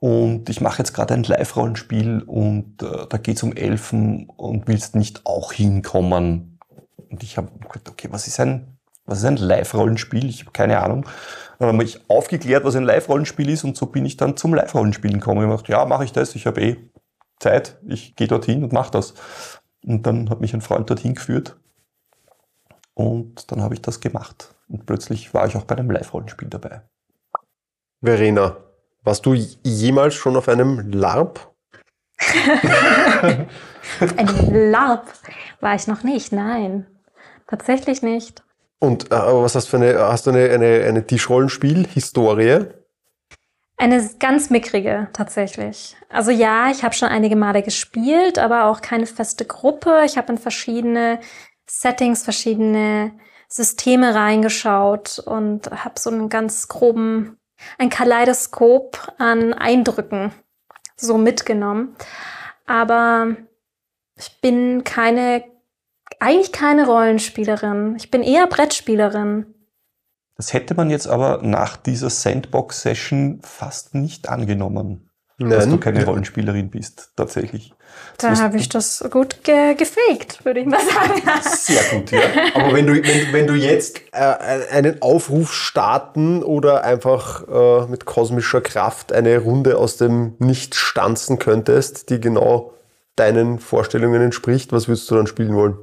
und 0.00 0.48
ich 0.48 0.60
mache 0.60 0.78
jetzt 0.78 0.94
gerade 0.94 1.14
ein 1.14 1.24
Live-Rollenspiel 1.24 2.22
und 2.22 2.82
äh, 2.82 3.06
da 3.08 3.18
geht's 3.18 3.42
um 3.42 3.52
Elfen 3.52 4.28
und 4.36 4.68
willst 4.68 4.94
nicht 4.94 5.26
auch 5.26 5.52
hinkommen? 5.52 6.58
Und 7.10 7.22
ich 7.22 7.36
habe 7.36 7.50
gesagt, 7.66 7.88
okay, 7.88 8.08
was 8.10 8.26
ist 8.26 8.38
ein, 8.40 8.77
was 9.08 9.18
ist 9.20 9.24
ein 9.24 9.38
Live-Rollenspiel? 9.38 10.28
Ich 10.28 10.42
habe 10.42 10.52
keine 10.52 10.80
Ahnung. 10.80 11.06
Dann 11.58 11.72
habe 11.72 11.82
ich 11.82 12.08
aufgeklärt, 12.08 12.64
was 12.64 12.76
ein 12.76 12.84
Live-Rollenspiel 12.84 13.48
ist 13.48 13.64
und 13.64 13.76
so 13.76 13.86
bin 13.86 14.04
ich 14.04 14.16
dann 14.16 14.36
zum 14.36 14.54
Live-Rollenspielen 14.54 15.18
gekommen. 15.18 15.40
Ich 15.40 15.44
habe 15.46 15.56
gedacht, 15.56 15.68
ja, 15.68 15.84
mache 15.86 16.04
ich 16.04 16.12
das, 16.12 16.34
ich 16.34 16.46
habe 16.46 16.60
eh 16.60 16.76
Zeit, 17.40 17.78
ich 17.86 18.14
gehe 18.16 18.28
dorthin 18.28 18.62
und 18.62 18.72
mache 18.72 18.90
das. 18.90 19.14
Und 19.82 20.06
dann 20.06 20.28
hat 20.28 20.40
mich 20.40 20.52
ein 20.54 20.60
Freund 20.60 20.90
dorthin 20.90 21.14
geführt. 21.14 21.56
Und 22.94 23.50
dann 23.50 23.62
habe 23.62 23.74
ich 23.74 23.82
das 23.82 24.00
gemacht. 24.00 24.54
Und 24.68 24.84
plötzlich 24.84 25.32
war 25.32 25.46
ich 25.46 25.56
auch 25.56 25.64
bei 25.64 25.76
einem 25.76 25.90
Live-Rollenspiel 25.90 26.48
dabei. 26.48 26.82
Verena, 28.02 28.58
warst 29.02 29.24
du 29.24 29.34
jemals 29.34 30.14
schon 30.14 30.36
auf 30.36 30.48
einem 30.48 30.90
LARP? 30.90 31.50
Ein 34.16 34.70
LARP 34.70 35.06
war 35.60 35.74
ich 35.74 35.86
noch 35.86 36.02
nicht, 36.02 36.32
nein. 36.32 36.86
Tatsächlich 37.46 38.02
nicht. 38.02 38.42
Und 38.80 39.10
äh, 39.10 39.16
was 39.16 39.54
hast 39.54 39.66
du 39.66 39.70
für 39.70 39.84
eine, 39.84 39.98
hast 39.98 40.26
du 40.26 40.30
eine, 40.30 40.50
eine, 40.50 40.84
eine 40.84 41.06
Tischrollenspiel-Historie? 41.06 42.66
Eine 43.76 44.10
ganz 44.18 44.50
mickrige 44.50 45.08
tatsächlich. 45.12 45.96
Also 46.08 46.32
ja, 46.32 46.70
ich 46.70 46.82
habe 46.82 46.94
schon 46.94 47.08
einige 47.08 47.36
Male 47.36 47.62
gespielt, 47.62 48.38
aber 48.38 48.64
auch 48.64 48.80
keine 48.80 49.06
feste 49.06 49.44
Gruppe. 49.44 50.02
Ich 50.04 50.18
habe 50.18 50.32
in 50.32 50.38
verschiedene 50.38 51.20
Settings, 51.66 52.24
verschiedene 52.24 53.12
Systeme 53.48 54.14
reingeschaut 54.14 55.20
und 55.20 55.70
habe 55.70 55.98
so 55.98 56.10
einen 56.10 56.28
ganz 56.28 56.68
groben, 56.68 57.38
ein 57.78 57.88
Kaleidoskop 57.88 59.14
an 59.18 59.54
Eindrücken 59.54 60.32
so 60.96 61.16
mitgenommen. 61.16 61.96
Aber 62.66 63.36
ich 64.16 64.40
bin 64.40 64.82
keine, 64.84 65.44
eigentlich 66.20 66.52
keine 66.52 66.86
Rollenspielerin. 66.86 67.96
Ich 67.96 68.10
bin 68.10 68.22
eher 68.22 68.46
Brettspielerin. 68.46 69.46
Das 70.36 70.52
hätte 70.52 70.74
man 70.74 70.88
jetzt 70.88 71.08
aber 71.08 71.40
nach 71.42 71.76
dieser 71.76 72.10
Sandbox-Session 72.10 73.40
fast 73.42 73.94
nicht 73.94 74.28
angenommen, 74.28 75.10
dass 75.38 75.64
du 75.64 75.70
Nein. 75.70 75.80
keine 75.80 76.04
Rollenspielerin 76.04 76.70
bist, 76.70 77.10
tatsächlich. 77.16 77.74
Da 78.18 78.36
habe 78.38 78.56
ich 78.56 78.68
das 78.68 79.04
gut 79.10 79.42
ge 79.42 79.74
gefaked, 79.74 80.44
würde 80.44 80.60
ich 80.60 80.66
mal 80.66 80.80
sagen. 80.80 81.22
Sehr 81.42 81.82
gut, 81.90 82.10
ja. 82.12 82.20
Aber 82.54 82.72
wenn 82.72 82.86
du, 82.86 82.94
wenn, 82.94 83.32
wenn 83.32 83.46
du 83.46 83.54
jetzt 83.54 84.00
äh, 84.12 84.36
einen 84.70 85.02
Aufruf 85.02 85.52
starten 85.52 86.42
oder 86.44 86.84
einfach 86.84 87.46
äh, 87.48 87.86
mit 87.88 88.04
kosmischer 88.04 88.60
Kraft 88.60 89.12
eine 89.12 89.38
Runde 89.38 89.78
aus 89.78 89.96
dem 89.96 90.34
Nicht 90.38 90.74
stanzen 90.74 91.38
könntest, 91.40 92.10
die 92.10 92.20
genau 92.20 92.74
deinen 93.16 93.58
Vorstellungen 93.58 94.22
entspricht, 94.22 94.72
was 94.72 94.86
würdest 94.86 95.10
du 95.10 95.16
dann 95.16 95.26
spielen 95.26 95.54
wollen? 95.54 95.78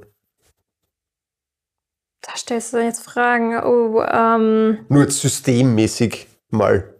Da 2.25 2.35
stellst 2.35 2.73
du 2.73 2.77
jetzt 2.83 3.03
Fragen. 3.03 3.55
Oh, 3.63 4.01
ähm, 4.01 4.85
Nur 4.89 5.03
jetzt 5.03 5.21
systemmäßig 5.21 6.27
mal. 6.49 6.91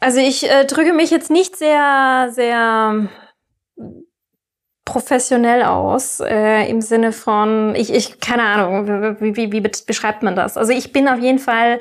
also 0.00 0.20
ich 0.20 0.48
äh, 0.48 0.64
drücke 0.64 0.92
mich 0.92 1.10
jetzt 1.10 1.28
nicht 1.30 1.56
sehr, 1.56 2.28
sehr 2.30 3.08
professionell 4.84 5.64
aus, 5.64 6.20
äh, 6.20 6.68
im 6.70 6.80
Sinne 6.80 7.12
von, 7.12 7.74
ich, 7.74 7.92
ich, 7.92 8.20
keine 8.20 8.44
Ahnung, 8.44 9.18
wie, 9.20 9.36
wie, 9.36 9.52
wie 9.52 9.60
be- 9.60 9.70
beschreibt 9.86 10.22
man 10.22 10.36
das? 10.36 10.56
Also 10.56 10.72
ich 10.72 10.92
bin 10.92 11.08
auf 11.08 11.18
jeden 11.18 11.38
Fall, 11.40 11.80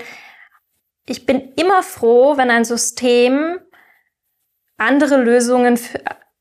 ich 1.05 1.25
bin 1.25 1.53
immer 1.55 1.83
froh, 1.83 2.37
wenn 2.37 2.49
ein 2.49 2.65
System 2.65 3.59
andere 4.77 5.17
Lösungen 5.23 5.79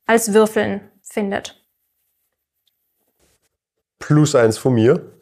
als 0.07 0.33
Würfeln 0.33 0.91
findet. 1.03 1.66
Plus 3.99 4.35
eins 4.35 4.59
von 4.59 4.75
mir. 4.75 5.13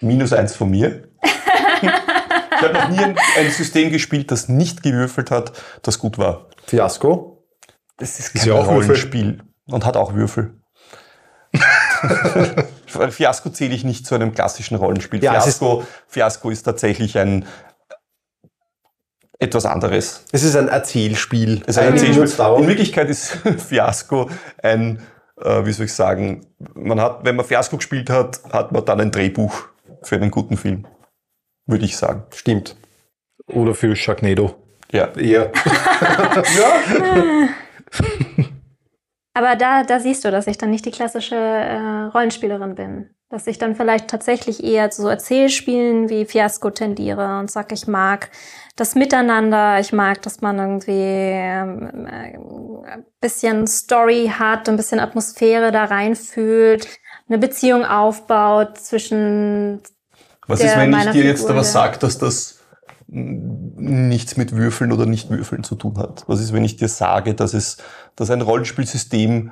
Minus 0.00 0.32
eins 0.32 0.54
von 0.54 0.70
mir. 0.70 1.08
ich 1.22 2.62
habe 2.62 2.72
noch 2.74 2.88
nie 2.88 2.98
ein, 2.98 3.16
ein 3.38 3.50
System 3.50 3.90
gespielt, 3.90 4.30
das 4.30 4.48
nicht 4.48 4.82
gewürfelt 4.82 5.30
hat, 5.30 5.52
das 5.82 5.98
gut 5.98 6.18
war. 6.18 6.48
Fiasko. 6.66 7.44
Das 7.98 8.18
ist 8.18 8.34
Ist 8.34 8.40
kein 8.44 8.48
ja 8.48 8.54
auch. 8.60 8.66
Rollenspiel 8.68 9.42
und 9.66 9.84
hat 9.86 9.96
auch 9.96 10.14
Würfel. 10.14 10.60
Fiasko 13.10 13.50
zähle 13.50 13.74
ich 13.74 13.84
nicht 13.84 14.06
zu 14.06 14.14
einem 14.14 14.32
klassischen 14.34 14.76
Rollenspiel. 14.76 15.22
Ja, 15.22 15.36
es 15.36 15.46
ist- 15.46 15.58
Fiasko, 15.58 15.84
Fiasko 16.08 16.50
ist 16.50 16.62
tatsächlich 16.62 17.18
ein 17.18 17.46
etwas 19.38 19.66
anderes. 19.66 20.24
Es 20.32 20.42
ist 20.42 20.56
ein 20.56 20.68
Erzählspiel. 20.68 21.62
Es 21.66 21.76
ist 21.76 21.78
ein 21.78 21.88
Eigentlich 21.88 22.16
Erzählspiel. 22.16 22.56
In 22.58 22.68
Wirklichkeit 22.68 23.08
ist 23.10 23.32
Fiasko 23.68 24.30
ein, 24.62 25.00
äh, 25.40 25.64
wie 25.64 25.72
soll 25.72 25.86
ich 25.86 25.94
sagen, 25.94 26.46
man 26.74 27.00
hat, 27.00 27.24
wenn 27.24 27.36
man 27.36 27.46
Fiasko 27.46 27.76
gespielt 27.76 28.10
hat, 28.10 28.42
hat 28.52 28.72
man 28.72 28.84
dann 28.84 29.00
ein 29.00 29.10
Drehbuch 29.10 29.68
für 30.02 30.16
einen 30.16 30.30
guten 30.30 30.56
Film. 30.56 30.86
Würde 31.66 31.84
ich 31.84 31.96
sagen. 31.96 32.24
Stimmt. 32.34 32.76
Oder 33.46 33.74
für 33.74 33.94
Sharknado. 33.96 34.54
Ja. 34.92 35.08
Eher. 35.16 35.52
Aber 39.34 39.54
da, 39.54 39.82
da 39.82 40.00
siehst 40.00 40.24
du, 40.24 40.30
dass 40.30 40.46
ich 40.46 40.56
dann 40.56 40.70
nicht 40.70 40.86
die 40.86 40.90
klassische 40.90 41.36
äh, 41.36 42.04
Rollenspielerin 42.14 42.74
bin. 42.74 43.10
Dass 43.28 43.48
ich 43.48 43.58
dann 43.58 43.74
vielleicht 43.74 44.08
tatsächlich 44.08 44.62
eher 44.62 44.90
zu 44.90 45.02
so 45.02 45.08
Erzählspielen 45.08 46.08
wie 46.08 46.26
Fiasco 46.26 46.70
tendiere 46.70 47.40
und 47.40 47.50
sag, 47.50 47.72
ich 47.72 47.88
mag 47.88 48.30
das 48.76 48.94
Miteinander, 48.94 49.80
ich 49.80 49.92
mag, 49.92 50.22
dass 50.22 50.42
man 50.42 50.58
irgendwie 50.58 50.92
ähm, 50.92 52.06
äh, 52.06 52.36
ein 52.88 53.04
bisschen 53.20 53.66
Story 53.66 54.30
hat, 54.38 54.68
ein 54.68 54.76
bisschen 54.76 55.00
Atmosphäre 55.00 55.72
da 55.72 55.84
reinfühlt, 55.84 56.86
eine 57.28 57.38
Beziehung 57.38 57.84
aufbaut 57.84 58.78
zwischen 58.78 59.80
Was 60.46 60.60
ist, 60.60 60.76
wenn 60.76 60.92
ich 60.92 61.10
dir 61.10 61.24
jetzt 61.24 61.38
Figur, 61.40 61.50
aber 61.50 61.60
der- 61.62 61.64
sage, 61.64 61.98
dass 61.98 62.18
das 62.18 62.60
nichts 63.08 64.36
mit 64.36 64.52
Würfeln 64.52 64.92
oder 64.92 65.06
Nicht-Würfeln 65.06 65.64
zu 65.64 65.74
tun 65.74 65.98
hat? 65.98 66.24
Was 66.28 66.40
ist, 66.40 66.52
wenn 66.52 66.64
ich 66.64 66.76
dir 66.76 66.88
sage, 66.88 67.34
dass 67.34 67.54
es, 67.54 67.78
dass 68.14 68.30
ein 68.30 68.40
Rollenspielsystem 68.40 69.50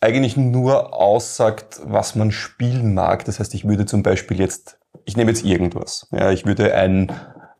eigentlich 0.00 0.36
nur 0.36 0.94
aussagt, 0.94 1.80
was 1.84 2.14
man 2.14 2.30
spielen 2.30 2.94
mag? 2.94 3.24
Das 3.24 3.40
heißt, 3.40 3.54
ich 3.54 3.66
würde 3.66 3.86
zum 3.86 4.02
Beispiel 4.02 4.38
jetzt, 4.38 4.78
ich 5.04 5.16
nehme 5.16 5.30
jetzt 5.30 5.44
irgendwas. 5.44 6.06
Ja, 6.12 6.30
ich 6.30 6.46
würde 6.46 6.74
ein, 6.74 7.12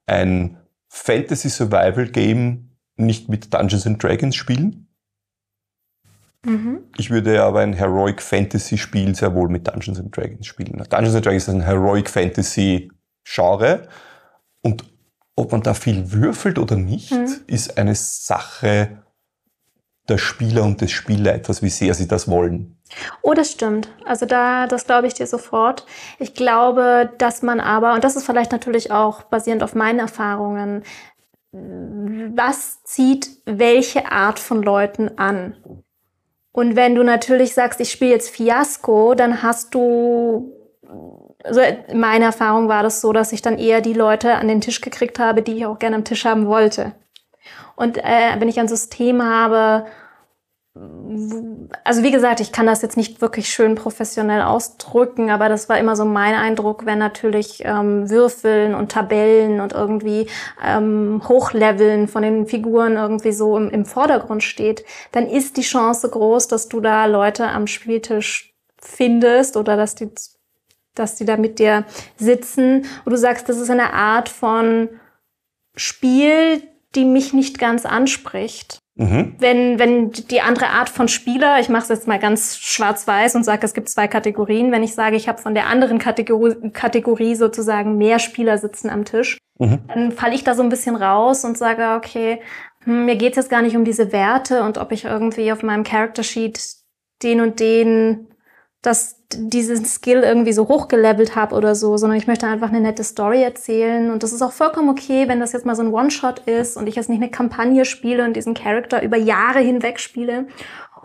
ein 0.07 0.59
Fantasy 0.89 1.49
Survival 1.51 2.09
Game 2.09 2.77
nicht 2.97 3.29
mit 3.29 3.53
Dungeons 3.55 3.87
and 3.87 4.03
Dragons 4.03 4.37
spielen. 4.37 4.89
Mhm. 6.45 6.85
Ich 6.97 7.11
würde 7.11 7.43
aber 7.43 7.61
ein 7.61 7.73
Heroic 7.73 8.23
Fantasy 8.23 8.79
Spiel 8.79 9.15
sehr 9.15 9.35
wohl 9.35 9.49
mit 9.49 9.67
Dungeons 9.67 9.99
and 9.99 10.17
Dragons 10.17 10.47
spielen. 10.47 10.73
Dungeons 10.73 11.15
and 11.15 11.27
Dragons 11.27 11.43
ist 11.49 11.55
ein 11.55 11.63
Heroic 11.63 12.09
Fantasy 12.09 12.91
Genre 13.25 13.89
und 14.63 14.85
ob 15.37 15.53
man 15.53 15.63
da 15.63 15.75
viel 15.75 16.11
würfelt 16.13 16.59
oder 16.59 16.77
nicht, 16.77 17.13
Mhm. 17.13 17.29
ist 17.47 17.77
eine 17.79 17.95
Sache 17.95 19.03
der 20.09 20.19
Spieler 20.19 20.65
und 20.65 20.81
des 20.81 20.91
Spielleiters, 20.91 21.63
wie 21.63 21.69
sehr 21.69 21.95
sie 21.95 22.09
das 22.09 22.29
wollen. 22.29 22.79
Oh, 23.23 23.35
das 23.35 23.53
stimmt. 23.53 23.89
Also 24.07 24.27
da, 24.27 24.67
das 24.67 24.87
glaube 24.87 25.07
ich 25.07 25.15
dir 25.15 25.27
sofort. 25.27 25.85
Ich 26.19 26.35
glaube, 26.35 27.11
dass 27.19 27.43
man 27.43 27.61
aber, 27.61 27.95
und 27.95 28.05
das 28.05 28.17
ist 28.17 28.25
vielleicht 28.25 28.53
natürlich 28.53 28.91
auch 28.91 29.25
basierend 29.25 29.63
auf 29.63 29.75
meinen 29.75 29.99
Erfahrungen, 29.99 30.83
was 31.53 32.83
zieht 32.85 33.31
welche 33.47 34.11
Art 34.11 34.39
von 34.39 34.63
Leuten 34.63 35.19
an? 35.19 35.57
Und 36.53 36.77
wenn 36.77 36.95
du 36.95 37.03
natürlich 37.03 37.55
sagst, 37.55 37.81
ich 37.81 37.91
spiele 37.91 38.13
jetzt 38.13 38.31
Fiasco, 38.31 39.15
dann 39.15 39.43
hast 39.43 39.75
du, 39.75 40.53
also 41.45 41.61
in 41.61 42.01
meiner 42.01 42.27
Erfahrung 42.27 42.69
war 42.69 42.83
das 42.83 43.01
so, 43.01 43.13
dass 43.13 43.33
ich 43.33 43.43
dann 43.43 43.59
eher 43.59 43.81
die 43.81 43.93
Leute 43.93 44.35
an 44.35 44.49
den 44.49 44.61
Tisch 44.61 44.81
gekriegt 44.81 45.19
habe, 45.19 45.43
die 45.43 45.53
ich 45.53 45.67
auch 45.67 45.79
gerne 45.79 45.97
am 45.97 46.05
Tisch 46.05 46.25
haben 46.25 46.47
wollte. 46.47 46.93
Und 47.79 47.97
äh, 47.99 48.35
wenn 48.39 48.49
ich 48.49 48.59
ein 48.59 48.67
System 48.67 49.23
habe, 49.23 49.87
also 51.85 52.03
wie 52.03 52.11
gesagt, 52.11 52.41
ich 52.41 52.51
kann 52.51 52.67
das 52.67 52.83
jetzt 52.83 52.97
nicht 52.97 53.21
wirklich 53.21 53.49
schön 53.49 53.77
professionell 53.77 54.43
ausdrücken, 54.43 55.31
aber 55.31 55.49
das 55.49 55.69
war 55.69 55.79
immer 55.79 55.95
so 55.95 56.05
mein 56.05 56.35
Eindruck, 56.35 56.87
wenn 56.87 56.99
natürlich 56.99 57.63
ähm, 57.65 58.11
Würfeln 58.11 58.75
und 58.75 58.91
Tabellen 58.91 59.61
und 59.61 59.75
irgendwie 59.75 60.27
ähm, 60.65 61.23
Hochleveln 61.29 62.09
von 62.09 62.25
den 62.25 62.47
Figuren 62.47 62.97
irgendwie 62.97 63.31
so 63.31 63.57
im, 63.57 63.71
im 63.71 63.87
Vordergrund 63.87 64.43
steht, 64.43 64.85
dann 65.13 65.29
ist 65.29 65.57
die 65.57 65.63
Chance 65.63 66.09
groß, 66.09 66.49
dass 66.49 66.69
du 66.69 66.81
da 66.81 67.07
Leute 67.07 67.47
am 67.47 67.69
Spieltisch 67.69 68.57
findest 68.81 69.57
oder 69.57 69.77
dass 69.77 69.95
die, 69.95 70.11
dass 70.97 71.15
die 71.15 71.25
da 71.25 71.37
mit 71.37 71.61
dir 71.61 71.85
sitzen. 72.17 72.87
Und 73.05 73.13
du 73.13 73.17
sagst, 73.17 73.49
das 73.49 73.59
ist 73.59 73.71
eine 73.71 73.93
Art 73.93 74.29
von 74.29 74.89
Spiel, 75.77 76.61
die 76.95 77.05
mich 77.05 77.33
nicht 77.33 77.59
ganz 77.59 77.87
anspricht 77.87 78.79
Mhm. 79.01 79.37
wenn, 79.39 79.79
wenn 79.79 80.11
die 80.11 80.41
andere 80.41 80.71
Art 80.71 80.89
von 80.89 81.07
Spieler, 81.07 81.61
ich 81.61 81.69
mache 81.69 81.85
es 81.85 81.89
jetzt 81.89 82.09
mal 82.09 82.19
ganz 82.19 82.59
schwarz-weiß 82.59 83.37
und 83.37 83.45
sage, 83.45 83.65
es 83.65 83.73
gibt 83.73 83.89
zwei 83.89 84.09
Kategorien, 84.09 84.73
wenn 84.73 84.83
ich 84.83 84.93
sage, 84.93 85.15
ich 85.15 85.29
habe 85.29 85.41
von 85.41 85.55
der 85.55 85.69
anderen 85.69 85.99
Kategorie, 85.99 86.71
Kategorie 86.73 87.37
sozusagen 87.37 87.97
mehr 87.97 88.19
Spieler 88.19 88.59
sitzen 88.59 88.91
am 88.91 89.05
Tisch, 89.05 89.39
Mhm. 89.61 89.79
dann 89.87 90.11
falle 90.13 90.35
ich 90.35 90.43
da 90.43 90.55
so 90.55 90.65
ein 90.65 90.69
bisschen 90.69 90.97
raus 90.97 91.45
und 91.45 91.57
sage, 91.57 91.95
okay, 91.97 92.41
hm, 92.83 93.05
mir 93.05 93.15
geht's 93.15 93.37
jetzt 93.37 93.51
gar 93.51 93.63
nicht 93.63 93.77
um 93.77 93.85
diese 93.85 94.11
Werte 94.11 94.65
und 94.65 94.79
ob 94.79 94.91
ich 94.91 95.05
irgendwie 95.05 95.53
auf 95.53 95.63
meinem 95.63 95.85
Character 95.85 96.25
Sheet 96.25 96.61
den 97.23 97.41
und 97.41 97.61
den, 97.61 98.27
dass 98.83 99.18
diesen 99.35 99.85
Skill 99.85 100.21
irgendwie 100.21 100.53
so 100.53 100.69
hochgelevelt 100.69 101.37
habe 101.37 101.55
oder 101.55 101.75
so, 101.75 101.97
sondern 101.99 102.19
ich 102.19 102.27
möchte 102.27 102.47
einfach 102.47 102.71
eine 102.71 102.81
nette 102.81 103.05
Story 103.05 103.43
erzählen 103.43 104.11
und 104.11 104.23
das 104.23 104.33
ist 104.33 104.41
auch 104.41 104.53
vollkommen 104.53 104.89
okay, 104.89 105.29
wenn 105.29 105.39
das 105.39 105.53
jetzt 105.53 105.67
mal 105.67 105.77
so 105.77 105.83
ein 105.83 105.93
One-Shot 105.93 106.41
ist 106.41 106.77
und 106.77 106.87
ich 106.87 106.97
jetzt 106.97 107.11
nicht 107.11 107.21
eine 107.21 107.31
Kampagne 107.31 107.85
spiele 107.85 108.25
und 108.25 108.35
diesen 108.35 108.55
Charakter 108.55 109.03
über 109.03 109.19
Jahre 109.19 109.59
hinweg 109.59 110.01
spiele. 110.01 110.47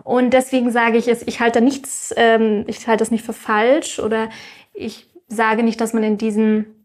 Und 0.04 0.32
deswegen 0.32 0.70
sage 0.70 0.96
ich 0.96 1.08
es, 1.08 1.22
ich 1.26 1.40
halte 1.40 1.60
nichts, 1.60 2.14
ähm, 2.16 2.64
ich 2.66 2.86
halte 2.86 3.02
das 3.02 3.10
nicht 3.10 3.24
für 3.24 3.32
falsch 3.34 3.98
oder 3.98 4.30
ich 4.72 5.10
sage 5.28 5.62
nicht, 5.62 5.80
dass 5.80 5.92
man 5.92 6.02
in 6.02 6.18
diesen 6.18 6.84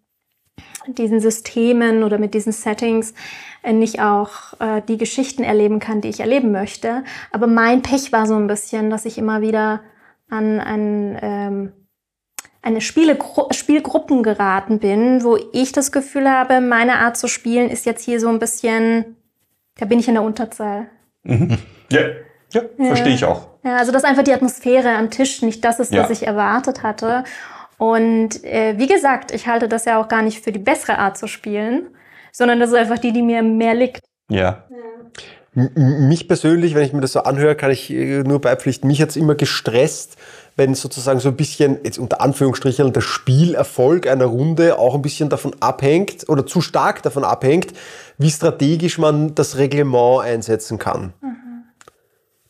diesen 0.88 1.20
Systemen 1.20 2.04
oder 2.04 2.18
mit 2.18 2.34
diesen 2.34 2.52
Settings 2.52 3.14
äh, 3.64 3.74
nicht 3.74 4.02
auch 4.02 4.60
äh, 4.60 4.82
die 4.88 4.98
Geschichten 4.98 5.44
erleben 5.44 5.80
kann, 5.80 6.02
die 6.02 6.10
ich 6.10 6.20
erleben 6.20 6.52
möchte. 6.52 7.04
Aber 7.32 7.48
mein 7.48 7.82
Pech 7.82 8.12
war 8.12 8.26
so 8.26 8.36
ein 8.36 8.48
bisschen, 8.48 8.90
dass 8.90 9.06
ich 9.06 9.18
immer 9.18 9.42
wieder 9.42 9.82
an 10.30 10.60
ein, 10.60 11.18
ähm, 11.22 11.72
eine 12.62 12.82
Spielegru 12.82 13.48
Spielgruppen 13.52 14.22
geraten 14.24 14.80
bin, 14.80 15.24
wo 15.24 15.38
ich 15.54 15.72
das 15.72 15.92
Gefühl 15.92 16.30
habe, 16.30 16.62
meine 16.62 16.96
Art 17.00 17.18
zu 17.18 17.28
spielen 17.28 17.70
ist 17.70 17.86
jetzt 17.86 18.04
hier 18.04 18.20
so 18.20 18.30
ein 18.30 18.40
bisschen, 18.40 19.16
da 19.80 19.86
bin 19.86 20.00
ich 20.00 20.08
in 20.08 20.16
der 20.16 20.24
Unterzahl. 20.24 20.88
Mhm. 21.24 21.58
Ja, 21.92 22.02
ja, 22.52 22.62
verstehe 22.78 23.14
ich 23.14 23.24
auch. 23.26 23.48
Ja, 23.64 23.78
also 23.78 23.92
dass 23.92 24.04
einfach 24.04 24.24
die 24.24 24.34
Atmosphäre 24.34 24.90
am 24.96 25.10
Tisch 25.10 25.42
nicht 25.42 25.64
das 25.66 25.80
ist, 25.80 25.94
Ja. 25.94 26.04
was 26.04 26.10
ich 26.10 26.26
erwartet 26.28 26.84
hatte. 26.84 27.24
Und 27.78 28.44
äh, 28.44 28.76
wie 28.78 28.88
gesagt, 28.88 29.32
ich 29.32 29.48
halte 29.48 29.68
das 29.70 29.86
ja 29.86 30.02
auch 30.02 30.08
gar 30.10 30.22
nicht 30.22 30.44
für 30.44 30.52
die 30.52 30.60
bessere 30.60 30.98
Art 30.98 31.18
zu 31.18 31.28
spielen, 31.28 31.88
sondern 32.32 32.60
das 32.60 32.70
ist 32.72 32.76
einfach 32.76 33.00
die, 33.00 33.14
die 33.14 33.22
mir 33.22 33.42
mehr 33.42 33.74
liegt. 33.74 34.04
Ja. 34.30 34.66
M- 34.70 34.76
Mich 35.76 36.28
persönlich, 36.28 36.76
wenn 36.76 36.84
ich 36.84 36.94
mir 36.94 37.02
das 37.02 37.14
so 37.14 37.22
anhöre, 37.22 37.56
kann 37.56 37.72
ich 37.72 37.90
äh, 37.90 38.24
nur 38.24 38.40
beipflichten, 38.40 38.88
mich 38.88 39.02
hat's 39.02 39.16
immer 39.16 39.36
gestresst, 39.36 40.16
wenn 40.56 40.76
sozusagen 40.76 41.20
so 41.20 41.30
ein 41.30 41.36
bisschen, 41.36 41.80
jetzt 41.84 41.98
unter 41.98 42.22
Anführungsstrichen, 42.22 42.94
der 42.94 43.02
Spielerfolg 43.02 44.08
einer 44.08 44.26
Runde 44.26 44.78
auch 44.78 44.96
ein 44.96 45.02
bisschen 45.02 45.30
davon 45.30 45.56
abhängt 45.60 46.30
oder 46.30 46.46
zu 46.46 46.62
stark 46.62 47.02
davon 47.02 47.24
abhängt, 47.24 47.74
wie 48.18 48.30
strategisch 48.30 48.98
man 48.98 49.36
das 49.36 49.58
Reglement 49.58 50.22
einsetzen 50.22 50.78
kann. 50.78 51.14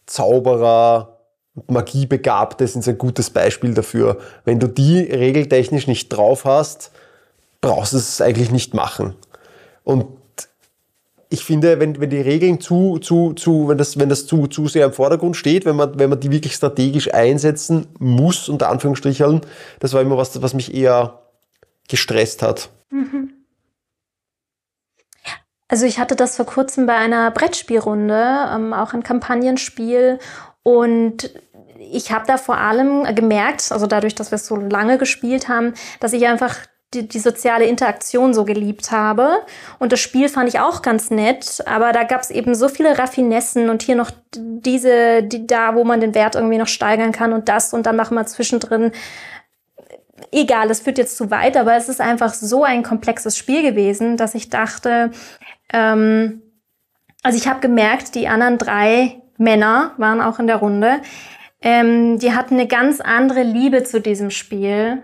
Zauberer 0.05 1.20
und 1.55 1.72
Magiebegabte 1.72 2.68
sind 2.68 2.88
ein 2.88 2.97
gutes 2.97 3.30
Beispiel 3.30 3.74
dafür. 3.74 4.18
Wenn 4.45 4.60
du 4.60 4.68
die 4.68 4.99
regeltechnisch 4.99 5.88
nicht 5.88 6.10
drauf 6.10 6.45
hast, 6.45 6.91
brauchst 7.62 7.93
du 7.93 7.97
es 7.97 8.22
eigentlich 8.22 8.51
nicht 8.51 8.74
machen. 8.74 9.16
Und 9.84 10.18
ich 11.30 11.45
finde, 11.45 11.80
wenn, 11.80 12.01
wenn 12.01 12.09
die 12.09 12.21
Regeln 12.21 12.59
zu, 12.59 12.97
zu, 12.97 13.34
zu, 13.34 13.67
wenn 13.67 13.77
das, 13.77 13.99
wenn 13.99 14.09
das 14.09 14.25
zu, 14.25 14.47
zu 14.47 14.67
sehr 14.67 14.88
im 14.88 14.93
Vordergrund 14.93 15.38
steht, 15.38 15.63
wenn 15.65 15.75
man, 15.75 15.99
wenn 15.99 16.09
man 16.09 16.19
die 16.19 16.32
wirklich 16.32 16.55
strategisch 16.55 17.13
einsetzen 17.13 17.88
muss, 17.99 18.49
unter 18.49 18.69
Anführungsstrichen, 18.69 19.41
das 19.80 19.93
war 19.93 20.01
immer 20.01 20.17
was, 20.17 20.41
was 20.41 20.55
mich 20.55 20.73
eher 20.73 21.19
gestresst 21.88 22.41
hat. 22.41 22.69
Also 25.67 25.86
ich 25.86 25.99
hatte 25.99 26.15
das 26.15 26.36
vor 26.36 26.47
kurzem 26.47 26.88
bei 26.88 26.95
einer 26.95 27.30
Brettspielrunde, 27.30 28.49
ähm, 28.55 28.73
auch 28.73 28.93
ein 28.93 29.03
Kampagnenspiel. 29.03 30.17
Und 30.63 31.32
ich 31.80 32.11
habe 32.11 32.25
da 32.25 32.38
vor 32.38 32.57
allem 32.57 33.03
gemerkt, 33.15 33.71
also 33.71 33.86
dadurch, 33.86 34.15
dass 34.15 34.32
wir 34.32 34.38
es 34.38 34.47
so 34.47 34.55
lange 34.55 34.97
gespielt 34.97 35.47
haben, 35.47 35.75
dass 35.99 36.13
ich 36.13 36.27
einfach 36.27 36.57
die, 36.94 37.08
die 37.08 37.20
soziale 37.20 37.66
Interaktion 37.66 38.34
so 38.34 38.46
geliebt 38.46 38.92
habe. 38.92 39.42
Und 39.78 39.92
das 39.92 40.00
Spiel 40.00 40.30
fand 40.30 40.50
ich 40.50 40.60
auch 40.60 40.82
ganz 40.82 41.12
nett, 41.12 41.64
aber 41.66 41.92
da 41.92 42.04
gab 42.04 42.22
es 42.22 42.32
eben 42.32 42.56
so 42.56 42.68
viele 42.68 42.98
Raffinessen 42.98 43.70
und 43.70 43.84
hier 43.84 43.96
noch 43.96 44.12
diese, 44.36 45.24
die 45.24 45.46
da, 45.46 45.76
wo 45.76 45.84
man 45.84 46.02
den 46.02 46.16
Wert 46.16 46.36
irgendwie 46.36 46.58
noch 46.58 46.68
steigern 46.68 47.12
kann 47.12 47.34
und 47.34 47.50
das 47.50 47.74
und 47.74 47.86
dann 47.86 47.96
machen 47.96 48.16
wir 48.16 48.26
zwischendrin 48.26 48.92
egal, 50.32 50.68
das 50.68 50.82
führt 50.82 50.98
jetzt 50.98 51.18
zu 51.18 51.32
weit, 51.32 51.58
aber 51.58 51.76
es 51.76 51.90
ist 51.90 52.02
einfach 52.02 52.34
so 52.34 52.64
ein 52.64 52.84
komplexes 52.84 53.38
Spiel 53.38 53.62
gewesen, 53.62 54.18
dass 54.18 54.36
ich 54.36 54.50
dachte, 54.50 55.12
ähm, 55.72 56.42
also 57.24 57.38
ich 57.38 57.48
habe 57.48 57.60
gemerkt, 57.60 58.16
die 58.16 58.28
anderen 58.28 58.58
drei 58.58 59.22
Männer 59.38 59.94
waren 59.98 60.22
auch 60.22 60.40
in 60.40 60.48
der 60.48 60.58
Runde, 60.58 61.02
ähm, 61.62 62.20
die 62.20 62.34
hatten 62.34 62.56
eine 62.56 62.68
ganz 62.68 63.02
andere 63.02 63.44
Liebe 63.44 63.84
zu 63.84 64.00
diesem 64.00 64.32
Spiel. 64.32 65.04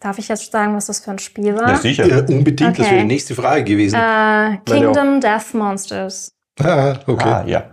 Darf 0.00 0.18
ich 0.18 0.28
jetzt 0.28 0.52
sagen, 0.52 0.76
was 0.76 0.86
das 0.86 1.00
für 1.00 1.10
ein 1.10 1.18
Spiel 1.18 1.54
war? 1.56 1.70
Ja, 1.70 1.76
sicher. 1.76 2.06
Ja, 2.06 2.18
unbedingt, 2.20 2.78
das 2.78 2.86
Okay. 2.86 2.90
wäre 2.92 3.00
die 3.02 3.06
nächste 3.08 3.34
Frage 3.34 3.64
gewesen. 3.64 3.96
äh, 3.96 4.58
Kingdom 4.64 5.20
Death 5.20 5.54
Monsters. 5.54 6.32
ah, 6.60 6.98
okay. 7.06 7.28
Ah, 7.28 7.44
ja. 7.46 7.70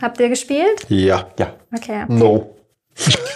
Habt 0.00 0.20
ihr 0.20 0.28
gespielt? 0.28 0.86
Ja, 0.88 1.26
Ja. 1.38 1.54
Okay. 1.74 2.04
No. 2.08 2.54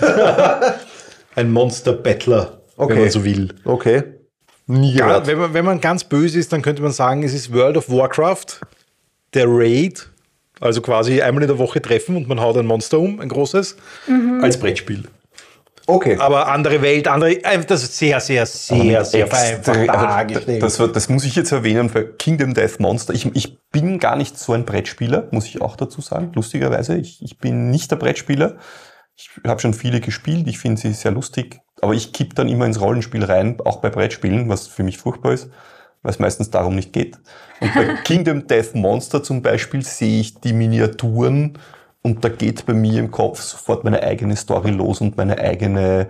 ein 1.34 1.50
Monster-Battler, 1.52 2.60
Okay. 2.76 2.94
wenn 2.94 3.00
man 3.02 3.10
so 3.10 3.24
will. 3.24 3.54
Okay. 3.64 4.02
Nie 4.66 4.94
Ja, 4.94 5.26
wenn 5.26 5.38
man, 5.38 5.54
wenn 5.54 5.64
man 5.64 5.80
ganz 5.80 6.04
böse 6.04 6.38
ist, 6.38 6.52
dann 6.52 6.62
könnte 6.62 6.82
man 6.82 6.92
sagen, 6.92 7.22
es 7.22 7.32
ist 7.34 7.52
World 7.52 7.76
of 7.76 7.90
Warcraft, 7.90 8.60
der 9.34 9.46
Raid, 9.48 10.08
also 10.60 10.80
quasi 10.82 11.20
einmal 11.22 11.42
in 11.42 11.48
der 11.48 11.58
Woche 11.58 11.80
treffen 11.82 12.16
und 12.16 12.28
man 12.28 12.40
haut 12.40 12.56
ein 12.56 12.66
Monster 12.66 12.98
um, 13.00 13.18
ein 13.20 13.28
großes, 13.28 13.76
als 14.42 14.58
Brettspiel. 14.60 15.04
Okay. 15.90 16.18
Aber 16.18 16.48
andere 16.48 16.82
Welt, 16.82 17.08
andere, 17.08 17.42
äh, 17.42 17.64
das 17.64 17.82
ist 17.82 17.96
sehr, 17.96 18.20
sehr, 18.20 18.44
sehr, 18.44 19.06
sehr 19.06 19.26
vereinfacht 19.26 19.88
aber 19.88 20.06
dargestellt. 20.06 20.62
das, 20.62 20.76
das 20.76 21.08
muss 21.08 21.24
ich 21.24 21.34
jetzt 21.34 21.50
erwähnen 21.50 21.88
für 21.88 22.04
Kingdom 22.04 22.52
Death 22.52 22.78
Monster. 22.78 23.14
Ich, 23.14 23.24
ich 23.34 23.58
bin 23.70 23.98
gar 23.98 24.14
nicht 24.14 24.38
so 24.38 24.52
ein 24.52 24.66
Brettspieler, 24.66 25.28
muss 25.30 25.46
ich 25.46 25.62
auch 25.62 25.76
dazu 25.76 26.02
sagen, 26.02 26.30
lustigerweise. 26.34 26.98
Ich, 26.98 27.22
ich 27.22 27.38
bin 27.38 27.70
nicht 27.70 27.90
der 27.90 27.96
Brettspieler. 27.96 28.58
Ich 29.16 29.30
habe 29.46 29.60
schon 29.62 29.72
viele 29.72 30.00
gespielt, 30.00 30.46
ich 30.46 30.58
finde 30.58 30.78
sie 30.78 30.92
sehr 30.92 31.10
lustig, 31.10 31.58
aber 31.80 31.94
ich 31.94 32.12
kipp 32.12 32.34
dann 32.34 32.50
immer 32.50 32.66
ins 32.66 32.82
Rollenspiel 32.82 33.24
rein, 33.24 33.56
auch 33.64 33.78
bei 33.78 33.88
Brettspielen, 33.88 34.50
was 34.50 34.66
für 34.66 34.82
mich 34.82 34.98
furchtbar 34.98 35.32
ist, 35.32 35.48
weil 36.02 36.10
es 36.10 36.18
meistens 36.18 36.50
darum 36.50 36.74
nicht 36.76 36.92
geht. 36.92 37.16
Und 37.60 37.74
bei 37.74 37.94
Kingdom 38.04 38.46
Death 38.46 38.74
Monster 38.74 39.22
zum 39.22 39.40
Beispiel 39.40 39.82
sehe 39.82 40.20
ich 40.20 40.38
die 40.38 40.52
Miniaturen 40.52 41.58
und 42.02 42.24
da 42.24 42.28
geht 42.28 42.64
bei 42.66 42.74
mir 42.74 43.00
im 43.00 43.10
Kopf 43.10 43.40
sofort 43.42 43.84
meine 43.84 44.02
eigene 44.02 44.36
Story 44.36 44.70
los 44.70 45.00
und 45.00 45.16
meine 45.16 45.38
eigene 45.38 46.08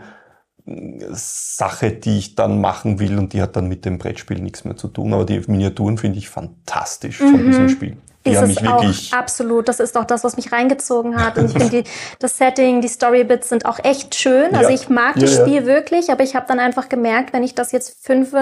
äh, 0.67 1.07
Sache, 1.11 1.93
die 1.93 2.19
ich 2.19 2.35
dann 2.35 2.61
machen 2.61 2.99
will 3.01 3.19
und 3.19 3.33
die 3.33 3.43
hat 3.43 3.57
dann 3.57 3.69
mit 3.69 3.85
dem 3.85 3.99
Brettspiel 3.99 4.41
nichts 4.41 4.65
mehr 4.65 4.77
zu 4.77 4.89
tun. 4.89 5.15
Aber 5.15 5.25
die 5.25 5.41
Miniaturen 5.47 5.99
finde 5.99 6.19
ich 6.19 6.29
fantastisch 6.29 7.25
von 7.31 7.45
diesem 7.45 7.69
Spiel. 7.69 7.97
Die 8.27 8.33
ist 8.33 8.39
haben 8.39 8.51
es 8.51 8.61
mich 8.61 8.69
auch 8.69 8.83
wirklich 8.83 9.13
absolut. 9.13 9.69
Das 9.69 9.81
ist 9.81 9.97
auch 9.97 10.05
das, 10.05 10.25
was 10.25 10.37
mich 10.37 10.53
reingezogen 10.53 11.17
hat. 11.17 11.39
Und 11.39 11.47
ich 11.51 11.57
finde, 11.59 11.85
das 12.19 12.37
Setting, 12.37 12.81
die 12.81 12.89
Storybits 12.89 13.49
sind 13.49 13.65
auch 13.65 13.79
echt 13.83 14.15
schön. 14.15 14.55
Also 14.55 14.71
Ja. 14.71 14.75
ich 14.75 14.89
mag 14.89 15.17
Ja, 15.17 15.23
das 15.23 15.37
ja. 15.37 15.47
Spiel 15.47 15.67
wirklich, 15.67 16.11
aber 16.11 16.23
ich 16.25 16.37
habe 16.37 16.47
dann 16.49 16.61
einfach 16.61 16.89
gemerkt, 16.89 17.33
wenn 17.33 17.43
ich 17.43 17.55
das 17.55 17.73
jetzt 17.73 18.05
fünf, 18.05 18.35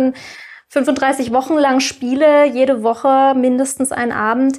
35 0.69 1.33
Wochen 1.33 1.55
lang 1.55 1.81
spiele, 1.81 2.47
jede 2.47 2.83
Woche 2.83 3.35
mindestens 3.37 3.93
einen 3.93 4.13
Abend, 4.13 4.59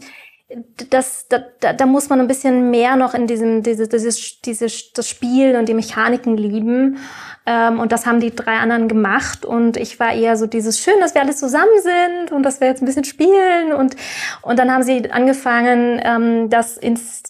das, 0.90 1.28
da, 1.28 1.40
da, 1.60 1.74
da 1.74 1.86
muss 1.86 2.08
man 2.10 2.22
ein 2.22 2.28
bisschen 2.28 2.72
mehr 2.72 2.96
noch 2.96 3.14
in 3.14 3.28
diesem, 3.28 3.64
dieses, 3.64 3.90
dieses, 3.90 4.42
dieses, 4.42 4.94
das 4.94 5.10
Spiel 5.10 5.58
und 5.58 5.68
die 5.68 5.74
Mechaniken 5.74 6.38
lieben. 6.38 7.00
Ähm, 7.46 7.80
und 7.80 7.92
das 7.92 8.06
haben 8.06 8.22
die 8.22 8.34
drei 8.34 8.58
anderen 8.58 8.88
gemacht. 8.88 9.44
Und 9.44 9.76
ich 9.76 10.00
war 10.00 10.14
eher 10.14 10.38
so 10.38 10.48
dieses 10.48 10.80
schön, 10.80 11.00
dass 11.02 11.14
wir 11.16 11.22
alle 11.22 11.36
zusammen 11.36 11.82
sind 11.82 12.32
und 12.32 12.44
dass 12.44 12.62
wir 12.62 12.68
jetzt 12.68 12.82
ein 12.82 12.86
bisschen 12.86 13.04
spielen. 13.04 13.74
Und, 13.74 13.98
und 14.42 14.58
dann 14.58 14.72
haben 14.72 14.84
sie 14.84 15.12
angefangen, 15.12 16.00
ähm, 16.02 16.50
das 16.50 16.78
ins, 16.78 17.24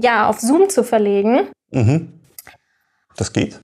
ja, 0.00 0.28
auf 0.28 0.38
Zoom 0.38 0.68
zu 0.68 0.84
verlegen. 0.84 1.48
Mhm. 1.72 2.20
Das 3.16 3.32
geht. 3.32 3.60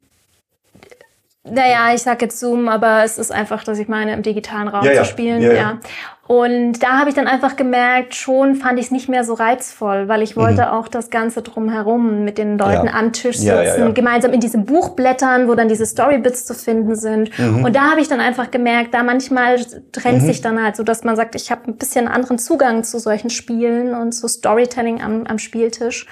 Naja, 1.51 1.94
ich 1.94 2.03
sag 2.03 2.22
jetzt 2.22 2.40
Zoom, 2.40 2.68
aber 2.68 3.05
es 3.05 3.18
ist 3.18 3.32
einfach, 3.32 3.64
dass 3.64 3.78
ich 3.78 3.88
meine, 3.88 4.12
im 4.12 4.22
digitalen 4.22 4.68
Raum 4.68 4.84
Ja, 4.84 4.94
zu 4.94 5.05
spielen. 5.05 5.42
Ja, 5.42 5.53
Ja, 5.53 5.55
ja. 5.55 5.78
Und 6.26 6.82
da 6.82 6.99
habe 6.99 7.09
ich 7.09 7.14
dann 7.14 7.28
einfach 7.28 7.55
gemerkt, 7.55 8.16
schon 8.16 8.57
fand 8.57 8.80
ich 8.80 8.86
es 8.86 8.90
nicht 8.90 9.09
mehr 9.09 9.22
so 9.22 9.34
reizvoll, 9.34 10.09
weil 10.09 10.22
ich 10.22 10.36
wollte 10.36 10.72
auch 10.72 10.88
das 10.88 11.11
Ganze 11.11 11.40
drumherum 11.42 12.24
mit 12.24 12.36
den 12.36 12.59
Leuten 12.59 12.88
Mhm. 12.88 12.94
Am 12.94 13.12
Tisch 13.12 13.38
sitzen, 13.38 13.94
gemeinsam 13.94 14.32
in 14.32 14.40
diesem 14.40 14.64
Buch 14.64 14.90
blättern, 14.97 15.47
wo 15.47 15.55
dann 15.55 15.68
diese 15.68 15.86
Storybits 15.86 16.44
zu 16.44 16.55
finden 16.55 16.97
sind. 16.97 17.38
Mhm. 17.38 17.64
Und 17.64 17.76
da 17.76 17.90
habe 17.90 18.01
ich 18.01 18.09
dann 18.09 18.18
einfach 18.20 18.51
gemerkt, 18.51 18.92
da 18.92 19.05
manchmal 19.05 19.61
trennt 19.92 20.22
sich 20.22 20.40
dann 20.40 20.61
halt 20.61 20.74
so, 20.74 20.82
dass 20.82 21.05
man 21.05 21.14
sagt, 21.14 21.36
ich 21.36 21.53
habe 21.53 21.70
ein 21.70 21.76
bisschen 21.76 22.09
anderen 22.09 22.38
Zugang 22.38 22.82
zu 22.82 22.99
solchen 22.99 23.30
Spielen 23.30 23.94
und 23.94 24.11
zu 24.11 24.26
Storytelling 24.26 25.01
am, 25.03 25.26
am 25.28 25.38
Spieltisch. 25.38 26.07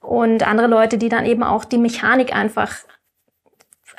Und 0.00 0.46
andere 0.46 0.66
Leute, 0.66 0.98
die 0.98 1.08
dann 1.08 1.24
eben 1.24 1.42
auch 1.42 1.64
die 1.64 1.78
Mechanik 1.78 2.36
einfach 2.36 2.74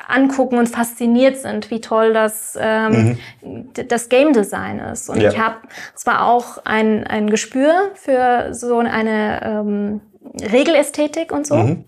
angucken 0.08 0.58
und 0.58 0.68
fasziniert 0.68 1.38
sind, 1.38 1.70
wie 1.70 1.82
toll 1.82 2.14
das, 2.14 2.58
ähm, 2.60 3.18
d- 3.42 3.84
das 3.84 4.10
Game 4.10 4.34
Design 4.34 4.80
ist. 4.80 5.10
Und 5.10 5.20
Ja. 5.22 5.30
ich 5.32 5.38
habe 5.40 5.58
zwar 5.96 6.26
auch 6.28 6.60
ein, 6.66 7.06
ein 7.06 7.30
Gespür 7.30 7.92
für 7.96 8.54
so 8.54 8.80
eine 8.80 9.42
ähm, 9.44 10.02
Regelästhetik 10.42 11.32
und 11.32 11.46
so. 11.46 11.56
Mhm. 11.58 11.86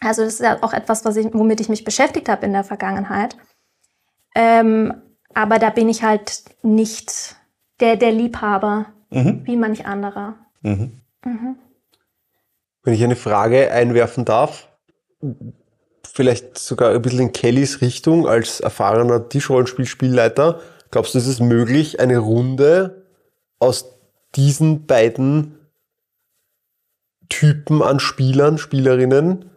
Also 0.00 0.22
das 0.24 0.34
ist 0.34 0.40
ja 0.40 0.58
auch 0.62 0.74
etwas, 0.74 1.04
was 1.04 1.16
ich, 1.16 1.32
womit 1.32 1.60
ich 1.60 1.68
mich 1.70 1.84
beschäftigt 1.84 2.28
habe 2.28 2.44
in 2.44 2.52
der 2.52 2.64
Vergangenheit. 2.64 3.36
Ähm, 4.34 4.94
aber 5.32 5.58
da 5.58 5.70
bin 5.70 5.88
ich 5.88 6.02
halt 6.02 6.44
nicht 6.62 7.36
der, 7.80 7.96
der 7.96 8.12
Liebhaber, 8.12 8.86
Mhm. 9.10 9.42
wie 9.44 9.56
manch 9.56 9.86
anderer. 9.86 10.34
Mhm. 10.62 11.00
Wenn 12.82 12.92
ich 12.94 13.02
eine 13.04 13.16
Frage 13.16 13.70
einwerfen 13.72 14.24
darf, 14.26 14.68
vielleicht 16.14 16.58
sogar 16.58 16.92
ein 16.92 17.02
bisschen 17.02 17.20
in 17.20 17.32
Kellys 17.32 17.80
Richtung 17.80 18.28
als 18.28 18.60
erfahrener 18.60 19.28
Tischrollenspiel-Spielleiter, 19.28 20.60
glaubst 20.92 21.14
du, 21.14 21.18
ist 21.18 21.26
es 21.26 21.40
möglich, 21.40 21.98
eine 21.98 22.18
Runde 22.18 23.02
aus 23.58 23.86
diesen 24.36 24.86
beiden 24.86 25.58
Typen 27.28 27.82
an 27.82 27.98
Spielern, 27.98 28.58
Spielerinnen 28.58 29.50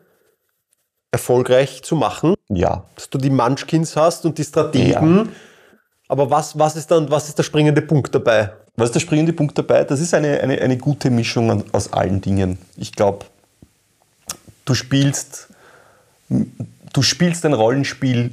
erfolgreich 1.11 1.83
zu 1.83 1.95
machen? 1.95 2.33
Ja. 2.49 2.85
Dass 2.95 3.11
du 3.11 3.19
die 3.19 3.29
Munchkins 3.29 3.95
hast 3.95 4.25
und 4.25 4.39
die 4.39 4.43
Strategen, 4.43 5.29
aber 6.07 6.31
was, 6.31 6.57
was, 6.57 6.75
ist 6.75 6.89
dann, 6.89 7.11
was 7.11 7.27
ist 7.27 7.37
der 7.37 7.43
springende 7.43 7.83
Punkt 7.83 8.15
dabei? 8.15 8.53
Was 8.77 8.89
ist 8.89 8.95
der 8.95 9.01
springende 9.01 9.33
Punkt 9.33 9.55
dabei? 9.59 9.83
Das 9.83 9.99
ist 9.99 10.15
eine, 10.15 10.39
eine, 10.39 10.59
eine 10.59 10.77
gute 10.77 11.11
Mischung 11.11 11.63
aus 11.71 11.93
allen 11.93 12.19
Dingen. 12.19 12.57
Ich 12.77 12.93
glaube, 12.93 13.27
du 14.65 14.73
spielst, 14.73 15.49
du 16.29 17.01
spielst 17.01 17.45
ein 17.45 17.53
Rollenspiel, 17.53 18.31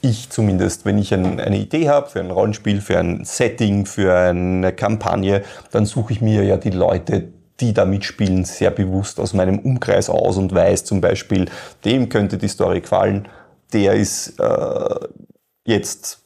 ich 0.00 0.30
zumindest, 0.30 0.84
wenn 0.84 0.98
ich 0.98 1.12
ein, 1.12 1.40
eine 1.40 1.58
Idee 1.58 1.88
habe 1.88 2.08
für 2.08 2.20
ein 2.20 2.30
Rollenspiel, 2.30 2.80
für 2.80 2.98
ein 2.98 3.24
Setting, 3.24 3.86
für 3.86 4.14
eine 4.14 4.72
Kampagne, 4.72 5.42
dann 5.72 5.86
suche 5.86 6.12
ich 6.12 6.20
mir 6.20 6.44
ja 6.44 6.56
die 6.56 6.70
Leute, 6.70 7.28
die 7.60 7.72
da 7.72 7.84
mitspielen, 7.84 8.44
sehr 8.44 8.70
bewusst 8.70 9.18
aus 9.18 9.32
meinem 9.32 9.58
Umkreis 9.58 10.10
aus 10.10 10.36
und 10.36 10.54
weiß 10.54 10.84
zum 10.84 11.00
Beispiel, 11.00 11.46
dem 11.84 12.08
könnte 12.08 12.38
die 12.38 12.48
Story 12.48 12.82
gefallen, 12.82 13.28
der 13.72 13.94
ist 13.94 14.38
äh, 14.38 14.94
jetzt 15.64 16.20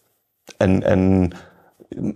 ein, 0.58 0.84
ein 0.84 1.34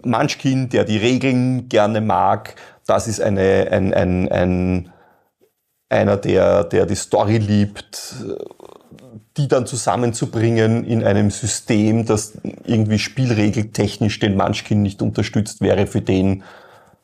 Munchkin, 0.03 0.69
der 0.69 0.85
die 0.85 0.99
Regeln 0.99 1.69
gerne 1.69 2.01
mag. 2.01 2.57
Das 2.87 3.09
ist 3.09 3.21
eine, 3.21 3.69
ein, 3.71 3.95
ein, 3.95 4.29
ein, 4.31 4.93
einer, 5.89 6.17
der, 6.17 6.65
der 6.65 6.87
die 6.87 6.97
Story 6.97 7.39
liebt, 7.39 8.17
die 9.37 9.49
dann 9.49 9.67
zusammenzubringen 9.67 10.85
in 10.85 11.03
einem 11.03 11.31
System, 11.31 12.07
das 12.07 12.35
irgendwie 12.65 12.99
spielregeltechnisch 12.99 14.21
den 14.21 14.37
Munchkin 14.37 14.83
nicht 14.83 15.03
unterstützt, 15.03 15.61
wäre 15.61 15.87
für 15.87 16.01
den 16.01 16.45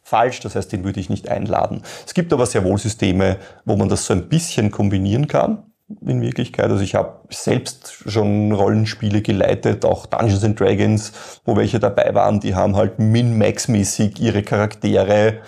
falsch. 0.02 0.40
Das 0.40 0.54
heißt, 0.54 0.72
den 0.72 0.84
würde 0.84 1.00
ich 1.00 1.10
nicht 1.10 1.28
einladen. 1.28 1.82
Es 2.06 2.14
gibt 2.14 2.32
aber 2.32 2.46
sehr 2.46 2.64
wohl 2.64 2.78
Systeme, 2.78 3.36
wo 3.64 3.76
man 3.76 3.88
das 3.88 4.06
so 4.06 4.14
ein 4.14 4.28
bisschen 4.28 4.70
kombinieren 4.70 5.26
kann. 5.26 5.64
In 6.06 6.20
Wirklichkeit. 6.20 6.70
Also 6.70 6.84
ich 6.84 6.94
habe 6.94 7.18
selbst 7.30 8.04
schon 8.06 8.52
Rollenspiele 8.52 9.22
geleitet, 9.22 9.84
auch 9.84 10.06
Dungeons 10.06 10.44
and 10.44 10.60
Dragons, 10.60 11.10
wo 11.44 11.56
welche 11.56 11.80
dabei 11.80 12.14
waren, 12.14 12.38
die 12.38 12.54
haben 12.54 12.76
halt 12.76 13.00
min-max-mäßig 13.00 14.20
ihre 14.20 14.44
Charaktere 14.44 15.38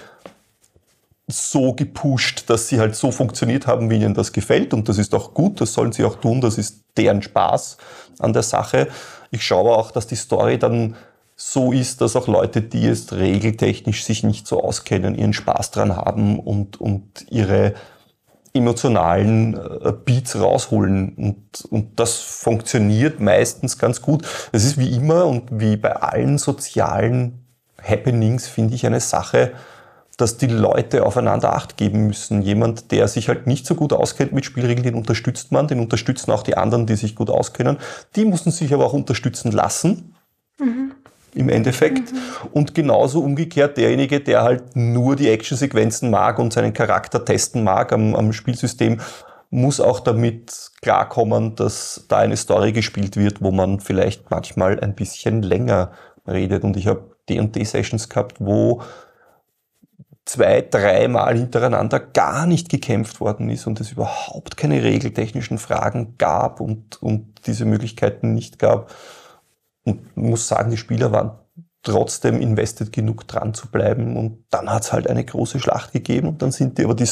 so 1.33 1.73
gepusht, 1.73 2.49
dass 2.49 2.69
sie 2.69 2.79
halt 2.79 2.95
so 2.95 3.11
funktioniert 3.11 3.67
haben, 3.67 3.91
wie 3.91 3.97
ihnen 3.97 4.15
das 4.15 4.33
gefällt. 4.33 4.75
Und 4.75 4.89
das 4.89 4.99
ist 4.99 5.15
auch 5.15 5.35
gut, 5.35 5.61
das 5.61 5.75
sollen 5.75 5.93
sie 5.93 6.05
auch 6.05 6.17
tun, 6.17 6.41
das 6.41 6.59
ist 6.59 6.85
deren 6.97 7.23
Spaß 7.23 7.79
an 8.19 8.33
der 8.33 8.43
Sache. 8.43 8.89
Ich 9.31 9.45
schaue 9.45 9.73
auch, 9.77 9.91
dass 9.91 10.07
die 10.07 10.17
Story 10.17 10.59
dann 10.59 10.95
so 11.37 11.73
ist, 11.73 12.01
dass 12.01 12.15
auch 12.15 12.29
Leute, 12.29 12.63
die 12.63 12.87
es 12.87 13.13
regeltechnisch 13.13 14.05
sich 14.05 14.23
nicht 14.23 14.47
so 14.47 14.63
auskennen, 14.63 15.15
ihren 15.15 15.33
Spaß 15.33 15.71
dran 15.71 15.97
haben 15.97 16.39
und, 16.39 16.81
und 16.81 17.27
ihre 17.31 17.75
emotionalen 18.55 19.55
äh, 19.55 19.93
Beats 19.93 20.39
rausholen. 20.39 21.15
Und, 21.17 21.65
und 21.71 21.99
das 21.99 22.19
funktioniert 22.19 23.21
meistens 23.21 23.79
ganz 23.79 24.03
gut. 24.03 24.27
Es 24.53 24.65
ist 24.65 24.79
wie 24.79 24.95
immer 24.95 25.27
und 25.27 25.45
wie 25.51 25.77
bei 25.77 25.97
allen 25.97 26.39
sozialen 26.39 27.47
Happenings, 27.83 28.47
finde 28.47 28.75
ich, 28.75 28.87
eine 28.87 29.01
Sache, 29.01 29.53
dass 30.23 30.37
die 30.37 30.47
Leute 30.47 31.05
aufeinander 31.05 31.53
Acht 31.53 31.77
geben 31.77 32.07
müssen. 32.07 32.43
Jemand, 32.43 32.93
der 32.93 33.09
sich 33.09 33.29
halt 33.29 33.49
nicht 33.49 33.67
so 33.67 33.75
gut 33.75 33.93
auskennt 33.93 34.33
mit 34.33 34.45
Spielregeln, 34.45 34.85
den 34.85 34.95
unterstützt 34.95 35.51
man, 35.51 35.67
den 35.67 35.81
unterstützen 35.81 36.31
auch 36.31 36.45
die 36.45 36.57
anderen, 36.57 36.87
die 36.87 36.95
sich 36.95 37.17
gut 37.17 37.29
auskennen. 37.29 37.79
Die 38.15 38.25
müssen 38.25 38.53
sich 38.53 38.73
aber 38.73 38.87
auch 38.87 38.93
unterstützen 38.93 39.51
lassen. 39.51 40.15
Im 41.35 41.49
Endeffekt. 41.49 42.13
Und 42.53 42.73
genauso 42.73 43.21
umgekehrt 43.21 43.77
derjenige, 43.77 44.21
der 44.21 44.45
halt 44.45 44.77
nur 44.77 45.17
die 45.17 45.29
Actionsequenzen 45.29 46.09
mag 46.09 46.39
und 46.39 46.53
seinen 46.53 46.73
Charakter 46.73 47.25
testen 47.25 47.65
mag 47.65 47.93
am, 47.93 48.15
am 48.15 48.33
Spielsystem, 48.33 49.01
muss 49.51 49.81
auch 49.81 49.99
damit 49.99 50.71
klarkommen, 50.83 51.57
dass 51.57 52.05
da 52.07 52.19
eine 52.19 52.37
Story 52.37 52.71
gespielt 52.71 53.17
wird, 53.17 53.43
wo 53.43 53.51
man 53.51 53.81
vielleicht 53.81 54.31
manchmal 54.31 54.79
ein 54.79 54.95
bisschen 54.95 55.43
länger 55.43 55.91
redet. 56.29 56.63
Und 56.63 56.77
ich 56.77 56.87
habe 56.87 57.11
D&D-Sessions 57.29 58.09
gehabt, 58.09 58.37
wo 58.39 58.83
zwei, 60.25 60.63
dreimal 60.63 61.37
hintereinander 61.37 62.01
gar 62.01 62.47
nicht 62.47 62.69
gekämpft 62.69 63.21
worden 63.21 63.51
ist 63.51 63.67
und 63.67 63.81
es 63.81 63.93
überhaupt 63.93 64.57
keine 64.57 64.83
regeltechnischen 64.83 65.59
Fragen 65.59 66.17
gab 66.19 66.61
und, 66.61 67.03
und 67.03 67.47
diese 67.47 67.65
Möglichkeiten 67.65 68.35
nicht 68.35 68.59
gab. 68.59 68.95
Und 69.85 70.17
muss 70.17 70.47
sagen, 70.47 70.71
die 70.71 70.77
Spieler 70.77 71.11
waren 71.11 71.42
trotzdem 71.83 72.41
invested 72.41 72.93
genug 72.93 73.27
dran 73.27 73.55
zu 73.55 73.69
bleiben. 73.69 74.17
Und 74.17 74.45
dann 74.51 74.71
hat 74.71 74.85
es 74.85 74.93
halt 74.93 75.09
eine 75.09 75.25
große 75.25 75.59
Schlacht 75.59 75.93
gegeben 75.93 76.29
und 76.29 76.41
dann 76.41 76.53
sind 76.53 76.79
die, 76.79 76.85
aber 76.85 76.95
die, 76.95 77.09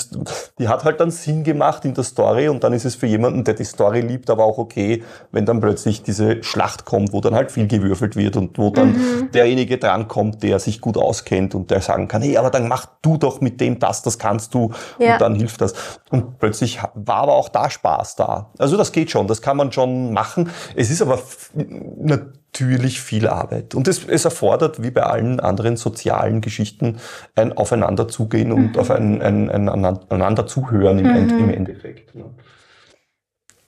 die 0.59 0.69
hat 0.69 0.85
halt 0.85 1.01
dann 1.01 1.11
Sinn 1.11 1.43
gemacht 1.43 1.85
in 1.85 1.95
der 1.95 2.05
Story 2.05 2.49
und 2.49 2.63
dann 2.63 2.73
ist 2.73 2.85
es 2.85 2.95
für 2.95 3.07
jemanden, 3.07 3.43
der 3.43 3.55
die 3.55 3.65
Story 3.65 4.01
liebt, 4.01 4.31
aber 4.31 4.45
auch 4.45 4.59
okay, 4.59 5.03
wenn 5.33 5.45
dann 5.45 5.61
plötzlich 5.61 6.03
diese 6.03 6.43
Schlacht 6.45 6.85
kommt, 6.85 7.13
wo 7.13 7.21
dann 7.21 7.35
halt 7.35 7.51
viel 7.51 7.67
gewürfelt 7.67 8.15
wird 8.15 8.37
und 8.37 8.59
wo 8.59 8.71
dann 8.71 8.93
mhm. 8.93 9.31
derjenige 9.33 9.79
drankommt, 9.79 10.43
der 10.43 10.61
sich 10.61 10.81
gut 10.81 10.97
auskennt 10.97 11.55
und 11.57 11.71
der 11.71 11.81
sagen 11.81 12.07
kann, 12.07 12.23
hey, 12.23 12.37
aber 12.37 12.51
dann 12.51 12.69
mach 12.69 12.87
du 13.03 13.17
doch 13.17 13.41
mit 13.41 13.61
dem 13.61 13.81
das, 13.81 14.03
das 14.03 14.19
kannst 14.19 14.55
du 14.55 14.71
ja. 14.99 15.15
und 15.15 15.21
dann 15.21 15.35
hilft 15.35 15.61
das. 15.61 15.75
Und 16.11 16.39
plötzlich 16.39 16.79
war 16.95 17.17
aber 17.17 17.35
auch 17.35 17.49
da 17.49 17.71
Spaß 17.71 18.15
da. 18.15 18.53
Also 18.59 18.77
das 18.77 18.93
geht 18.93 19.11
schon, 19.11 19.27
das 19.27 19.43
kann 19.43 19.57
man 19.57 19.73
schon 19.73 20.13
machen. 20.13 20.51
Es 20.77 20.91
ist 20.91 21.03
aber 21.03 21.19
natürlich 21.55 22.40
viel 22.57 23.29
Arbeit. 23.29 23.75
Und 23.75 23.89
es, 23.89 24.07
es 24.07 24.25
erfordert, 24.25 24.83
wie 24.83 24.91
bei 24.91 25.03
allen 25.03 25.41
anderen 25.41 25.77
sozialen 25.77 26.41
Geschichten, 26.41 26.99
ein 27.35 27.57
Aufeinanderzugehen 27.57 28.53
und 28.53 28.73
mhm. 28.73 28.79
auf 28.79 28.91
ein, 28.91 29.23
ein, 29.23 29.51
ein, 29.51 29.69
einander 29.69 30.47
zuhören 30.47 30.99
im, 30.99 31.07
mhm. 31.07 31.39
im 31.39 31.51
Endeffekt. 31.51 32.15
Ja. 32.15 32.25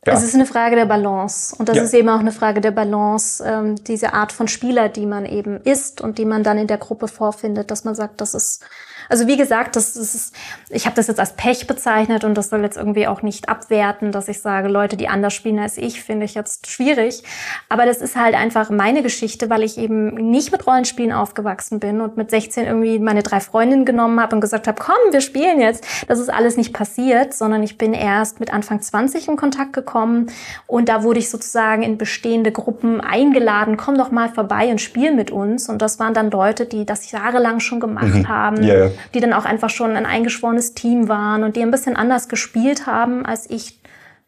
Ja. 0.05 0.15
Es 0.15 0.25
ist 0.25 0.35
eine 0.35 0.47
Frage 0.47 0.75
der 0.75 0.87
Balance. 0.87 1.55
Und 1.57 1.69
das 1.69 1.77
ja. 1.77 1.83
ist 1.85 1.95
eben 1.95 2.09
auch 2.09 2.19
eine 2.19 2.33
Frage 2.33 2.61
der 2.61 2.73
Balance, 2.73 3.45
ähm, 3.47 3.77
diese 3.85 4.15
Art 4.15 4.33
von 4.33 4.49
Spieler, 4.49 4.89
die 4.89 5.07
man 5.07 5.25
eben 5.25 5.61
ist 5.61 6.01
und 6.01 6.19
die 6.19 6.25
man 6.25 6.43
dann 6.43 6.59
in 6.59 6.67
der 6.67 6.79
Gruppe 6.79 7.07
vorfindet, 7.07 7.71
dass 7.71 7.85
man 7.85 7.95
sagt, 7.95 8.21
das 8.21 8.35
ist 8.35 8.65
also 9.13 9.27
wie 9.27 9.37
gesagt, 9.37 9.77
das 9.77 9.95
ist, 9.95 10.35
ich 10.71 10.87
habe 10.87 10.97
das 10.97 11.07
jetzt 11.07 11.21
als 11.21 11.35
Pech 11.35 11.67
bezeichnet 11.67 12.25
und 12.25 12.35
das 12.35 12.49
soll 12.49 12.63
jetzt 12.63 12.79
irgendwie 12.79 13.07
auch 13.07 13.21
nicht 13.21 13.51
abwerten, 13.51 14.11
dass 14.11 14.27
ich 14.27 14.41
sage, 14.41 14.69
Leute, 14.69 14.97
die 14.97 15.07
anders 15.07 15.35
spielen 15.35 15.59
als 15.59 15.77
ich, 15.77 16.03
finde 16.03 16.25
ich 16.25 16.33
jetzt 16.33 16.67
schwierig. 16.67 17.23
Aber 17.69 17.85
das 17.85 17.99
ist 17.99 18.17
halt 18.17 18.35
einfach 18.35 18.71
meine 18.71 19.03
Geschichte, 19.03 19.51
weil 19.51 19.65
ich 19.65 19.77
eben 19.77 20.15
nicht 20.31 20.51
mit 20.51 20.67
Rollenspielen 20.67 21.13
aufgewachsen 21.13 21.79
bin 21.79 22.01
und 22.01 22.17
mit 22.17 22.31
16 22.31 22.65
irgendwie 22.65 22.99
meine 23.01 23.23
drei 23.23 23.41
Freundinnen 23.41 23.85
genommen 23.85 24.19
habe 24.19 24.35
und 24.35 24.41
gesagt 24.41 24.67
habe, 24.67 24.81
komm, 24.83 25.13
wir 25.13 25.21
spielen 25.21 25.61
jetzt. 25.61 25.85
Das 26.09 26.19
ist 26.19 26.33
alles 26.33 26.57
nicht 26.57 26.73
passiert, 26.73 27.35
sondern 27.35 27.63
ich 27.63 27.77
bin 27.77 27.93
erst 27.93 28.41
mit 28.41 28.51
Anfang 28.51 28.81
20 28.81 29.29
in 29.29 29.37
Kontakt 29.37 29.75
gekommen 29.75 30.29
und 30.67 30.89
da 30.89 31.03
wurde 31.03 31.19
ich 31.19 31.29
sozusagen 31.29 31.83
in 31.83 31.99
bestehende 31.99 32.51
Gruppen 32.51 33.03
eingeladen, 33.03 33.77
komm 33.77 33.99
doch 33.99 34.11
mal 34.11 34.31
vorbei 34.31 34.69
und 34.69 34.81
spiel 34.81 35.13
mit 35.13 35.31
uns. 35.31 35.69
Und 35.69 35.83
das 35.83 35.99
waren 35.99 36.15
dann 36.15 36.31
Leute, 36.31 36.65
die 36.65 36.87
das 36.87 37.11
jahrelang 37.11 37.61
schon 37.61 37.79
gemacht 37.79 38.15
mhm. 38.15 38.29
haben. 38.31 38.63
Yeah 38.63 38.91
die 39.15 39.21
dann 39.21 39.33
auch 39.33 39.45
einfach 39.45 39.71
schon 39.71 39.97
ein 39.97 40.07
eingeschworenes 40.07 40.75
Team 40.75 41.09
waren 41.09 41.45
und 41.45 41.57
die 41.57 41.63
ein 41.63 41.71
bisschen 41.71 41.97
anders 41.97 42.29
gespielt 42.29 42.87
haben, 42.87 43.25
als 43.27 43.49
ich, 43.51 43.81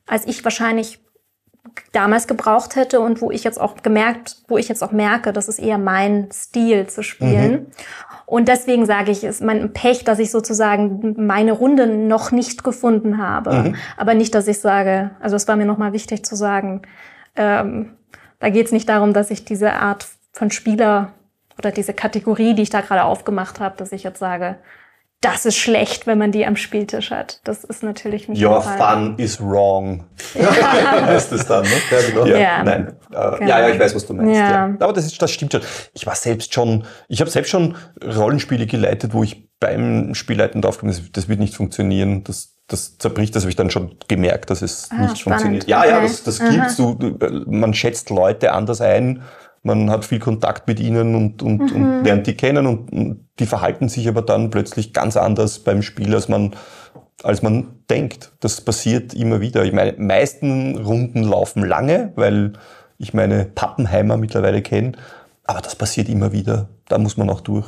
als 0.06 0.26
ich 0.26 0.44
wahrscheinlich 0.44 1.00
damals 1.92 2.26
gebraucht 2.26 2.76
hätte 2.76 3.00
und 3.00 3.20
wo 3.20 3.30
ich 3.30 3.42
jetzt 3.44 3.60
auch 3.60 3.82
gemerkt, 3.82 4.36
wo 4.48 4.58
ich 4.58 4.68
jetzt 4.68 4.82
auch 4.82 4.92
merke, 4.92 5.32
das 5.32 5.48
ist 5.48 5.58
eher 5.58 5.78
mein 5.78 6.28
Stil 6.32 6.86
zu 6.86 7.02
spielen. 7.02 7.52
Mhm. 7.52 7.66
Und 8.26 8.48
deswegen 8.48 8.86
sage 8.86 9.10
ich, 9.10 9.24
ist 9.24 9.42
mein 9.42 9.72
Pech, 9.72 10.04
dass 10.04 10.18
ich 10.18 10.30
sozusagen 10.30 11.14
meine 11.26 11.52
Runde 11.52 11.86
noch 11.86 12.32
nicht 12.32 12.64
gefunden 12.64 13.18
habe. 13.18 13.54
Mhm. 13.54 13.76
Aber 13.96 14.14
nicht, 14.14 14.34
dass 14.34 14.46
ich 14.46 14.60
sage, 14.60 15.10
also 15.20 15.36
es 15.36 15.48
war 15.48 15.56
mir 15.56 15.66
nochmal 15.66 15.92
wichtig 15.92 16.24
zu 16.24 16.36
sagen, 16.36 16.82
ähm, 17.36 17.96
da 18.40 18.50
geht 18.50 18.66
es 18.66 18.72
nicht 18.72 18.88
darum, 18.88 19.12
dass 19.12 19.30
ich 19.30 19.44
diese 19.44 19.74
Art 19.74 20.06
von 20.32 20.50
Spieler 20.50 21.12
oder 21.59 21.70
diese 21.70 21.94
Kategorie, 21.94 22.55
die 22.55 22.62
ich 22.62 22.70
da 22.70 22.80
gerade 22.80 23.05
aufgemacht 23.05 23.61
habe, 23.61 23.76
dass 23.76 23.92
ich 23.92 24.02
jetzt 24.02 24.18
sage, 24.18 24.57
das 25.24 25.46
ist 25.46 25.57
schlecht, 25.57 26.07
wenn 26.07 26.18
man 26.18 26.32
die 26.32 26.44
am 26.44 26.55
Spieltisch 26.55 27.11
hat. 27.11 27.40
Das 27.44 27.64
ist 27.64 27.82
natürlich 27.82 28.28
nicht 28.28 28.42
Your 28.42 28.61
fun 28.61 29.14
is 29.16 29.40
wrong. 29.40 30.05
Ja. 30.34 30.52
heißt 31.07 31.32
das 31.32 31.46
dann, 31.46 31.62
ne? 31.62 31.70
Ja, 31.90 32.00
genau. 32.07 32.26
Ja, 32.26 32.38
ja. 32.38 32.62
Nein. 32.62 32.88
Äh, 32.88 32.90
genau. 33.11 33.40
Ja, 33.40 33.61
ja, 33.61 33.68
ich 33.70 33.80
weiß, 33.80 33.94
was 33.94 34.07
du 34.07 34.12
meinst. 34.12 34.34
Ja. 34.34 34.50
ja. 34.50 34.76
Aber 34.80 34.92
das, 34.92 35.07
ist, 35.07 35.20
das 35.22 35.30
stimmt 35.30 35.52
schon. 35.52 35.62
Ich 35.94 36.07
war 36.07 36.14
selbst 36.14 36.52
schon, 36.52 36.84
ich 37.09 37.20
habe 37.20 37.30
selbst 37.30 37.50
schon 37.50 37.76
Rollenspiele 38.05 38.66
geleitet, 38.66 39.14
wo 39.14 39.22
ich 39.22 39.48
beim 39.61 40.14
Spielleiten 40.14 40.61
draufgekommen 40.61 40.94
das, 40.94 41.11
das 41.11 41.28
wird 41.28 41.40
nicht 41.40 41.55
funktionieren. 41.55 42.22
Das, 42.24 42.57
das 42.66 42.98
zerbricht, 42.98 43.34
das 43.34 43.44
habe 43.44 43.50
ich 43.50 43.57
dann 43.57 43.70
schon 43.70 43.96
gemerkt, 44.09 44.50
dass 44.50 44.61
es 44.61 44.90
ah, 44.90 44.96
nicht 44.96 45.18
spannend. 45.18 45.40
funktioniert. 45.40 45.68
Ja, 45.68 45.80
okay. 45.80 45.88
ja, 45.88 46.00
das, 46.02 46.22
das 46.22 46.38
gibt 46.38 46.78
du, 46.78 47.18
man 47.46 47.72
schätzt 47.72 48.11
Leute 48.11 48.52
anders 48.52 48.82
ein 48.82 49.22
man 49.64 49.90
hat 49.90 50.04
viel 50.04 50.20
Kontakt 50.20 50.68
mit 50.68 50.78
ihnen 50.78 51.14
und, 51.14 51.42
und, 51.42 51.72
mhm. 51.72 51.76
und 51.76 52.04
lernt 52.04 52.26
die 52.26 52.36
kennen 52.36 52.66
und, 52.66 52.92
und, 52.92 53.28
die 53.40 53.46
verhalten 53.46 53.88
sich 53.88 54.06
aber 54.06 54.22
dann 54.22 54.50
plötzlich 54.50 54.92
ganz 54.92 55.16
anders 55.16 55.58
beim 55.58 55.82
Spiel, 55.82 56.14
als 56.14 56.28
man, 56.28 56.54
als 57.24 57.42
man 57.42 57.80
denkt. 57.90 58.30
Das 58.40 58.60
passiert 58.60 59.12
immer 59.12 59.40
wieder. 59.40 59.64
Ich 59.64 59.72
meine, 59.72 59.94
meisten 59.94 60.78
Runden 60.78 61.24
laufen 61.24 61.64
lange, 61.64 62.12
weil 62.14 62.52
ich 62.98 63.12
meine 63.12 63.46
Pappenheimer 63.46 64.18
mittlerweile 64.18 64.62
kenne, 64.62 64.92
aber 65.44 65.60
das 65.60 65.74
passiert 65.74 66.08
immer 66.08 66.30
wieder. 66.30 66.68
Da 66.88 66.98
muss 66.98 67.16
man 67.16 67.28
auch 67.28 67.40
durch. 67.40 67.66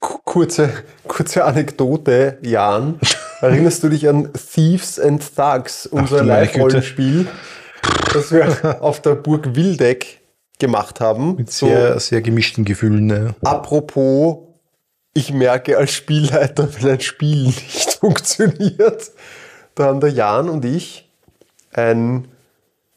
Kurze, 0.00 0.70
kurze 1.06 1.44
Anekdote, 1.44 2.38
Jan. 2.42 3.00
Erinnerst 3.40 3.82
du 3.84 3.88
dich 3.88 4.08
an 4.08 4.30
Thieves 4.32 4.98
and 4.98 5.24
Thugs, 5.34 5.86
unser 5.86 6.24
Live-Rollenspiel, 6.24 7.28
das 8.12 8.32
wir 8.32 8.82
auf 8.82 9.00
der 9.00 9.14
Burg 9.14 9.54
Wildeck 9.54 10.18
gemacht 10.58 11.00
haben. 11.00 11.36
Mit 11.36 11.50
sehr, 11.50 11.94
so, 11.94 11.98
sehr 12.00 12.22
gemischten 12.22 12.64
Gefühlen. 12.64 13.06
Ne? 13.06 13.34
Apropos, 13.42 14.38
ich 15.14 15.32
merke 15.32 15.76
als 15.78 15.92
Spielleiter, 15.92 16.68
wenn 16.80 16.90
ein 16.90 17.00
Spiel 17.00 17.44
nicht 17.46 17.94
funktioniert, 18.00 19.10
da 19.74 19.84
haben 19.84 20.00
der 20.00 20.10
Jan 20.10 20.48
und 20.48 20.64
ich 20.64 21.08
ein, 21.72 22.28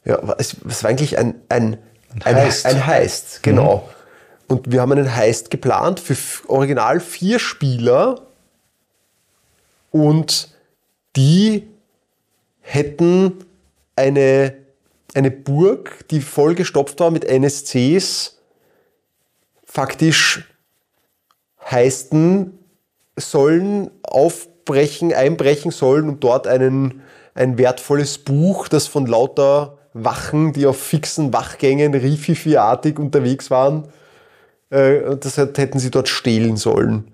ja, 0.04 0.34
es, 0.38 0.56
es 0.68 0.82
war 0.82 0.90
eigentlich 0.90 1.18
ein, 1.18 1.34
ein, 1.48 1.78
ein 2.24 2.36
Heist. 2.36 2.66
Ein, 2.66 2.76
ein 2.76 2.86
Heist, 2.86 3.42
genau. 3.42 3.76
Mhm. 3.76 3.92
Und 4.48 4.72
wir 4.72 4.80
haben 4.80 4.92
einen 4.92 5.14
Heist 5.14 5.50
geplant 5.50 6.00
für 6.00 6.16
original 6.48 7.00
vier 7.00 7.38
Spieler 7.38 8.20
und 9.90 10.48
die 11.16 11.68
hätten 12.60 13.44
eine 13.96 14.54
eine 15.14 15.30
Burg, 15.30 16.08
die 16.10 16.20
vollgestopft 16.20 17.00
war 17.00 17.10
mit 17.10 17.24
NSCs, 17.24 18.38
faktisch 19.64 20.48
heisten 21.70 22.58
sollen, 23.16 23.90
aufbrechen, 24.02 25.12
einbrechen 25.12 25.70
sollen 25.70 26.08
und 26.08 26.24
dort 26.24 26.46
einen, 26.46 27.02
ein 27.34 27.58
wertvolles 27.58 28.18
Buch, 28.18 28.68
das 28.68 28.86
von 28.86 29.06
lauter 29.06 29.78
Wachen, 29.94 30.52
die 30.52 30.66
auf 30.66 30.80
fixen 30.80 31.32
Wachgängen 31.32 31.94
Rififi-artig 31.94 32.98
unterwegs 32.98 33.50
waren, 33.50 33.88
äh, 34.70 35.16
das 35.16 35.36
hätten 35.36 35.78
sie 35.78 35.90
dort 35.90 36.08
stehlen 36.08 36.56
sollen. 36.56 37.12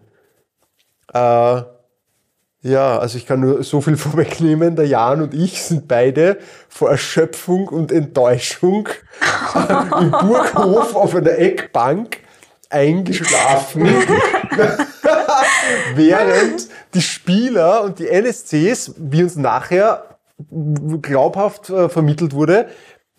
Äh, 1.12 1.62
ja, 2.62 2.98
also 2.98 3.18
ich 3.18 3.26
kann 3.26 3.40
nur 3.40 3.62
so 3.62 3.80
viel 3.80 3.96
vorwegnehmen. 3.96 4.76
Der 4.76 4.86
Jan 4.86 5.22
und 5.22 5.34
ich 5.34 5.62
sind 5.62 5.88
beide 5.88 6.38
vor 6.68 6.90
Erschöpfung 6.90 7.68
und 7.68 7.92
Enttäuschung 7.92 8.88
im 10.00 10.10
Burghof 10.10 10.94
auf 10.94 11.14
einer 11.14 11.38
Eckbank 11.38 12.18
eingeschlafen, 12.70 13.86
während 15.94 16.68
die 16.92 17.00
Spieler 17.00 17.82
und 17.82 17.98
die 17.98 18.08
NSCs, 18.08 18.94
wie 18.98 19.22
uns 19.22 19.36
nachher 19.36 20.18
glaubhaft 21.00 21.70
äh, 21.70 21.88
vermittelt 21.88 22.34
wurde, 22.34 22.68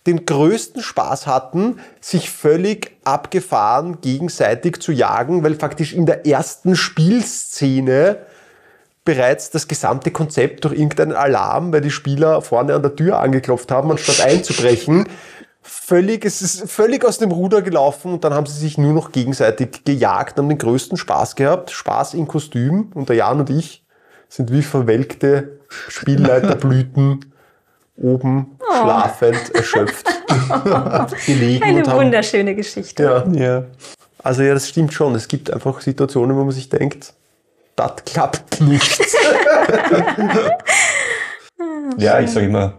den 0.05 0.25
größten 0.25 0.81
Spaß 0.81 1.27
hatten, 1.27 1.79
sich 1.99 2.29
völlig 2.29 2.91
abgefahren 3.03 4.01
gegenseitig 4.01 4.81
zu 4.81 4.91
jagen, 4.91 5.43
weil 5.43 5.55
faktisch 5.55 5.93
in 5.93 6.05
der 6.05 6.25
ersten 6.25 6.75
Spielszene 6.75 8.19
bereits 9.09 9.49
das 9.49 9.67
gesamte 9.67 10.11
Konzept 10.11 10.65
durch 10.65 10.75
irgendeinen 10.75 11.13
Alarm, 11.13 11.73
weil 11.73 11.81
die 11.81 11.89
Spieler 11.89 12.43
vorne 12.43 12.75
an 12.75 12.83
der 12.83 12.95
Tür 12.95 13.19
angeklopft 13.19 13.71
haben, 13.71 13.89
anstatt 13.89 14.23
einzubrechen. 14.23 15.09
Völlig, 15.63 16.25
es 16.25 16.43
ist 16.43 16.69
völlig 16.69 17.03
aus 17.03 17.17
dem 17.17 17.31
Ruder 17.31 17.63
gelaufen 17.63 18.13
und 18.13 18.23
dann 18.23 18.35
haben 18.35 18.45
sie 18.45 18.59
sich 18.59 18.77
nur 18.77 18.93
noch 18.93 19.11
gegenseitig 19.11 19.83
gejagt, 19.83 20.37
haben 20.37 20.47
den 20.47 20.59
größten 20.59 20.95
Spaß 20.95 21.35
gehabt. 21.35 21.71
Spaß 21.71 22.13
in 22.13 22.27
Kostüm 22.27 22.91
und 22.93 23.09
der 23.09 23.15
Jan 23.15 23.39
und 23.39 23.49
ich 23.49 23.83
sind 24.27 24.51
wie 24.51 24.61
verwelkte 24.61 25.57
Spielleiterblüten 25.87 27.33
oben 27.97 28.59
oh. 28.59 28.83
schlafend, 28.83 29.55
erschöpft 29.55 30.05
gelegen. 31.25 31.63
Eine 31.63 31.81
haben, 31.81 31.97
wunderschöne 31.97 32.53
Geschichte. 32.53 33.01
Ja, 33.01 33.27
ja. 33.31 33.63
Also 34.19 34.43
ja, 34.43 34.53
das 34.53 34.69
stimmt 34.69 34.93
schon. 34.93 35.15
Es 35.15 35.27
gibt 35.27 35.51
einfach 35.51 35.81
Situationen, 35.81 36.37
wo 36.37 36.43
man 36.43 36.51
sich 36.51 36.69
denkt, 36.69 37.15
das 37.79 38.03
klappt 38.05 38.61
nicht. 38.61 38.99
ja, 41.97 42.19
ich 42.19 42.29
sage 42.29 42.47
immer, 42.47 42.73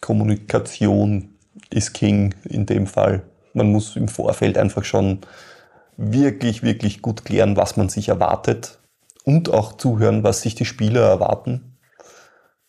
Kommunikation 0.00 1.36
ist 1.70 1.94
King 1.94 2.34
in 2.44 2.64
dem 2.66 2.86
Fall. 2.86 3.22
Man 3.54 3.72
muss 3.72 3.96
im 3.96 4.08
Vorfeld 4.08 4.56
einfach 4.56 4.84
schon 4.84 5.20
wirklich, 5.96 6.62
wirklich 6.62 7.02
gut 7.02 7.24
klären, 7.24 7.56
was 7.56 7.76
man 7.76 7.88
sich 7.88 8.08
erwartet 8.08 8.78
und 9.24 9.52
auch 9.52 9.76
zuhören, 9.76 10.22
was 10.22 10.42
sich 10.42 10.54
die 10.54 10.64
Spieler 10.64 11.08
erwarten. 11.08 11.78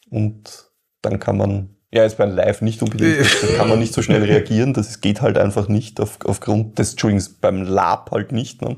Und 0.09 0.65
dann 1.01 1.19
kann 1.19 1.37
man 1.37 1.75
Ja, 1.91 2.03
jetzt 2.03 2.17
beim 2.17 2.31
Live 2.31 2.61
nicht 2.61 2.81
unbedingt. 2.81 3.17
Da 3.41 3.57
kann 3.57 3.69
man 3.69 3.79
nicht 3.79 3.93
so 3.93 4.01
schnell 4.01 4.23
reagieren. 4.23 4.73
Das 4.73 5.01
geht 5.01 5.21
halt 5.21 5.37
einfach 5.37 5.67
nicht 5.67 5.99
auf, 5.99 6.17
aufgrund 6.25 6.79
des, 6.79 6.91
Entschuldigung, 6.91 7.27
beim 7.41 7.61
Lab 7.61 8.11
halt 8.11 8.31
nicht. 8.31 8.61
Ne? 8.61 8.77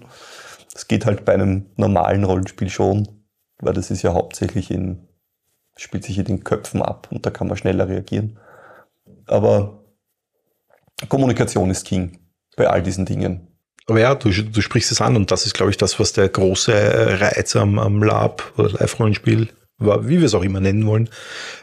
Das 0.79 0.87
geht 0.87 1.05
halt 1.05 1.25
bei 1.25 1.33
einem 1.33 1.65
normalen 1.75 2.23
Rollenspiel 2.23 2.69
schon, 2.69 3.05
weil 3.59 3.73
das 3.73 3.91
ist 3.91 4.01
ja 4.01 4.13
hauptsächlich 4.13 4.71
in, 4.71 5.09
spielt 5.75 6.05
sich 6.05 6.17
in 6.17 6.23
den 6.23 6.45
Köpfen 6.45 6.81
ab 6.81 7.09
und 7.11 7.25
da 7.25 7.31
kann 7.31 7.47
man 7.47 7.57
schneller 7.57 7.89
reagieren. 7.89 8.39
Aber 9.25 9.83
Kommunikation 11.09 11.69
ist 11.69 11.85
King 11.85 12.19
bei 12.55 12.69
all 12.69 12.81
diesen 12.81 13.05
Dingen. 13.05 13.49
Aber 13.87 13.99
ja, 13.99 14.15
du, 14.15 14.29
du 14.29 14.61
sprichst 14.61 14.93
es 14.93 15.01
an 15.01 15.17
und 15.17 15.31
das 15.31 15.45
ist, 15.45 15.53
glaube 15.53 15.69
ich, 15.69 15.75
das, 15.75 15.99
was 15.99 16.13
der 16.13 16.29
große 16.29 17.19
Reiz 17.19 17.57
am, 17.57 17.77
am 17.77 18.01
Lab 18.01 18.53
oder 18.55 18.69
Live-Rollenspiel 18.69 19.49
wie 19.79 20.19
wir 20.19 20.25
es 20.25 20.33
auch 20.33 20.43
immer 20.43 20.59
nennen 20.59 20.85
wollen, 20.85 21.09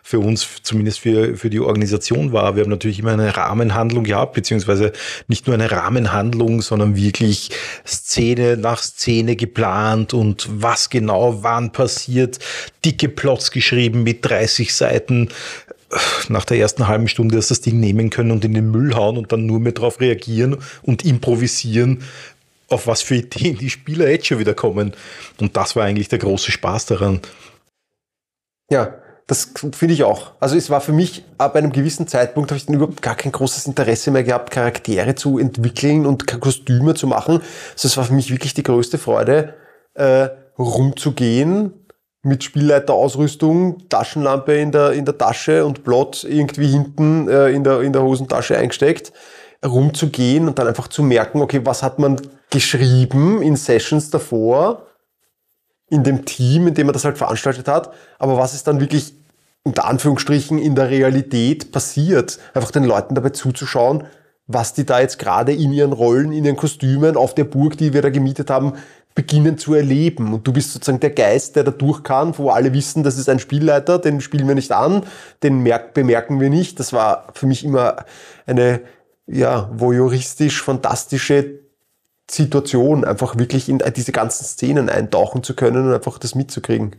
für 0.03 0.19
uns, 0.19 0.47
zumindest 0.63 1.01
für, 1.01 1.37
für 1.37 1.51
die 1.51 1.61
Organisation 1.61 2.33
war. 2.33 2.57
Wir 2.57 2.63
haben 2.63 2.71
natürlich 2.71 2.99
immer 2.99 3.13
eine 3.13 3.37
Rahmenhandlung 3.37 4.05
gehabt, 4.05 4.35
beziehungsweise 4.35 4.93
nicht 5.29 5.47
nur 5.47 5.55
eine 5.55 5.71
Rahmenhandlung, 5.71 6.63
sondern 6.63 6.97
wirklich 6.97 7.51
Szene 7.87 8.57
nach 8.57 8.83
Szene 8.83 9.37
geplant 9.37 10.15
und 10.15 10.49
was 10.51 10.89
genau 10.89 11.43
wann 11.43 11.73
passiert, 11.73 12.39
dicke 12.85 13.09
Plots 13.09 13.51
geschrieben 13.51 14.03
mit 14.03 14.25
30 14.25 14.75
Seiten. 14.75 15.29
Nach 16.29 16.45
der 16.45 16.59
ersten 16.59 16.89
halben 16.89 17.07
Stunde 17.09 17.37
erst 17.37 17.51
das 17.51 17.61
Ding 17.61 17.79
nehmen 17.79 18.11
können 18.11 18.33
und 18.33 18.45
in 18.45 18.55
den 18.55 18.71
Müll 18.71 18.95
hauen 18.95 19.17
und 19.17 19.31
dann 19.31 19.47
nur 19.47 19.61
mehr 19.61 19.73
darauf 19.73 20.01
reagieren 20.01 20.57
und 20.83 21.05
improvisieren, 21.05 22.03
auf 22.69 22.87
was 22.87 23.03
für 23.03 23.17
Ideen 23.17 23.59
die 23.59 23.71
Spieler 23.71 24.11
jetzt 24.11 24.27
schon 24.27 24.39
wieder 24.39 24.55
kommen. 24.55 24.93
Und 25.39 25.57
das 25.57 25.77
war 25.77 25.85
eigentlich 25.85 26.09
der 26.09 26.19
große 26.19 26.51
Spaß 26.51 26.87
daran. 26.87 27.21
Ja, 28.71 28.95
das 29.27 29.51
finde 29.73 29.95
ich 29.95 30.05
auch. 30.05 30.33
Also 30.39 30.57
es 30.57 30.71
war 30.71 30.81
für 30.81 30.93
mich, 30.93 31.25
ab 31.37 31.57
einem 31.57 31.73
gewissen 31.73 32.07
Zeitpunkt 32.07 32.51
habe 32.51 32.59
ich 32.59 32.67
dann 32.67 32.77
überhaupt 32.77 33.03
gar 33.03 33.17
kein 33.17 33.33
großes 33.33 33.67
Interesse 33.67 34.13
mehr 34.13 34.23
gehabt, 34.23 34.53
Charaktere 34.53 35.17
zu 35.17 35.39
entwickeln 35.39 36.07
und 36.07 36.27
Kostüme 36.41 36.95
zu 36.95 37.09
machen. 37.09 37.43
Also 37.73 37.89
es 37.89 37.97
war 37.97 38.05
für 38.05 38.15
mich 38.15 38.31
wirklich 38.31 38.55
die 38.55 38.63
größte 38.63 38.99
Freude, 38.99 39.55
äh, 39.95 40.29
rumzugehen 40.59 41.73
mit 42.23 42.45
Spielleiterausrüstung, 42.45 43.89
Taschenlampe 43.89 44.55
in 44.55 44.73
der, 44.73 44.93
in 44.93 45.05
der 45.05 45.19
Tasche 45.19 45.65
und 45.65 45.83
Plot 45.83 46.25
irgendwie 46.25 46.69
hinten 46.69 47.29
äh, 47.29 47.51
in, 47.51 47.65
der, 47.65 47.81
in 47.81 47.93
der 47.93 48.03
Hosentasche 48.03 48.57
eingesteckt, 48.57 49.13
rumzugehen 49.65 50.47
und 50.47 50.59
dann 50.59 50.69
einfach 50.69 50.89
zu 50.89 51.03
merken, 51.03 51.41
okay, 51.41 51.61
was 51.65 51.83
hat 51.83 51.99
man 51.99 52.21
geschrieben 52.51 53.43
in 53.43 53.57
Sessions 53.57 54.11
davor 54.11 54.87
in 55.89 56.03
dem 56.03 56.25
Team, 56.25 56.67
in 56.67 56.75
dem 56.75 56.89
er 56.89 56.93
das 56.93 57.05
halt 57.05 57.19
veranstaltet 57.19 57.69
hat, 57.69 57.93
aber 58.19 58.37
was 58.37 58.55
ist 58.55 58.67
dann 58.67 58.81
wirklich 58.81 59.15
unter 59.63 59.87
Anführungsstrichen 59.87 60.59
in 60.59 60.75
der 60.75 60.91
Realität 60.91 61.73
passiert, 61.73 62.39
einfach 62.55 62.71
den 62.71 62.85
Leuten 62.85 63.15
dabei 63.15 63.31
zuzuschauen, 63.31 64.05
was 64.47 64.75
die 64.75 64.87
da 64.87 65.01
jetzt 65.01 65.19
gerade 65.19 65.53
in 65.53 65.73
ihren 65.73 65.93
Rollen, 65.93 66.33
in 66.33 66.45
ihren 66.45 66.57
Kostümen 66.57 67.17
auf 67.17 67.35
der 67.35 67.45
Burg, 67.45 67.77
die 67.77 67.93
wir 67.93 68.01
da 68.01 68.11
gemietet 68.11 68.49
haben, 68.49 68.75
beginnen 69.17 69.59
zu 69.59 69.75
erleben. 69.75 70.33
Und 70.33 70.47
du 70.47 70.53
bist 70.53 70.73
sozusagen 70.73 71.01
der 71.01 71.11
Geist, 71.11 71.57
der 71.57 71.65
da 71.65 71.73
durch 71.73 72.05
kann, 72.05 72.37
wo 72.39 72.51
alle 72.51 72.73
wissen, 72.73 73.03
das 73.03 73.19
ist 73.19 73.29
ein 73.29 73.41
Spielleiter, 73.41 73.99
den 73.99 74.21
spielen 74.21 74.47
wir 74.47 74.55
nicht 74.55 74.71
an, 74.71 75.03
den 75.43 75.65
merk 75.65 75.95
bemerken 75.95 76.39
wir 76.39 76.51
nicht. 76.51 76.79
Das 76.79 76.93
war 76.93 77.27
für 77.33 77.47
mich 77.47 77.65
immer 77.65 78.05
eine 78.47 78.83
ja, 79.27 79.69
voyeuristisch 79.73 80.63
fantastische 80.63 81.66
Situation, 82.31 83.05
einfach 83.05 83.39
wirklich 83.39 83.69
in 83.69 83.81
diese 83.95 84.13
ganzen 84.13 84.45
Szenen 84.45 84.89
eintauchen 84.89 85.43
zu 85.43 85.55
können 85.55 85.87
und 85.87 85.95
einfach 85.95 86.19
das 86.19 86.35
mitzukriegen. 86.35 86.97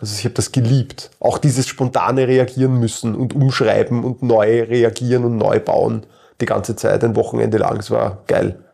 Also 0.00 0.14
ich 0.16 0.24
habe 0.24 0.34
das 0.34 0.50
geliebt. 0.50 1.10
Auch 1.20 1.36
dieses 1.36 1.68
spontane 1.68 2.26
Reagieren 2.26 2.80
müssen 2.80 3.14
und 3.14 3.34
umschreiben 3.34 4.02
und 4.02 4.22
neu 4.22 4.62
reagieren 4.62 5.24
und 5.24 5.36
neu 5.36 5.60
bauen 5.60 6.06
die 6.40 6.46
ganze 6.46 6.74
Zeit, 6.74 7.04
ein 7.04 7.16
Wochenende 7.16 7.58
lang. 7.58 7.78
Es 7.78 7.90
war 7.90 8.24
geil. 8.26 8.64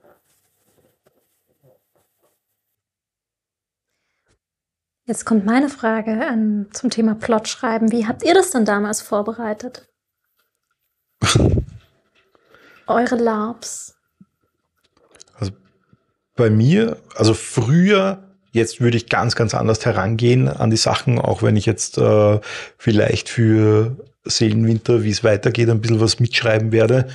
Jetzt 5.05 5.25
kommt 5.25 5.47
meine 5.47 5.69
Frage 5.69 6.27
an, 6.27 6.69
zum 6.73 6.91
Thema 6.91 7.15
Plotschreiben. 7.15 7.93
Wie 7.93 8.07
habt 8.07 8.25
ihr 8.25 8.35
das 8.35 8.51
denn 8.51 8.65
damals 8.65 9.03
vorbereitet? 9.03 9.89
Eure 12.89 13.17
LARPs? 13.17 13.96
Bei 16.37 16.51
mir, 16.51 16.99
also 17.15 17.35
früher, 17.35 18.23
jetzt 18.53 18.81
würde 18.81 18.97
ich 18.97 19.09
ganz, 19.09 19.35
ganz 19.35 19.55
anders 19.55 19.85
herangehen 19.85 20.49
an 20.49 20.71
die 20.71 20.77
Sachen, 20.77 21.19
auch 21.19 21.43
wenn 21.43 21.57
ich 21.57 21.67
jetzt 21.67 21.99
äh, 21.99 22.41
vielleicht 22.79 23.29
für 23.29 23.97
Seelenwinter, 24.25 25.03
wie 25.03 25.11
es 25.11 25.25
weitergeht, 25.25 25.69
ein 25.71 25.81
bisschen 25.81 26.01
was 26.01 26.21
mitschreiben 26.21 26.73
werde. 26.73 27.09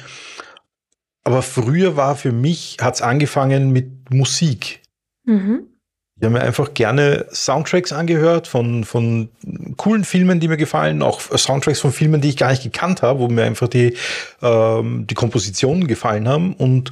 Aber 1.23 1.41
früher 1.41 1.95
war 1.95 2.15
für 2.15 2.31
mich, 2.31 2.77
hat 2.81 2.95
es 2.95 3.01
angefangen 3.01 3.71
mit 3.71 4.09
Musik. 4.11 4.81
Mhm. 5.25 5.67
Ich 6.17 6.25
habe 6.25 6.33
mir 6.33 6.41
einfach 6.41 6.75
gerne 6.75 7.25
Soundtracks 7.31 7.91
angehört 7.91 8.47
von, 8.47 8.83
von 8.83 9.29
coolen 9.77 10.03
Filmen, 10.03 10.39
die 10.39 10.47
mir 10.47 10.57
gefallen, 10.57 11.01
auch 11.01 11.19
Soundtracks 11.19 11.79
von 11.79 11.91
Filmen, 11.91 12.21
die 12.21 12.29
ich 12.29 12.37
gar 12.37 12.51
nicht 12.51 12.61
gekannt 12.61 13.01
habe, 13.01 13.19
wo 13.19 13.27
mir 13.27 13.43
einfach 13.43 13.67
die, 13.67 13.95
ähm, 14.41 15.07
die 15.07 15.15
Kompositionen 15.15 15.87
gefallen 15.87 16.27
haben 16.27 16.53
und 16.53 16.91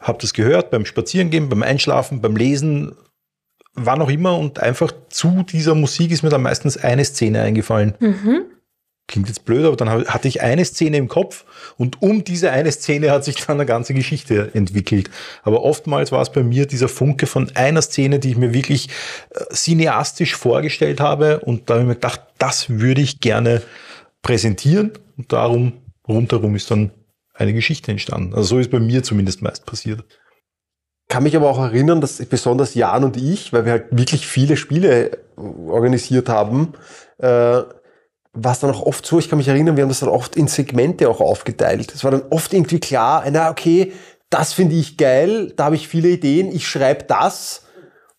habe 0.00 0.18
das 0.20 0.32
gehört 0.32 0.70
beim 0.70 0.86
Spazierengehen, 0.86 1.48
beim 1.48 1.62
Einschlafen, 1.62 2.20
beim 2.20 2.36
Lesen, 2.36 2.96
wann 3.74 4.02
auch 4.02 4.10
immer. 4.10 4.36
Und 4.38 4.60
einfach 4.60 4.92
zu 5.10 5.42
dieser 5.42 5.74
Musik 5.74 6.10
ist 6.10 6.22
mir 6.22 6.30
dann 6.30 6.42
meistens 6.42 6.76
eine 6.76 7.04
Szene 7.04 7.42
eingefallen. 7.42 7.94
Mhm. 8.00 8.42
Klingt 9.06 9.28
jetzt 9.28 9.44
blöd, 9.44 9.64
aber 9.66 9.76
dann 9.76 9.90
hatte 9.90 10.28
ich 10.28 10.40
eine 10.40 10.64
Szene 10.64 10.96
im 10.96 11.08
Kopf 11.08 11.44
und 11.76 12.00
um 12.00 12.22
diese 12.22 12.52
eine 12.52 12.70
Szene 12.70 13.10
hat 13.10 13.24
sich 13.24 13.34
dann 13.34 13.56
eine 13.56 13.66
ganze 13.66 13.92
Geschichte 13.92 14.50
entwickelt. 14.54 15.10
Aber 15.42 15.64
oftmals 15.64 16.12
war 16.12 16.22
es 16.22 16.30
bei 16.30 16.44
mir 16.44 16.66
dieser 16.66 16.88
Funke 16.88 17.26
von 17.26 17.50
einer 17.56 17.82
Szene, 17.82 18.20
die 18.20 18.30
ich 18.30 18.36
mir 18.36 18.54
wirklich 18.54 18.88
äh, 19.30 19.52
cineastisch 19.52 20.36
vorgestellt 20.36 21.00
habe 21.00 21.40
und 21.40 21.68
da 21.68 21.74
habe 21.74 21.82
ich 21.82 21.88
mir 21.88 21.94
gedacht, 21.94 22.20
das 22.38 22.70
würde 22.70 23.00
ich 23.00 23.18
gerne 23.18 23.62
präsentieren 24.22 24.92
und 25.16 25.32
darum 25.32 25.72
rundherum 26.06 26.54
ist 26.54 26.70
dann 26.70 26.92
eine 27.40 27.52
Geschichte 27.54 27.90
entstanden. 27.90 28.34
Also 28.34 28.48
so 28.48 28.58
ist 28.58 28.70
bei 28.70 28.80
mir 28.80 29.02
zumindest 29.02 29.42
meist 29.42 29.66
passiert. 29.66 30.04
Kann 31.08 31.24
mich 31.24 31.34
aber 31.34 31.50
auch 31.50 31.58
erinnern, 31.58 32.00
dass 32.00 32.24
besonders 32.26 32.74
Jan 32.74 33.02
und 33.02 33.16
ich, 33.16 33.52
weil 33.52 33.64
wir 33.64 33.72
halt 33.72 33.86
wirklich 33.90 34.26
viele 34.26 34.56
Spiele 34.56 35.18
organisiert 35.36 36.28
haben, 36.28 36.74
äh, 37.18 37.26
war 38.32 38.52
es 38.52 38.60
dann 38.60 38.70
auch 38.70 38.82
oft 38.82 39.04
so, 39.04 39.18
ich 39.18 39.28
kann 39.28 39.38
mich 39.38 39.48
erinnern, 39.48 39.76
wir 39.76 39.82
haben 39.82 39.88
das 39.88 40.00
dann 40.00 40.08
oft 40.08 40.36
in 40.36 40.46
Segmente 40.46 41.08
auch 41.08 41.20
aufgeteilt. 41.20 41.92
Es 41.92 42.04
war 42.04 42.12
dann 42.12 42.22
oft 42.30 42.52
irgendwie 42.52 42.78
klar, 42.78 43.24
na 43.28 43.50
okay, 43.50 43.92
das 44.28 44.52
finde 44.52 44.76
ich 44.76 44.96
geil, 44.96 45.52
da 45.56 45.64
habe 45.64 45.74
ich 45.74 45.88
viele 45.88 46.08
Ideen, 46.10 46.54
ich 46.54 46.68
schreibe 46.68 47.04
das 47.04 47.66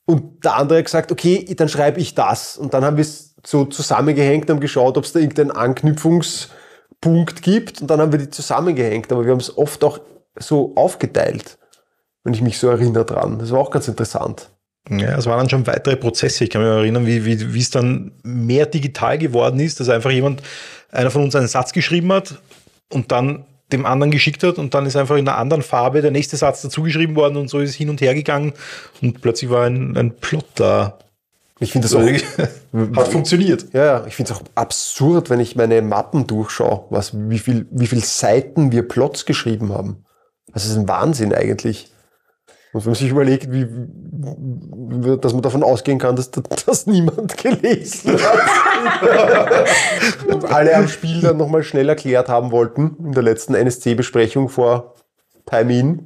und 0.06 0.44
der 0.44 0.58
andere 0.58 0.80
hat 0.80 0.86
gesagt, 0.86 1.12
okay, 1.14 1.46
dann 1.56 1.70
schreibe 1.70 2.02
ich 2.02 2.14
das. 2.14 2.58
Und 2.58 2.74
dann 2.74 2.84
haben 2.84 2.98
wir 2.98 3.04
es 3.04 3.36
so 3.46 3.64
zusammengehängt 3.64 4.50
und 4.50 4.56
haben 4.56 4.60
geschaut, 4.60 4.98
ob 4.98 5.06
es 5.06 5.14
da 5.14 5.20
irgendeinen 5.20 5.52
Anknüpfungs- 5.52 6.50
Punkt 7.02 7.41
gibt 7.41 7.82
und 7.82 7.88
dann 7.89 7.99
haben 7.99 8.12
wir 8.12 8.20
die 8.20 8.30
zusammengehängt, 8.30 9.12
aber 9.12 9.26
wir 9.26 9.32
haben 9.32 9.39
es 9.39 9.58
oft 9.58 9.84
auch 9.84 9.99
so 10.38 10.74
aufgeteilt, 10.76 11.58
wenn 12.24 12.34
ich 12.34 12.41
mich 12.41 12.60
so 12.60 12.70
erinnere 12.70 13.06
dran. 13.06 13.39
Das 13.39 13.52
war 13.52 13.60
auch 13.60 13.72
ganz 13.72 13.88
interessant. 13.88 14.49
Ja, 14.89 15.18
es 15.18 15.26
waren 15.26 15.39
dann 15.39 15.49
schon 15.49 15.68
weitere 15.68 15.95
Prozesse. 15.95 16.43
Ich 16.43 16.49
kann 16.49 16.62
mich 16.62 16.70
erinnern, 16.70 17.06
wie, 17.06 17.24
wie, 17.26 17.54
wie 17.54 17.60
es 17.60 17.70
dann 17.70 18.14
mehr 18.24 18.66
digital 18.66 19.18
geworden 19.18 19.60
ist, 19.60 19.80
dass 19.80 19.89
einfach 19.89 20.12
jemand, 20.12 20.41
einer 20.91 21.12
von 21.12 21.24
uns 21.24 21.36
einen 21.36 21.47
Satz 21.47 21.72
geschrieben 21.72 22.12
hat 22.12 22.39
und 22.91 23.12
dann 23.12 23.45
dem 23.72 23.86
anderen 23.86 24.12
geschickt 24.12 24.43
hat 24.43 24.58
und 24.58 24.74
dann 24.74 24.86
ist 24.86 24.95
einfach 24.95 25.16
in 25.16 25.28
einer 25.28 25.38
anderen 25.38 25.64
Farbe 25.64 26.02
der 26.02 26.12
nächste 26.12 26.36
Satz 26.36 26.62
dazugeschrieben 26.62 27.16
worden 27.16 27.38
und 27.38 27.49
so 27.49 27.60
ist 27.60 27.70
es 27.70 27.76
hin 27.76 27.89
und 27.89 28.02
her 28.02 28.14
gegangen 28.14 28.54
und 29.02 29.22
plötzlich 29.22 29.49
war 29.49 29.66
ein, 29.66 29.95
ein 29.97 30.12
Plot 30.18 30.45
da. 30.56 30.99
Ich 31.62 31.72
finde 31.72 31.88
das 31.88 31.95
auch. 31.95 32.01
Hat 32.97 33.07
funktioniert. 33.09 33.68
Ja, 33.72 33.86
ja. 33.86 34.05
Ich 34.07 34.16
finde 34.16 34.34
es 34.34 34.38
auch 34.38 34.43
absurd, 34.55 35.30
wenn 35.30 35.39
ich 35.39 35.55
meine 35.55 35.82
Mappen 35.84 36.26
durchschaue, 36.26 36.86
was, 36.89 37.12
wie 37.30 37.38
viel, 37.38 37.68
wie 37.70 37.86
viel 37.86 38.03
Seiten 38.03 38.72
wir 38.72 38.88
Plots 38.88 39.26
geschrieben 39.26 39.72
haben. 39.72 40.03
Das 40.51 40.66
ist 40.66 40.76
ein 40.76 40.88
Wahnsinn 40.88 41.34
eigentlich. 41.34 41.93
Und 42.74 42.84
wenn 42.84 42.91
man 42.91 42.95
sich 42.95 43.09
überlegt, 43.09 43.51
wie, 43.51 43.68
dass 45.18 45.34
man 45.34 45.43
davon 45.43 45.62
ausgehen 45.62 45.99
kann, 45.99 46.16
dass 46.16 46.32
das 46.32 46.86
niemand 46.88 47.38
gelesen 47.38 48.18
hat. 48.18 49.68
und 50.28 50.45
alle 50.45 50.76
am 50.76 50.88
Spiel 50.88 51.22
dann 51.22 51.38
nochmal 51.38 51.64
schnell 51.64 51.89
erklärt 51.89 52.28
haben 52.28 52.51
wollten, 52.51 52.95
in 52.99 53.12
der 53.12 53.24
letzten 53.24 53.53
NSC-Besprechung 53.53 54.49
vor 54.49 54.95
Time 55.45 56.05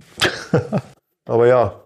Aber 1.25 1.47
ja, 1.47 1.81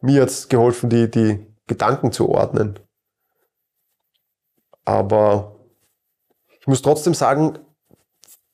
mir 0.00 0.22
hat 0.22 0.30
es 0.30 0.48
geholfen, 0.48 0.88
die, 0.88 1.10
die 1.10 1.49
Gedanken 1.70 2.10
zu 2.10 2.28
ordnen. 2.28 2.80
Aber 4.84 5.54
ich 6.58 6.66
muss 6.66 6.82
trotzdem 6.82 7.14
sagen, 7.14 7.60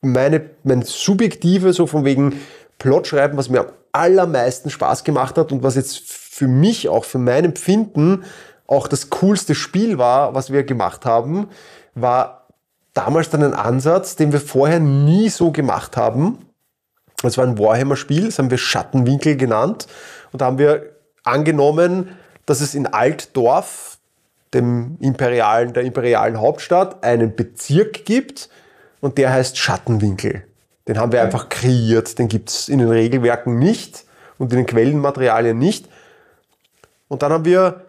meine, 0.01 0.51
mein 0.63 0.83
subjektive, 0.83 1.73
so 1.73 1.87
von 1.87 2.05
wegen 2.05 2.39
Plotschreiben, 2.77 3.35
was 3.35 3.49
mir 3.49 3.61
am 3.61 3.71
allermeisten 3.91 4.69
Spaß 4.69 5.03
gemacht 5.03 5.35
hat 5.39 5.51
und 5.51 5.63
was 5.63 5.75
jetzt 5.75 5.99
für 6.07 6.47
mich 6.47 6.89
auch, 6.89 7.05
für 7.05 7.17
mein 7.17 7.43
Empfinden 7.43 8.23
auch 8.67 8.87
das 8.87 9.09
coolste 9.09 9.55
Spiel 9.55 9.97
war, 9.97 10.35
was 10.35 10.51
wir 10.51 10.63
gemacht 10.63 11.03
haben, 11.05 11.49
war 11.95 12.47
damals 12.93 13.31
dann 13.31 13.41
einen 13.41 13.55
Ansatz, 13.55 14.15
den 14.15 14.31
wir 14.31 14.39
vorher 14.39 14.79
nie 14.79 15.29
so 15.29 15.51
gemacht 15.51 15.97
haben. 15.97 16.37
Das 17.23 17.35
war 17.39 17.45
ein 17.45 17.57
Warhammer-Spiel, 17.57 18.27
das 18.27 18.37
haben 18.37 18.51
wir 18.51 18.59
Schattenwinkel 18.59 19.37
genannt. 19.37 19.87
Und 20.31 20.41
da 20.41 20.45
haben 20.45 20.59
wir 20.59 20.95
angenommen, 21.23 22.09
dass 22.47 22.61
es 22.61 22.73
in 22.73 22.87
Altdorf, 22.87 23.99
dem 24.53 24.97
imperialen, 24.99 25.73
der 25.73 25.83
imperialen 25.83 26.39
Hauptstadt, 26.39 27.03
einen 27.03 27.35
Bezirk 27.35 28.05
gibt 28.05 28.49
und 29.01 29.19
der 29.19 29.31
heißt 29.31 29.57
Schattenwinkel. 29.57 30.43
Den 30.87 30.97
haben 30.97 31.11
wir 31.11 31.21
einfach 31.21 31.49
kreiert, 31.49 32.17
den 32.17 32.29
gibt 32.29 32.49
es 32.49 32.69
in 32.69 32.79
den 32.79 32.89
Regelwerken 32.89 33.59
nicht 33.59 34.05
und 34.39 34.51
in 34.53 34.57
den 34.59 34.65
Quellenmaterialien 34.65 35.57
nicht. 35.57 35.87
Und 37.09 37.21
dann 37.21 37.33
haben 37.33 37.45
wir 37.45 37.85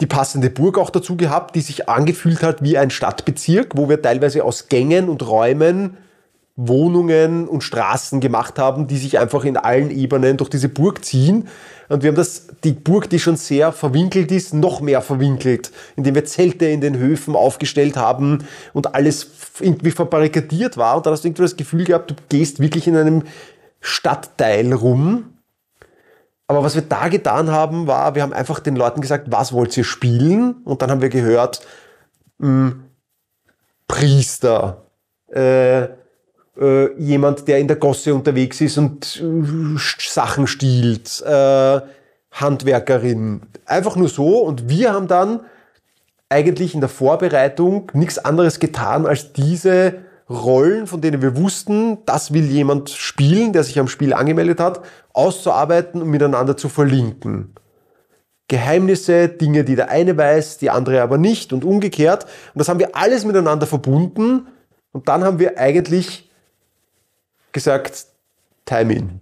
die 0.00 0.06
passende 0.06 0.50
Burg 0.50 0.78
auch 0.78 0.90
dazu 0.90 1.16
gehabt, 1.16 1.54
die 1.54 1.60
sich 1.60 1.88
angefühlt 1.88 2.42
hat 2.42 2.62
wie 2.62 2.76
ein 2.76 2.90
Stadtbezirk, 2.90 3.76
wo 3.76 3.88
wir 3.88 4.02
teilweise 4.02 4.44
aus 4.44 4.68
Gängen 4.68 5.08
und 5.08 5.26
Räumen 5.26 5.96
Wohnungen 6.68 7.48
und 7.48 7.62
Straßen 7.62 8.20
gemacht 8.20 8.58
haben, 8.58 8.86
die 8.86 8.98
sich 8.98 9.18
einfach 9.18 9.44
in 9.44 9.56
allen 9.56 9.90
Ebenen 9.90 10.36
durch 10.36 10.50
diese 10.50 10.68
Burg 10.68 11.04
ziehen. 11.04 11.48
Und 11.88 12.02
wir 12.02 12.08
haben 12.08 12.16
das, 12.16 12.48
die 12.62 12.72
Burg, 12.72 13.08
die 13.08 13.18
schon 13.18 13.36
sehr 13.36 13.72
verwinkelt 13.72 14.30
ist, 14.30 14.52
noch 14.54 14.80
mehr 14.80 15.00
verwinkelt, 15.00 15.72
indem 15.96 16.14
wir 16.14 16.24
Zelte 16.24 16.66
in 16.66 16.80
den 16.80 16.98
Höfen 16.98 17.34
aufgestellt 17.34 17.96
haben 17.96 18.44
und 18.74 18.94
alles 18.94 19.30
irgendwie 19.58 19.90
verbarrikadiert 19.90 20.76
war. 20.76 20.96
Und 20.96 21.06
dann 21.06 21.12
hast 21.12 21.24
du 21.24 21.28
irgendwie 21.28 21.42
das 21.42 21.56
Gefühl 21.56 21.84
gehabt, 21.84 22.10
du 22.10 22.14
gehst 22.28 22.60
wirklich 22.60 22.86
in 22.86 22.96
einem 22.96 23.22
Stadtteil 23.80 24.72
rum. 24.72 25.34
Aber 26.46 26.62
was 26.62 26.74
wir 26.74 26.82
da 26.82 27.08
getan 27.08 27.50
haben, 27.50 27.86
war, 27.86 28.14
wir 28.14 28.22
haben 28.22 28.32
einfach 28.32 28.60
den 28.60 28.76
Leuten 28.76 29.00
gesagt, 29.00 29.30
was 29.30 29.52
wollt 29.52 29.76
ihr 29.76 29.84
spielen? 29.84 30.56
Und 30.64 30.82
dann 30.82 30.90
haben 30.90 31.00
wir 31.00 31.08
gehört, 31.08 31.66
mh, 32.38 32.48
hm, 32.48 32.84
Priester, 33.88 34.84
äh, 35.28 35.88
äh, 36.60 36.92
jemand, 37.00 37.48
der 37.48 37.58
in 37.58 37.68
der 37.68 37.76
Gosse 37.76 38.14
unterwegs 38.14 38.60
ist 38.60 38.76
und 38.78 39.22
äh, 39.22 39.78
Sachen 39.98 40.46
stiehlt, 40.46 41.22
äh, 41.22 41.80
Handwerkerin. 42.32 43.42
Einfach 43.64 43.96
nur 43.96 44.08
so. 44.08 44.40
Und 44.40 44.68
wir 44.68 44.92
haben 44.92 45.08
dann 45.08 45.40
eigentlich 46.28 46.74
in 46.74 46.80
der 46.80 46.88
Vorbereitung 46.88 47.90
nichts 47.94 48.18
anderes 48.18 48.60
getan, 48.60 49.06
als 49.06 49.32
diese 49.32 49.94
Rollen, 50.28 50.86
von 50.86 51.00
denen 51.00 51.22
wir 51.22 51.36
wussten, 51.36 51.98
das 52.06 52.32
will 52.32 52.44
jemand 52.44 52.90
spielen, 52.90 53.52
der 53.52 53.64
sich 53.64 53.80
am 53.80 53.88
Spiel 53.88 54.14
angemeldet 54.14 54.60
hat, 54.60 54.80
auszuarbeiten 55.12 56.02
und 56.02 56.08
miteinander 56.08 56.56
zu 56.56 56.68
verlinken. 56.68 57.54
Geheimnisse, 58.46 59.28
Dinge, 59.28 59.64
die 59.64 59.76
der 59.76 59.90
eine 59.90 60.16
weiß, 60.16 60.58
die 60.58 60.70
andere 60.70 61.02
aber 61.02 61.18
nicht 61.18 61.52
und 61.52 61.64
umgekehrt. 61.64 62.24
Und 62.54 62.58
das 62.58 62.68
haben 62.68 62.78
wir 62.78 62.94
alles 62.96 63.24
miteinander 63.24 63.66
verbunden 63.66 64.46
und 64.92 65.08
dann 65.08 65.24
haben 65.24 65.38
wir 65.40 65.58
eigentlich 65.58 66.29
gesagt, 67.52 68.06
time 68.64 68.92
in. 68.94 69.20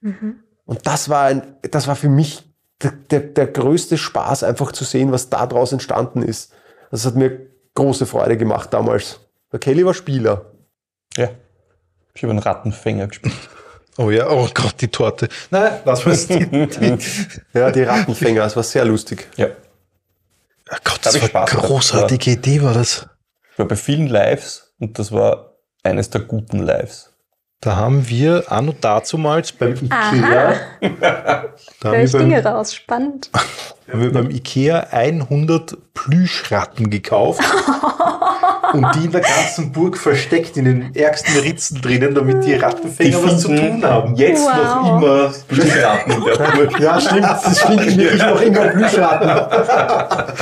Mhm. 0.00 0.40
Und 0.64 0.86
das 0.86 1.08
war, 1.08 1.26
ein, 1.26 1.56
das 1.70 1.86
war 1.86 1.96
für 1.96 2.08
mich 2.08 2.42
der, 2.82 2.92
der, 2.92 3.20
der 3.20 3.46
größte 3.46 3.96
Spaß, 3.96 4.42
einfach 4.42 4.72
zu 4.72 4.84
sehen, 4.84 5.12
was 5.12 5.30
da 5.30 5.46
draus 5.46 5.72
entstanden 5.72 6.22
ist. 6.22 6.52
Das 6.90 7.06
hat 7.06 7.14
mir 7.14 7.46
große 7.74 8.06
Freude 8.06 8.36
gemacht 8.36 8.72
damals. 8.72 9.20
Der 9.52 9.60
Kelly 9.60 9.84
war 9.86 9.94
Spieler. 9.94 10.46
Ja. 11.16 11.30
Ich 12.14 12.22
habe 12.22 12.30
einen 12.30 12.40
Rattenfänger 12.40 13.08
gespielt. 13.08 13.34
Oh 13.98 14.10
ja, 14.10 14.28
oh 14.28 14.46
Gott, 14.52 14.74
die 14.82 14.88
Torte. 14.88 15.26
Nein, 15.50 15.80
lass 15.86 16.04
mal 16.04 16.14
die, 16.14 16.98
Ja, 17.54 17.70
die 17.70 17.82
Rattenfänger, 17.82 18.42
das 18.42 18.54
war 18.54 18.62
sehr 18.62 18.84
lustig. 18.84 19.26
Ja. 19.36 19.46
Oh 20.70 20.76
Gott, 20.84 21.00
das, 21.02 21.14
das 21.14 21.32
war 21.32 21.48
eine 21.48 21.60
großartige 21.62 22.32
Idee, 22.32 22.60
war 22.60 22.74
das. 22.74 23.08
Ich 23.52 23.58
war 23.58 23.66
bei 23.66 23.76
vielen 23.76 24.08
Lives 24.08 24.74
und 24.78 24.98
das 24.98 25.12
war 25.12 25.54
eines 25.82 26.10
der 26.10 26.20
guten 26.20 26.58
Lives. 26.58 27.15
Da 27.66 27.74
haben 27.74 28.08
wir 28.08 28.44
anno 28.46 28.72
dazumals 28.80 29.50
beim 29.50 29.74
Ikea. 29.74 30.54
da 30.80 31.48
Hör 31.82 31.98
ich 31.98 32.12
Dinge 32.12 32.44
raus, 32.44 32.72
spannend. 32.72 33.28
haben 33.92 34.02
wir 34.02 34.12
beim 34.12 34.30
Ikea 34.30 34.86
100 34.92 35.76
Plüschratten 35.92 36.90
gekauft 36.90 37.40
und 38.72 38.86
die 38.94 39.06
in 39.06 39.10
der 39.10 39.22
ganzen 39.22 39.72
Burg 39.72 39.98
versteckt 39.98 40.56
in 40.56 40.64
den 40.64 40.94
ärgsten 40.94 41.40
Ritzen 41.40 41.80
drinnen, 41.80 42.14
damit 42.14 42.44
die 42.44 42.54
Rattenfänger 42.54 43.18
die 43.18 43.24
was 43.26 43.40
zu 43.40 43.48
tun 43.48 43.84
haben. 43.84 44.14
Jetzt 44.14 44.44
wow. 44.44 44.54
noch 44.54 45.02
immer 45.02 45.32
Plüschratten 45.48 46.12
in 46.12 46.24
der 46.24 46.34
Burg. 46.36 46.78
Ja, 46.78 47.00
stimmt. 47.00 47.26
Es 47.46 47.62
finden 47.62 47.96
wirklich 47.96 48.22
noch 48.22 48.40
immer 48.42 48.66
Plüschratten. 48.68 50.36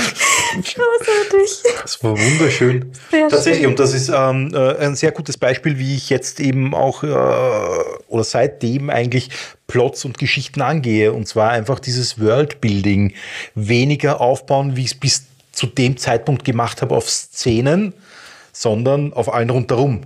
Großartig. 0.63 1.63
Das 1.83 2.03
war 2.03 2.19
wunderschön. 2.19 2.93
Sehr 3.11 3.29
Tatsächlich, 3.29 3.63
schön. 3.63 3.71
und 3.71 3.79
das 3.79 3.95
ist 3.95 4.09
ähm, 4.09 4.53
äh, 4.55 4.77
ein 4.77 4.95
sehr 4.95 5.13
gutes 5.13 5.37
Beispiel, 5.37 5.79
wie 5.79 5.95
ich 5.95 6.11
jetzt 6.11 6.41
eben 6.41 6.75
auch 6.75 7.03
äh, 7.03 7.07
oder 8.09 8.25
seitdem 8.25 8.91
eigentlich 8.91 9.31
Plots 9.67 10.05
und 10.05 10.19
Geschichten 10.19 10.61
angehe. 10.63 11.13
Und 11.13 11.27
zwar 11.27 11.51
einfach 11.51 11.81
dieses 11.81 12.21
Worldbuilding 12.21 13.15
weniger 13.55 14.21
aufbauen, 14.21 14.77
wie 14.77 14.83
ich 14.83 14.93
es 14.93 14.95
bis 14.95 15.25
zu 15.53 15.67
dem 15.67 15.97
Zeitpunkt 15.97 16.45
gemacht 16.45 16.83
habe 16.83 16.95
auf 16.95 17.09
Szenen, 17.09 17.93
sondern 18.53 19.13
auf 19.13 19.33
allen 19.33 19.51
rundherum. 19.51 20.03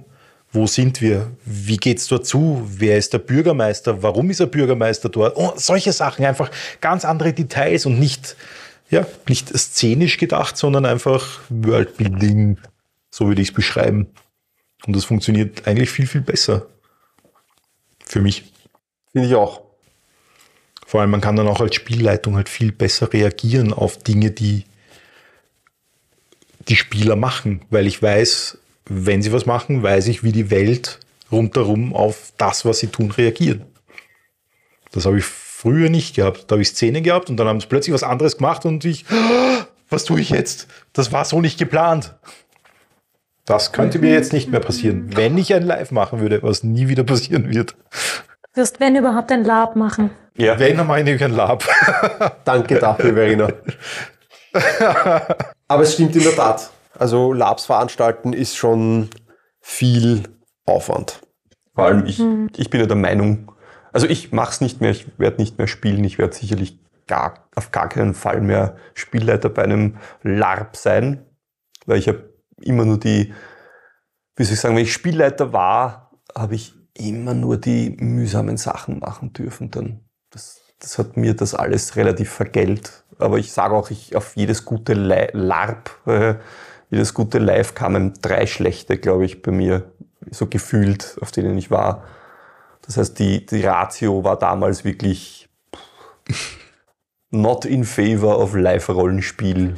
Wo 0.50 0.66
sind 0.66 1.02
wir? 1.02 1.30
Wie 1.44 1.76
geht 1.76 1.98
es 1.98 2.06
dort 2.06 2.26
zu? 2.26 2.66
Wer 2.66 2.96
ist 2.96 3.12
der 3.12 3.18
Bürgermeister? 3.18 4.02
Warum 4.02 4.30
ist 4.30 4.40
er 4.40 4.46
Bürgermeister 4.46 5.10
dort? 5.10 5.36
Oh, 5.36 5.52
solche 5.56 5.92
Sachen, 5.92 6.24
einfach 6.24 6.50
ganz 6.80 7.04
andere 7.04 7.34
Details 7.34 7.84
und 7.84 8.00
nicht, 8.00 8.34
ja, 8.90 9.06
nicht 9.28 9.56
szenisch 9.56 10.16
gedacht, 10.16 10.56
sondern 10.56 10.86
einfach 10.86 11.40
Worldbuilding, 11.48 12.58
so 13.10 13.28
würde 13.28 13.42
ich 13.42 13.48
es 13.48 13.54
beschreiben. 13.54 14.08
Und 14.86 14.96
das 14.96 15.04
funktioniert 15.04 15.66
eigentlich 15.66 15.90
viel, 15.90 16.06
viel 16.06 16.20
besser. 16.20 16.66
Für 18.04 18.20
mich. 18.20 18.52
Finde 19.12 19.28
ich 19.28 19.34
auch. 19.34 19.62
Vor 20.86 21.02
allem, 21.02 21.10
man 21.10 21.20
kann 21.20 21.36
dann 21.36 21.48
auch 21.48 21.60
als 21.60 21.74
Spielleitung 21.74 22.36
halt 22.36 22.48
viel 22.48 22.72
besser 22.72 23.12
reagieren 23.12 23.74
auf 23.74 23.98
Dinge, 23.98 24.30
die 24.30 24.64
die 26.68 26.76
Spieler 26.76 27.16
machen, 27.16 27.62
weil 27.70 27.86
ich 27.86 28.02
weiß, 28.02 28.58
wenn 28.86 29.22
sie 29.22 29.32
was 29.32 29.46
machen, 29.46 29.82
weiß 29.82 30.08
ich, 30.08 30.22
wie 30.22 30.32
die 30.32 30.50
Welt 30.50 31.00
rundherum 31.30 31.94
auf 31.94 32.32
das, 32.36 32.64
was 32.64 32.78
sie 32.78 32.88
tun, 32.88 33.10
reagiert. 33.10 33.62
Das 34.92 35.06
habe 35.06 35.18
ich 35.18 35.24
früher 35.60 35.88
nicht 35.90 36.14
gehabt. 36.14 36.44
Da 36.46 36.54
habe 36.54 36.62
ich 36.62 36.68
Szene 36.68 37.02
gehabt 37.02 37.30
und 37.30 37.36
dann 37.36 37.48
haben 37.48 37.60
sie 37.60 37.66
plötzlich 37.66 37.92
was 37.92 38.04
anderes 38.04 38.36
gemacht 38.36 38.64
und 38.64 38.84
ich, 38.84 39.04
was 39.90 40.04
tue 40.04 40.20
ich 40.20 40.30
jetzt? 40.30 40.68
Das 40.92 41.12
war 41.12 41.24
so 41.24 41.40
nicht 41.40 41.58
geplant. 41.58 42.14
Das 43.44 43.72
könnte 43.72 43.98
mir 43.98 44.12
jetzt 44.12 44.32
nicht 44.32 44.50
mehr 44.50 44.60
passieren, 44.60 45.16
wenn 45.16 45.36
ich 45.36 45.52
ein 45.52 45.64
Live 45.64 45.90
machen 45.90 46.20
würde, 46.20 46.42
was 46.44 46.62
nie 46.62 46.86
wieder 46.86 47.02
passieren 47.02 47.52
wird. 47.52 47.74
Du 48.54 48.60
wirst, 48.60 48.78
wenn 48.78 48.94
überhaupt, 48.94 49.32
ein 49.32 49.42
Lab 49.42 49.74
machen. 49.74 50.10
Ja, 50.36 50.60
wenn, 50.60 50.76
dann 50.76 50.86
meine 50.86 51.12
ich 51.12 51.24
ein 51.24 51.32
Lab. 51.32 51.64
Danke 52.44 52.78
dafür, 52.78 53.14
Verena. 53.14 53.48
Aber 55.68 55.82
es 55.82 55.94
stimmt 55.94 56.14
in 56.14 56.22
der 56.22 56.36
Tat. 56.36 56.70
Also 56.96 57.32
Labs 57.32 57.66
veranstalten 57.66 58.32
ist 58.32 58.56
schon 58.56 59.08
viel 59.60 60.22
Aufwand. 60.66 61.20
Vor 61.74 61.84
allem, 61.84 62.06
ich, 62.06 62.18
hm. 62.18 62.48
ich 62.56 62.70
bin 62.70 62.80
ja 62.80 62.86
der 62.86 62.96
Meinung, 62.96 63.50
also 63.92 64.06
ich 64.06 64.32
mache 64.32 64.52
es 64.52 64.60
nicht 64.60 64.80
mehr, 64.80 64.90
ich 64.90 65.06
werde 65.18 65.40
nicht 65.40 65.58
mehr 65.58 65.66
spielen, 65.66 66.04
ich 66.04 66.18
werde 66.18 66.34
sicherlich 66.34 66.78
gar, 67.06 67.48
auf 67.54 67.70
gar 67.70 67.88
keinen 67.88 68.14
Fall 68.14 68.40
mehr 68.40 68.76
Spielleiter 68.94 69.48
bei 69.48 69.64
einem 69.64 69.96
LARP 70.22 70.76
sein, 70.76 71.24
weil 71.86 71.98
ich 71.98 72.08
habe 72.08 72.32
immer 72.60 72.84
nur 72.84 72.98
die, 72.98 73.32
wie 74.36 74.44
soll 74.44 74.54
ich 74.54 74.60
sagen, 74.60 74.76
wenn 74.76 74.82
ich 74.82 74.92
Spielleiter 74.92 75.52
war, 75.52 76.12
habe 76.36 76.54
ich 76.54 76.74
immer 76.94 77.34
nur 77.34 77.56
die 77.56 77.96
mühsamen 77.98 78.56
Sachen 78.56 78.98
machen 78.98 79.32
dürfen 79.32 79.70
dann. 79.70 80.00
Das, 80.30 80.60
das 80.80 80.98
hat 80.98 81.16
mir 81.16 81.34
das 81.34 81.54
alles 81.54 81.96
relativ 81.96 82.30
vergällt 82.30 83.04
aber 83.18 83.38
ich 83.38 83.52
sage 83.52 83.74
auch, 83.74 83.90
ich 83.90 84.16
auf 84.16 84.36
jedes 84.36 84.64
gute 84.64 84.94
LARP, 84.94 85.90
äh, 86.06 86.34
jedes 86.90 87.14
gute 87.14 87.38
Live 87.38 87.74
kamen 87.74 88.14
drei 88.22 88.46
schlechte, 88.46 88.96
glaube 88.96 89.24
ich, 89.24 89.42
bei 89.42 89.52
mir, 89.52 89.92
so 90.30 90.46
gefühlt, 90.46 91.16
auf 91.20 91.30
denen 91.30 91.56
ich 91.58 91.70
war. 91.70 92.04
Das 92.88 92.96
heißt, 92.96 93.18
die, 93.18 93.44
die 93.44 93.60
Ratio 93.64 94.24
war 94.24 94.38
damals 94.38 94.82
wirklich 94.82 95.46
not 97.30 97.66
in 97.66 97.84
favor 97.84 98.38
of 98.38 98.54
Live-Rollenspiel. 98.54 99.74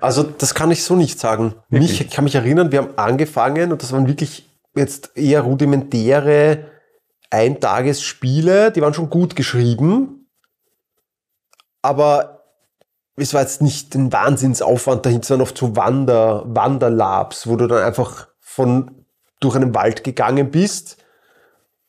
Also 0.00 0.22
das 0.22 0.54
kann 0.54 0.70
ich 0.70 0.84
so 0.84 0.94
nicht 0.94 1.18
sagen. 1.18 1.56
Mich, 1.68 2.00
ich 2.00 2.10
kann 2.10 2.22
mich 2.22 2.36
erinnern, 2.36 2.70
wir 2.70 2.78
haben 2.78 2.96
angefangen 2.96 3.72
und 3.72 3.82
das 3.82 3.92
waren 3.92 4.06
wirklich 4.06 4.48
jetzt 4.76 5.10
eher 5.16 5.40
rudimentäre 5.40 6.70
Eintagesspiele, 7.30 8.70
die 8.70 8.80
waren 8.80 8.94
schon 8.94 9.10
gut 9.10 9.34
geschrieben, 9.34 10.28
aber 11.82 12.44
es 13.16 13.34
war 13.34 13.40
jetzt 13.40 13.60
nicht 13.60 13.94
ein 13.96 14.12
Wahnsinnsaufwand 14.12 15.04
dahinter, 15.04 15.26
sondern 15.26 15.48
oft 15.48 15.58
so 15.58 15.74
Wander, 15.74 16.44
Wanderlabs, 16.46 17.48
wo 17.48 17.56
du 17.56 17.66
dann 17.66 17.82
einfach 17.82 18.28
von, 18.38 19.04
durch 19.40 19.56
einen 19.56 19.74
Wald 19.74 20.04
gegangen 20.04 20.52
bist 20.52 21.01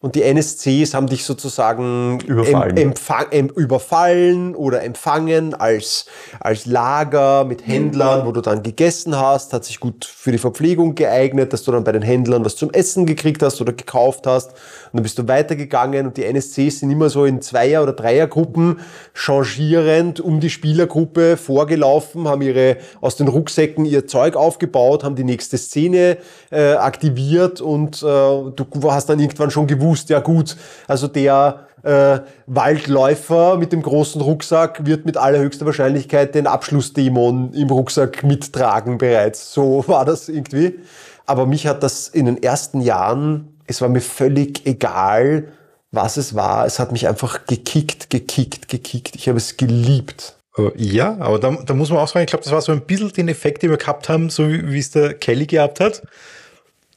und 0.03 0.15
die 0.15 0.23
NSCs 0.23 0.93
haben 0.93 1.07
dich 1.07 1.23
sozusagen 1.23 2.19
Überfallen. 2.27 2.93
Em, 3.31 3.47
überfallen 3.47 4.53
oder 4.53 4.83
empfangen 4.83 5.53
als, 5.53 6.07
als 6.41 6.65
Lager 6.65 7.45
mit 7.45 7.65
Händlern, 7.65 8.25
wo 8.25 8.33
du 8.33 8.41
dann 8.41 8.63
gegessen 8.63 9.17
hast, 9.17 9.53
hat 9.53 9.63
sich 9.63 9.79
gut 9.79 10.03
für 10.03 10.33
die 10.33 10.37
Verpflegung 10.39 10.95
geeignet, 10.95 11.53
dass 11.53 11.63
du 11.63 11.71
dann 11.71 11.85
bei 11.85 11.93
den 11.93 12.01
Händlern 12.01 12.43
was 12.43 12.57
zum 12.57 12.69
Essen 12.71 13.05
gekriegt 13.05 13.41
hast 13.41 13.61
oder 13.61 13.71
gekauft 13.71 14.27
hast. 14.27 14.49
Und 14.49 14.57
dann 14.95 15.03
bist 15.03 15.17
du 15.19 15.27
weitergegangen 15.29 16.05
und 16.05 16.17
die 16.17 16.25
NSCs 16.25 16.81
sind 16.81 16.91
immer 16.91 17.09
so 17.09 17.23
in 17.23 17.41
Zweier- 17.41 17.81
oder 17.81 17.93
Dreiergruppen 17.93 18.81
changierend 19.13 20.19
um 20.19 20.41
die 20.41 20.49
Spielergruppe 20.49 21.37
vorgelaufen, 21.37 22.27
haben 22.27 22.41
ihre 22.41 22.75
aus 22.99 23.15
den 23.15 23.29
Rucksäcken 23.29 23.85
ihr 23.85 24.05
Zeug 24.05 24.35
aufgebaut, 24.35 25.05
haben 25.05 25.15
die 25.15 25.23
nächste 25.23 25.57
Szene 25.57 26.17
äh, 26.51 26.73
aktiviert 26.73 27.61
und 27.61 28.03
äh, 28.03 28.05
du 28.05 28.65
hast 28.83 29.07
dann 29.07 29.21
irgendwann 29.21 29.49
schon 29.49 29.65
gewusst, 29.65 29.92
ja 30.09 30.19
gut, 30.19 30.57
also 30.87 31.07
der 31.07 31.67
äh, 31.83 32.19
Waldläufer 32.47 33.57
mit 33.57 33.71
dem 33.71 33.81
großen 33.81 34.21
Rucksack 34.21 34.85
wird 34.85 35.05
mit 35.05 35.17
allerhöchster 35.17 35.65
Wahrscheinlichkeit 35.65 36.33
den 36.33 36.47
Abschlussdämon 36.47 37.53
im 37.53 37.69
Rucksack 37.69 38.23
mittragen 38.23 38.97
bereits. 38.97 39.53
So 39.53 39.83
war 39.87 40.05
das 40.05 40.29
irgendwie. 40.29 40.79
Aber 41.25 41.45
mich 41.45 41.67
hat 41.67 41.83
das 41.83 42.07
in 42.07 42.25
den 42.25 42.41
ersten 42.41 42.81
Jahren, 42.81 43.57
es 43.67 43.81
war 43.81 43.89
mir 43.89 44.01
völlig 44.01 44.65
egal, 44.65 45.49
was 45.91 46.17
es 46.17 46.35
war. 46.35 46.65
Es 46.65 46.79
hat 46.79 46.91
mich 46.91 47.07
einfach 47.07 47.45
gekickt, 47.45 48.09
gekickt, 48.09 48.67
gekickt. 48.67 49.15
Ich 49.15 49.27
habe 49.27 49.37
es 49.37 49.57
geliebt. 49.57 50.35
Aber 50.55 50.71
ja, 50.75 51.17
aber 51.19 51.39
da, 51.39 51.51
da 51.65 51.73
muss 51.73 51.89
man 51.89 51.99
auch 51.99 52.07
sagen, 52.07 52.23
ich 52.23 52.29
glaube, 52.29 52.43
das 52.43 52.53
war 52.53 52.61
so 52.61 52.71
ein 52.71 52.81
bisschen 52.81 53.11
den 53.11 53.27
Effekt, 53.27 53.63
den 53.63 53.69
wir 53.69 53.77
gehabt 53.77 54.09
haben, 54.09 54.29
so 54.29 54.47
wie 54.47 54.79
es 54.79 54.91
der 54.91 55.13
Kelly 55.13 55.45
gehabt 55.45 55.79
hat 55.79 56.03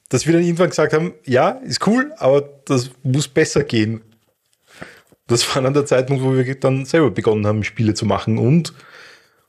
dass 0.09 0.27
wir 0.27 0.33
dann 0.33 0.43
irgendwann 0.43 0.71
gesagt 0.71 0.93
haben, 0.93 1.15
ja, 1.25 1.51
ist 1.51 1.87
cool, 1.87 2.13
aber 2.19 2.49
das 2.65 2.91
muss 3.03 3.29
besser 3.29 3.65
gehen. 3.65 4.03
Das 5.27 5.55
war 5.55 5.63
dann 5.63 5.75
der 5.75 5.87
Zeitpunkt, 5.87 6.23
wo 6.23 6.35
wir 6.35 6.61
dann 6.61 6.85
selber 6.85 7.11
begonnen 7.11 7.47
haben, 7.47 7.65
Spiele 7.65 7.95
zu 7.95 8.07
machen 8.07 8.39
und, 8.39 8.73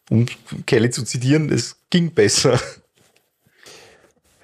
um 0.09 0.25
Kelly 0.65 0.89
zu 0.89 1.03
zitieren, 1.03 1.51
es 1.51 1.77
ging 1.89 2.11
besser. 2.11 2.59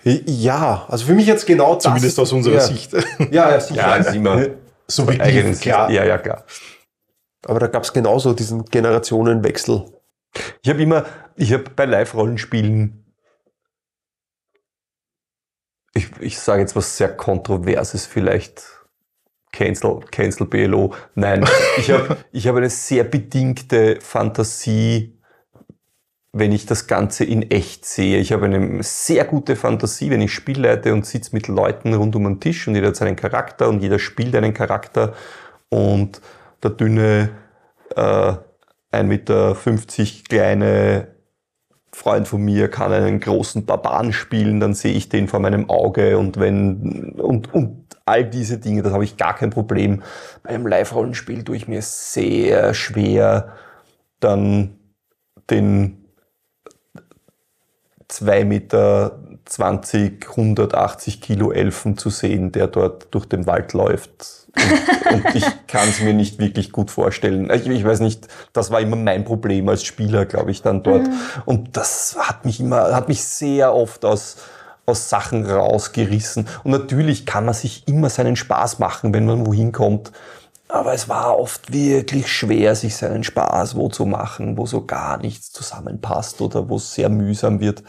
Ja, 0.04 0.86
also 0.90 1.06
für 1.06 1.14
mich 1.14 1.26
jetzt 1.26 1.46
genau 1.46 1.76
das. 1.76 1.84
Zumindest 1.84 2.20
aus 2.20 2.32
unserer 2.34 2.56
ja. 2.56 2.62
Sicht. 2.62 2.94
Ja, 3.32 3.52
ja, 3.52 3.60
sicher. 3.60 3.82
Ja, 3.82 3.96
ist 3.96 4.14
immer 4.14 4.48
subjektiv, 4.88 5.62
klar. 5.62 5.90
Ja, 5.90 6.04
ja, 6.04 6.18
klar. 6.18 6.44
Aber 7.46 7.60
da 7.60 7.68
gab 7.68 7.84
es 7.84 7.94
genauso 7.94 8.34
diesen 8.34 8.66
Generationenwechsel. 8.66 9.86
Ich 10.62 10.70
habe 10.70 10.82
immer, 10.82 11.06
ich 11.36 11.54
habe 11.54 11.66
bei 11.76 11.86
Live-Rollenspielen 11.86 13.03
ich, 15.94 16.10
ich 16.20 16.40
sage 16.40 16.62
jetzt 16.62 16.76
was 16.76 16.98
sehr 16.98 17.10
Kontroverses 17.10 18.06
vielleicht. 18.06 18.64
Cancel, 19.52 20.00
Cancel 20.12 20.48
BLO. 20.48 20.96
Nein, 21.14 21.46
ich 21.78 21.92
habe 21.92 22.18
ich 22.32 22.48
hab 22.48 22.56
eine 22.56 22.72
sehr 22.72 23.04
bedingte 23.04 24.00
Fantasie, 24.02 25.20
wenn 26.32 26.52
ich 26.52 26.66
das 26.66 26.88
Ganze 26.88 27.24
in 27.24 27.52
echt 27.52 27.86
sehe. 27.86 28.18
Ich 28.18 28.34
habe 28.34 28.46
eine 28.46 28.82
sehr 28.82 29.26
gute 29.26 29.56
Fantasie, 29.56 30.10
wenn 30.10 30.22
ich 30.22 30.34
spielleite 30.34 30.92
und 30.92 31.06
sitze 31.06 31.36
mit 31.36 31.48
Leuten 31.48 31.94
rund 31.94 32.16
um 32.16 32.24
den 32.24 32.40
Tisch 32.40 32.68
und 32.68 32.74
jeder 32.74 32.88
hat 32.88 32.96
seinen 32.96 33.16
Charakter 33.16 33.70
und 33.70 33.82
jeder 33.82 34.00
spielt 34.00 34.36
einen 34.36 34.56
Charakter 34.56 35.14
und 35.70 36.20
der 36.64 36.72
dünne 36.72 37.30
äh, 37.96 38.34
1,50 38.92 39.04
Meter 39.04 39.56
kleine 40.28 41.13
Freund 41.94 42.28
von 42.28 42.42
mir 42.42 42.70
kann 42.70 42.92
einen 42.92 43.20
großen 43.20 43.66
Barbaren 43.66 44.14
spielen, 44.14 44.60
dann 44.60 44.74
sehe 44.74 44.94
ich 44.94 45.10
den 45.10 45.28
vor 45.28 45.40
meinem 45.40 45.70
Auge 45.70 46.18
und 46.18 46.40
wenn 46.40 47.14
und, 47.18 47.54
und 47.54 47.86
all 48.06 48.26
diese 48.26 48.58
Dinge, 48.58 48.82
das 48.82 48.94
habe 48.94 49.04
ich 49.04 49.16
gar 49.16 49.36
kein 49.36 49.52
Problem. 49.52 50.02
Bei 50.42 50.50
einem 50.50 50.68
Live-Rollenspiel 50.68 51.44
tue 51.44 51.56
ich 51.56 51.68
mir 51.68 51.82
sehr 51.82 52.74
schwer, 52.74 53.54
dann 54.20 54.78
den 55.50 56.03
2 58.14 58.46
Meter 58.46 59.20
20, 59.46 60.30
180 60.30 61.22
Kilo 61.22 61.52
Elfen 61.52 61.98
zu 61.98 62.10
sehen, 62.10 62.52
der 62.52 62.68
dort 62.68 63.08
durch 63.12 63.26
den 63.26 63.46
Wald 63.46 63.74
läuft 63.74 64.44
und, 64.56 65.26
und 65.26 65.36
ich 65.36 65.46
kann 65.68 65.88
es 65.90 66.00
mir 66.00 66.14
nicht 66.14 66.40
wirklich 66.40 66.72
gut 66.72 66.92
vorstellen. 66.92 67.50
Ich, 67.52 67.68
ich, 67.68 67.84
weiß 67.84 68.02
nicht, 68.02 68.28
das 68.54 68.72
war 68.72 68.82
immer 68.82 68.96
mein 68.96 69.26
Problem 69.26 69.68
als 69.70 69.84
Spieler, 69.84 70.26
glaube 70.26 70.52
ich, 70.52 70.62
dann 70.62 70.84
dort. 70.84 71.08
Mhm. 71.08 71.14
Und 71.46 71.78
das 71.78 72.16
hat 72.20 72.46
mich 72.46 72.60
immer, 72.60 72.96
hat 72.96 73.08
mich 73.08 73.24
sehr 73.24 73.74
oft 73.74 74.06
aus, 74.06 74.38
aus 74.86 75.10
Sachen 75.10 75.46
rausgerissen. 75.46 76.48
Und 76.64 76.72
natürlich 76.72 77.26
kann 77.26 77.46
man 77.46 77.54
sich 77.54 77.88
immer 77.88 78.10
seinen 78.10 78.36
Spaß 78.36 78.80
machen, 78.80 79.14
wenn 79.14 79.26
man 79.26 79.46
wohin 79.46 79.72
kommt. 79.72 80.12
Aber 80.74 80.92
es 80.92 81.08
war 81.08 81.38
oft 81.38 81.72
wirklich 81.72 82.28
schwer, 82.28 82.74
sich 82.74 82.96
seinen 82.96 83.24
Spaß 83.24 83.76
wo 83.76 83.90
zu 83.90 84.08
machen, 84.08 84.58
wo 84.58 84.66
so 84.66 84.84
gar 84.84 85.20
nichts 85.20 85.52
zusammenpasst 85.52 86.42
oder 86.42 86.68
wo 86.68 86.78
es 86.78 86.96
sehr 86.96 87.10
mühsam 87.10 87.60
wird, 87.60 87.84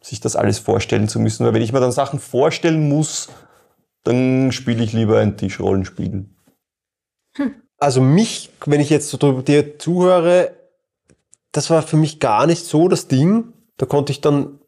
sich 0.00 0.20
das 0.20 0.36
alles 0.36 0.58
vorstellen 0.58 1.06
zu 1.06 1.20
müssen. 1.20 1.44
Weil 1.44 1.52
wenn 1.52 1.60
ich 1.60 1.74
mir 1.74 1.80
dann 1.80 1.92
Sachen 1.92 2.18
vorstellen 2.18 2.88
muss, 2.88 3.28
dann 4.04 4.52
spiele 4.52 4.82
ich 4.82 4.94
lieber 4.94 5.18
ein 5.18 5.36
Tischrollenspiel. 5.36 6.30
Hm. 7.34 7.54
Also 7.76 8.00
mich, 8.00 8.48
wenn 8.64 8.80
ich 8.80 8.88
jetzt 8.88 9.10
so 9.10 9.42
dir 9.42 9.78
zuhöre, 9.78 10.56
das 11.52 11.68
war 11.68 11.82
für 11.82 11.98
mich 11.98 12.20
gar 12.20 12.46
nicht 12.46 12.64
so 12.64 12.88
das 12.88 13.06
Ding. 13.06 13.52
Da 13.76 13.84
konnte 13.84 14.12
ich 14.12 14.22
dann 14.22 14.60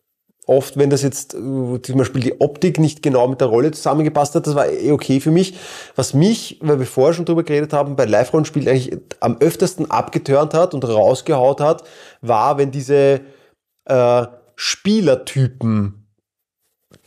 oft, 0.47 0.76
wenn 0.76 0.90
das 0.90 1.03
jetzt 1.03 1.34
äh, 1.34 1.38
zum 1.38 1.97
Beispiel 1.97 2.20
die 2.20 2.40
Optik 2.40 2.78
nicht 2.78 3.03
genau 3.03 3.28
mit 3.28 3.40
der 3.40 3.49
Rolle 3.49 3.70
zusammengepasst 3.70 4.34
hat, 4.34 4.47
das 4.47 4.55
war 4.55 4.68
eh 4.68 4.90
okay 4.90 5.20
für 5.20 5.30
mich. 5.30 5.55
Was 5.95 6.14
mich, 6.14 6.59
weil 6.61 6.78
wir 6.78 6.86
vorher 6.86 7.14
schon 7.14 7.24
drüber 7.24 7.45
geredet 7.45 7.72
haben, 7.72 7.97
bei 7.97 8.05
Live-Rollenspielen 8.05 8.68
eigentlich 8.68 8.99
am 9.20 9.38
öftesten 9.38 9.90
abgeturnt 9.90 10.55
hat 10.55 10.74
und 10.74 10.84
rausgehaut 10.84 11.61
hat, 11.61 11.84
war, 12.20 12.59
wenn 12.59 12.70
diese 12.70 13.20
äh, 13.84 14.26
Spielertypen 14.57 15.99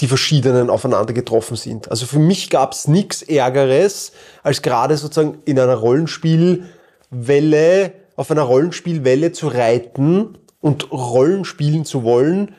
die 0.02 0.08
verschiedenen 0.08 0.70
aufeinander 0.70 1.14
getroffen 1.14 1.56
sind. 1.56 1.90
Also 1.90 2.06
für 2.06 2.20
mich 2.20 2.50
gab 2.50 2.74
es 2.74 2.90
nichts 2.90 3.22
Ärgeres, 3.22 4.12
als 4.44 4.62
gerade 4.62 4.98
sozusagen 4.98 5.38
in 5.46 5.58
einer 5.58 5.76
Rollenspielwelle, 5.76 7.94
auf 8.18 8.32
einer 8.32 8.42
Rollenspielwelle 8.42 9.32
zu 9.32 9.48
reiten 9.48 10.38
und 10.60 10.92
Rollen 10.92 11.46
spielen 11.46 11.86
zu 11.86 12.04
wollen 12.04 12.54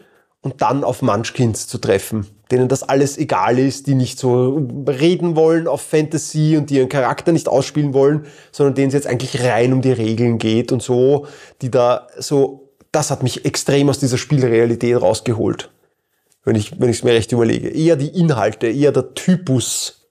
und 0.47 0.63
dann 0.63 0.85
auf 0.85 1.03
Munchkins 1.03 1.67
zu 1.67 1.79
treffen, 1.79 2.27
denen 2.51 2.69
das 2.69 2.83
alles 2.83 3.19
egal 3.19 3.59
ist, 3.59 3.87
die 3.87 3.95
nicht 3.95 4.19
so 4.19 4.67
reden 4.89 5.37
wollen 5.37 5.69
auf 5.69 5.83
Fantasy 5.83 6.57
und 6.57 6.71
die 6.71 6.77
ihren 6.77 6.89
Charakter 6.89 7.33
nicht 7.33 7.49
ausspielen 7.49 7.93
wollen, 7.93 8.27
sondern 8.53 8.75
denen 8.75 8.89
es 8.89 8.95
jetzt 8.95 9.07
eigentlich 9.07 9.43
rein 9.43 9.73
um 9.73 9.83
die 9.83 9.93
Regeln 9.93 10.39
geht 10.39 10.73
und 10.73 10.83
so, 10.83 11.27
die 11.61 11.71
da 11.71 12.07
so, 12.17 12.71
das 12.93 13.11
hat 13.11 13.23
mich 13.23 13.45
extrem 13.45 13.91
aus 13.91 13.99
dieser 13.99 14.19
Spielrealität 14.19 15.01
rausgeholt 15.01 15.71
wenn 16.47 16.55
ich 16.55 16.81
wenn 16.81 16.89
ich 16.89 16.99
es 16.99 17.05
mir 17.05 17.13
recht 17.13 17.33
überlege. 17.33 17.69
Eher 17.69 17.97
die 17.97 18.19
Inhalte, 18.19 18.69
eher 18.69 18.93
der 18.93 19.13
Typus 19.13 20.09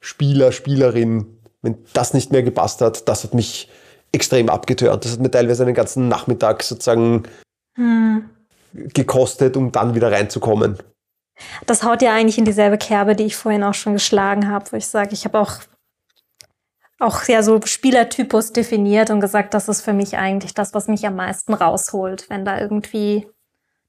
Spieler, 0.00 0.50
Spielerin. 0.50 1.38
Wenn 1.62 1.76
das 1.92 2.14
nicht 2.14 2.32
mehr 2.32 2.42
gepasst 2.42 2.80
hat, 2.80 3.06
das 3.06 3.22
hat 3.22 3.34
mich 3.34 3.68
extrem 4.12 4.48
abgetört. 4.48 5.04
Das 5.04 5.12
hat 5.12 5.20
mir 5.20 5.30
teilweise 5.30 5.62
einen 5.62 5.74
ganzen 5.74 6.08
Nachmittag 6.08 6.62
sozusagen 6.62 7.24
hm. 7.76 8.24
Gekostet, 8.72 9.56
um 9.56 9.72
dann 9.72 9.94
wieder 9.94 10.12
reinzukommen. 10.12 10.78
Das 11.66 11.82
haut 11.82 12.02
ja 12.02 12.14
eigentlich 12.14 12.38
in 12.38 12.44
dieselbe 12.44 12.78
Kerbe, 12.78 13.16
die 13.16 13.24
ich 13.24 13.36
vorhin 13.36 13.64
auch 13.64 13.74
schon 13.74 13.94
geschlagen 13.94 14.48
habe, 14.48 14.70
wo 14.72 14.76
ich 14.76 14.86
sage, 14.86 15.10
ich 15.12 15.24
habe 15.24 15.40
auch 15.40 15.60
auch 17.00 17.24
ja 17.24 17.42
so 17.42 17.58
Spielertypus 17.64 18.52
definiert 18.52 19.10
und 19.10 19.20
gesagt, 19.20 19.54
das 19.54 19.68
ist 19.68 19.80
für 19.80 19.94
mich 19.94 20.18
eigentlich 20.18 20.54
das, 20.54 20.74
was 20.74 20.86
mich 20.86 21.06
am 21.06 21.16
meisten 21.16 21.54
rausholt, 21.54 22.28
wenn 22.28 22.44
da 22.44 22.60
irgendwie 22.60 23.26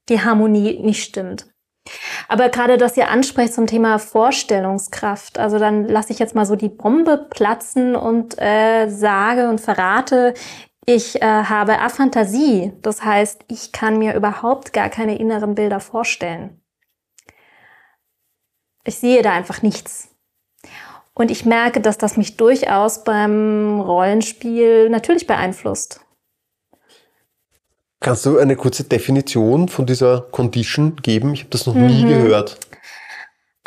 die 0.08 0.22
Harmonie 0.22 0.80
nicht 0.82 1.04
stimmt. 1.04 1.46
Aber 2.28 2.48
gerade 2.48 2.78
das 2.78 2.96
ihr 2.96 3.08
ansprecht 3.08 3.52
zum 3.54 3.66
Thema 3.66 3.98
Vorstellungskraft, 3.98 5.38
also 5.38 5.58
dann 5.58 5.86
lasse 5.86 6.12
ich 6.12 6.18
jetzt 6.18 6.34
mal 6.34 6.46
so 6.46 6.56
die 6.56 6.68
Bombe 6.68 7.26
platzen 7.28 7.96
und 7.96 8.40
äh, 8.40 8.88
sage 8.88 9.48
und 9.48 9.60
verrate, 9.60 10.32
ich 10.84 11.22
äh, 11.22 11.24
habe 11.24 11.80
Aphantasie. 11.80 12.72
Das 12.82 13.04
heißt, 13.04 13.44
ich 13.48 13.72
kann 13.72 13.98
mir 13.98 14.14
überhaupt 14.14 14.72
gar 14.72 14.88
keine 14.88 15.18
inneren 15.18 15.54
Bilder 15.54 15.80
vorstellen. 15.80 16.60
Ich 18.84 18.98
sehe 18.98 19.22
da 19.22 19.32
einfach 19.32 19.62
nichts. 19.62 20.08
Und 21.14 21.30
ich 21.30 21.44
merke, 21.44 21.80
dass 21.80 21.98
das 21.98 22.16
mich 22.16 22.36
durchaus 22.36 23.04
beim 23.04 23.80
Rollenspiel 23.80 24.88
natürlich 24.88 25.26
beeinflusst. 25.26 26.00
Kannst 28.00 28.26
du 28.26 28.38
eine 28.38 28.56
kurze 28.56 28.84
Definition 28.84 29.68
von 29.68 29.86
dieser 29.86 30.22
Condition 30.22 30.96
geben? 30.96 31.34
Ich 31.34 31.40
habe 31.40 31.50
das 31.50 31.66
noch 31.66 31.74
mhm. 31.74 31.86
nie 31.86 32.04
gehört. 32.04 32.58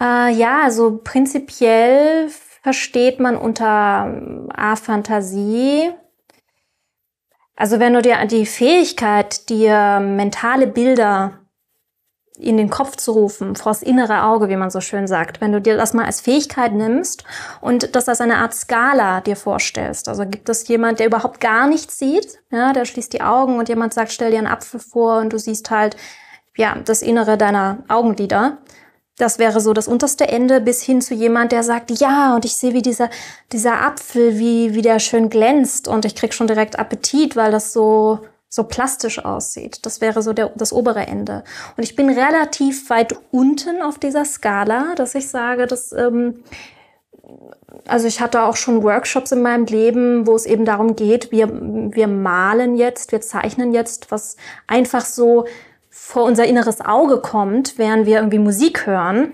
Äh, 0.01 0.33
ja, 0.33 0.63
also 0.63 0.99
prinzipiell 1.01 2.29
versteht 2.61 3.21
man 3.21 3.37
unter 3.37 4.07
ähm, 4.07 4.49
A-Fantasie, 4.53 5.91
also 7.55 7.79
wenn 7.79 7.93
du 7.93 8.01
dir 8.01 8.25
die 8.25 8.45
Fähigkeit, 8.45 9.49
dir 9.49 9.99
mentale 9.99 10.67
Bilder 10.67 11.39
in 12.37 12.57
den 12.57 12.69
Kopf 12.69 12.97
zu 12.97 13.13
rufen, 13.13 13.55
vors 13.55 13.81
innere 13.81 14.23
Auge, 14.23 14.49
wie 14.49 14.57
man 14.57 14.69
so 14.69 14.81
schön 14.81 15.07
sagt. 15.07 15.39
Wenn 15.39 15.53
du 15.53 15.61
dir 15.61 15.77
das 15.77 15.93
mal 15.93 16.05
als 16.05 16.19
Fähigkeit 16.21 16.73
nimmst 16.73 17.23
und 17.61 17.95
das 17.95 18.09
als 18.09 18.19
eine 18.19 18.37
Art 18.37 18.53
Skala 18.53 19.21
dir 19.21 19.37
vorstellst. 19.37 20.09
Also 20.09 20.25
gibt 20.25 20.49
es 20.49 20.67
jemand, 20.67 20.99
der 20.99 21.07
überhaupt 21.07 21.39
gar 21.39 21.67
nichts 21.67 21.97
sieht, 21.97 22.39
ja, 22.51 22.73
der 22.73 22.85
schließt 22.85 23.13
die 23.13 23.21
Augen 23.21 23.57
und 23.57 23.69
jemand 23.69 23.93
sagt, 23.93 24.11
stell 24.11 24.31
dir 24.31 24.39
einen 24.39 24.47
Apfel 24.47 24.79
vor 24.79 25.19
und 25.19 25.31
du 25.31 25.39
siehst 25.39 25.71
halt, 25.71 25.95
ja, 26.57 26.75
das 26.83 27.01
Innere 27.01 27.37
deiner 27.37 27.83
Augenlider. 27.87 28.57
Das 29.17 29.39
wäre 29.39 29.61
so 29.61 29.71
das 29.71 29.87
unterste 29.87 30.27
Ende 30.27 30.59
bis 30.59 30.81
hin 30.81 31.01
zu 31.01 31.13
jemand, 31.13 31.53
der 31.53 31.63
sagt, 31.63 31.91
ja, 31.91 32.35
und 32.35 32.43
ich 32.43 32.57
sehe, 32.57 32.73
wie 32.73 32.81
dieser, 32.81 33.09
dieser 33.53 33.81
Apfel, 33.81 34.37
wie, 34.37 34.73
wie 34.73 34.81
der 34.81 34.99
schön 34.99 35.29
glänzt 35.29 35.87
und 35.87 36.03
ich 36.03 36.15
krieg 36.15 36.33
schon 36.33 36.47
direkt 36.47 36.77
Appetit, 36.77 37.37
weil 37.37 37.51
das 37.51 37.71
so, 37.71 38.19
so 38.49 38.65
plastisch 38.65 39.23
aussieht. 39.23 39.85
Das 39.85 40.01
wäre 40.01 40.21
so 40.21 40.33
der, 40.33 40.51
das 40.55 40.73
obere 40.73 41.07
Ende. 41.07 41.45
Und 41.77 41.83
ich 41.83 41.95
bin 41.95 42.09
relativ 42.09 42.89
weit 42.89 43.15
unten 43.31 43.81
auf 43.81 43.99
dieser 43.99 44.25
Skala, 44.25 44.95
dass 44.95 45.15
ich 45.15 45.29
sage, 45.29 45.65
dass, 45.65 45.93
ähm, 45.93 46.43
also 47.87 48.07
ich 48.07 48.19
hatte 48.19 48.43
auch 48.43 48.57
schon 48.57 48.83
Workshops 48.83 49.31
in 49.31 49.41
meinem 49.41 49.65
Leben, 49.65 50.27
wo 50.27 50.35
es 50.35 50.45
eben 50.45 50.65
darum 50.65 50.97
geht, 50.97 51.31
wir, 51.31 51.49
wir 51.51 52.07
malen 52.07 52.75
jetzt, 52.75 53.13
wir 53.13 53.21
zeichnen 53.21 53.73
jetzt, 53.73 54.11
was 54.11 54.35
einfach 54.67 55.05
so 55.05 55.45
vor 56.05 56.23
unser 56.23 56.45
inneres 56.45 56.81
Auge 56.81 57.19
kommt, 57.19 57.79
während 57.79 58.05
wir 58.05 58.17
irgendwie 58.17 58.37
Musik 58.37 58.85
hören. 58.85 59.33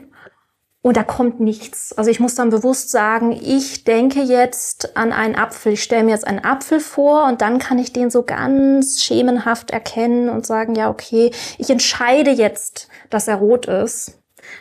Und 0.82 0.96
da 0.96 1.04
kommt 1.04 1.42
nichts. 1.42 1.92
Also 1.94 2.10
ich 2.10 2.22
muss 2.22 2.34
dann 2.34 2.50
bewusst 2.50 2.90
sagen, 2.90 3.34
ich 3.34 3.84
denke 3.84 4.22
jetzt 4.22 4.96
an 4.96 5.12
einen 5.12 5.36
Apfel. 5.36 5.74
Ich 5.74 5.84
stelle 5.84 6.06
mir 6.06 6.12
jetzt 6.12 6.26
einen 6.26 6.44
Apfel 6.44 6.80
vor 6.80 7.26
und 7.26 7.42
dann 7.42 7.60
kann 7.60 7.78
ich 7.78 7.92
den 7.92 8.10
so 8.10 8.24
ganz 8.24 9.04
schemenhaft 9.04 9.72
erkennen 9.72 10.30
und 10.30 10.46
sagen, 10.46 10.74
ja, 10.74 10.90
okay, 10.90 11.32
ich 11.58 11.70
entscheide 11.70 12.32
jetzt, 12.32 12.88
dass 13.10 13.28
er 13.28 13.36
rot 13.36 13.66
ist. 13.66 14.18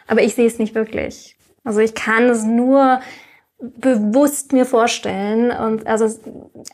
Aber 0.09 0.21
ich 0.21 0.35
sehe 0.35 0.49
es 0.49 0.59
nicht 0.59 0.75
wirklich. 0.75 1.39
Also 1.63 1.79
ich 1.79 1.95
kann 1.95 2.25
es 2.25 2.43
nur 2.43 3.01
bewusst 3.61 4.53
mir 4.53 4.67
vorstellen 4.67 5.53
und 5.53 5.87
also 5.87 6.13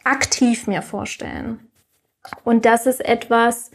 aktiv 0.02 0.66
mir 0.66 0.80
vorstellen. 0.80 1.60
Und 2.42 2.64
das 2.64 2.86
ist 2.86 3.04
etwas, 3.04 3.70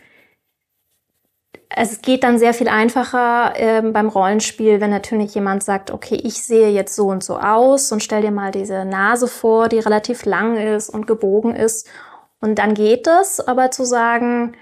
es 1.75 2.01
geht 2.01 2.23
dann 2.23 2.37
sehr 2.37 2.53
viel 2.53 2.67
einfacher 2.67 3.53
äh, 3.55 3.81
beim 3.81 4.09
Rollenspiel, 4.09 4.81
wenn 4.81 4.89
natürlich 4.89 5.35
jemand 5.35 5.63
sagt, 5.63 5.91
okay, 5.91 6.15
ich 6.15 6.43
sehe 6.43 6.69
jetzt 6.69 6.95
so 6.95 7.07
und 7.07 7.23
so 7.23 7.37
aus 7.37 7.91
und 7.91 8.03
stell 8.03 8.21
dir 8.21 8.31
mal 8.31 8.51
diese 8.51 8.83
Nase 8.85 9.27
vor, 9.27 9.69
die 9.69 9.79
relativ 9.79 10.25
lang 10.25 10.57
ist 10.57 10.89
und 10.89 11.07
gebogen 11.07 11.55
ist. 11.55 11.87
Und 12.41 12.55
dann 12.55 12.73
geht 12.73 13.07
es, 13.07 13.39
aber 13.39 13.71
zu 13.71 13.85
sagen, 13.85 14.53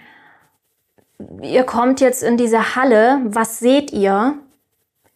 ihr 1.42 1.64
kommt 1.64 2.02
jetzt 2.02 2.24
in 2.24 2.38
diese 2.38 2.76
Halle, 2.76 3.22
was 3.26 3.60
seht 3.60 3.92
ihr? 3.92 4.38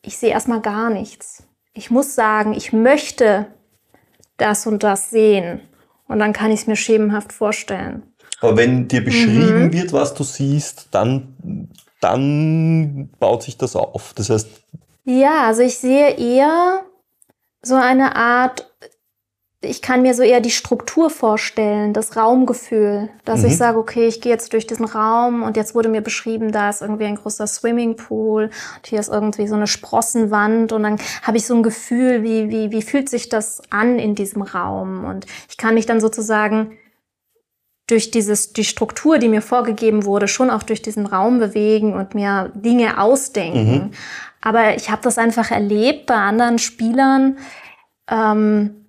Ich 0.01 0.17
sehe 0.17 0.31
erstmal 0.31 0.61
gar 0.61 0.89
nichts. 0.89 1.43
Ich 1.73 1.91
muss 1.91 2.15
sagen, 2.15 2.53
ich 2.53 2.73
möchte 2.73 3.47
das 4.37 4.65
und 4.65 4.83
das 4.83 5.09
sehen. 5.09 5.61
Und 6.07 6.19
dann 6.19 6.33
kann 6.33 6.51
ich 6.51 6.61
es 6.61 6.67
mir 6.67 6.75
schemenhaft 6.75 7.33
vorstellen. 7.33 8.12
Aber 8.43 8.57
wenn 8.57 8.87
dir 8.87 9.03
beschrieben 9.03 9.65
mhm. 9.65 9.73
wird, 9.73 9.93
was 9.93 10.13
du 10.13 10.23
siehst, 10.23 10.89
dann 10.91 11.69
dann 12.03 13.09
baut 13.19 13.43
sich 13.43 13.57
das 13.57 13.75
auf. 13.75 14.13
Das 14.15 14.29
heißt. 14.29 14.49
Ja, 15.05 15.47
also 15.47 15.61
ich 15.61 15.77
sehe 15.77 16.17
eher 16.17 16.83
so 17.61 17.75
eine 17.75 18.15
Art, 18.15 18.69
ich 19.61 19.81
kann 19.81 20.01
mir 20.01 20.13
so 20.13 20.21
eher 20.23 20.41
die 20.41 20.51
Struktur 20.51 21.09
vorstellen, 21.09 21.93
das 21.93 22.17
Raumgefühl, 22.17 23.09
dass 23.23 23.41
mhm. 23.41 23.47
ich 23.47 23.57
sage, 23.57 23.77
okay, 23.77 24.07
ich 24.07 24.19
gehe 24.19 24.33
jetzt 24.33 24.51
durch 24.51 24.67
diesen 24.67 24.85
Raum 24.85 25.43
und 25.43 25.55
jetzt 25.55 25.75
wurde 25.75 25.87
mir 25.87 26.01
beschrieben, 26.01 26.51
da 26.51 26.69
ist 26.69 26.81
irgendwie 26.81 27.05
ein 27.05 27.15
großer 27.15 27.47
Swimmingpool 27.47 28.43
und 28.75 28.87
hier 28.87 28.99
ist 28.99 29.09
irgendwie 29.09 29.47
so 29.47 29.55
eine 29.55 29.67
Sprossenwand 29.67 30.73
und 30.73 30.83
dann 30.83 30.97
habe 31.21 31.37
ich 31.37 31.47
so 31.47 31.55
ein 31.55 31.63
Gefühl, 31.63 32.23
wie, 32.23 32.49
wie, 32.49 32.71
wie 32.71 32.81
fühlt 32.81 33.07
sich 33.07 33.29
das 33.29 33.61
an 33.69 33.99
in 33.99 34.15
diesem 34.15 34.41
Raum 34.41 35.05
und 35.05 35.25
ich 35.49 35.55
kann 35.55 35.75
mich 35.75 35.85
dann 35.85 36.01
sozusagen 36.01 36.77
durch 37.87 38.11
dieses, 38.11 38.53
die 38.53 38.63
Struktur, 38.63 39.17
die 39.17 39.27
mir 39.27 39.41
vorgegeben 39.41 40.05
wurde, 40.05 40.27
schon 40.27 40.49
auch 40.49 40.63
durch 40.63 40.81
diesen 40.81 41.05
Raum 41.05 41.39
bewegen 41.39 41.93
und 41.93 42.15
mir 42.15 42.51
Dinge 42.53 42.99
ausdenken. 43.01 43.73
Mhm. 43.73 43.91
Aber 44.41 44.75
ich 44.75 44.89
habe 44.89 45.01
das 45.01 45.17
einfach 45.17 45.51
erlebt 45.51 46.05
bei 46.05 46.15
anderen 46.15 46.59
Spielern. 46.59 47.37
Ähm, 48.09 48.83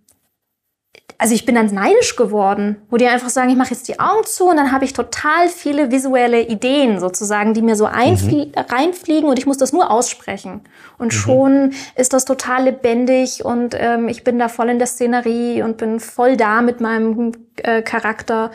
also 1.17 1.35
ich 1.35 1.47
bin 1.47 1.55
dann 1.55 1.67
neidisch 1.67 2.17
geworden, 2.17 2.77
wo 2.91 2.97
die 2.97 3.07
einfach 3.07 3.29
sagen, 3.29 3.49
ich 3.49 3.57
mache 3.57 3.71
jetzt 3.71 3.87
die 3.89 4.01
Augen 4.01 4.25
zu 4.25 4.49
und 4.49 4.57
dann 4.57 4.73
habe 4.73 4.85
ich 4.85 4.93
total 4.93 5.49
viele 5.49 5.91
visuelle 5.91 6.43
Ideen 6.43 6.99
sozusagen, 6.99 7.55
die 7.55 7.63
mir 7.63 7.77
so 7.77 7.87
mhm. 7.87 8.53
reinfliegen 8.57 9.29
und 9.29 9.39
ich 9.39 9.47
muss 9.47 9.57
das 9.57 9.73
nur 9.73 9.91
aussprechen. 9.91 10.63
Und 10.99 11.07
mhm. 11.07 11.17
schon 11.17 11.73
ist 11.95 12.13
das 12.13 12.25
total 12.25 12.65
lebendig 12.65 13.45
und 13.45 13.77
ähm, 13.79 14.09
ich 14.09 14.25
bin 14.25 14.39
da 14.39 14.49
voll 14.49 14.69
in 14.69 14.79
der 14.79 14.89
Szenerie 14.89 15.63
und 15.63 15.77
bin 15.77 16.01
voll 16.01 16.37
da 16.37 16.63
mit 16.63 16.81
meinem 16.81 17.33
äh, 17.57 17.83
Charakter. 17.83 18.51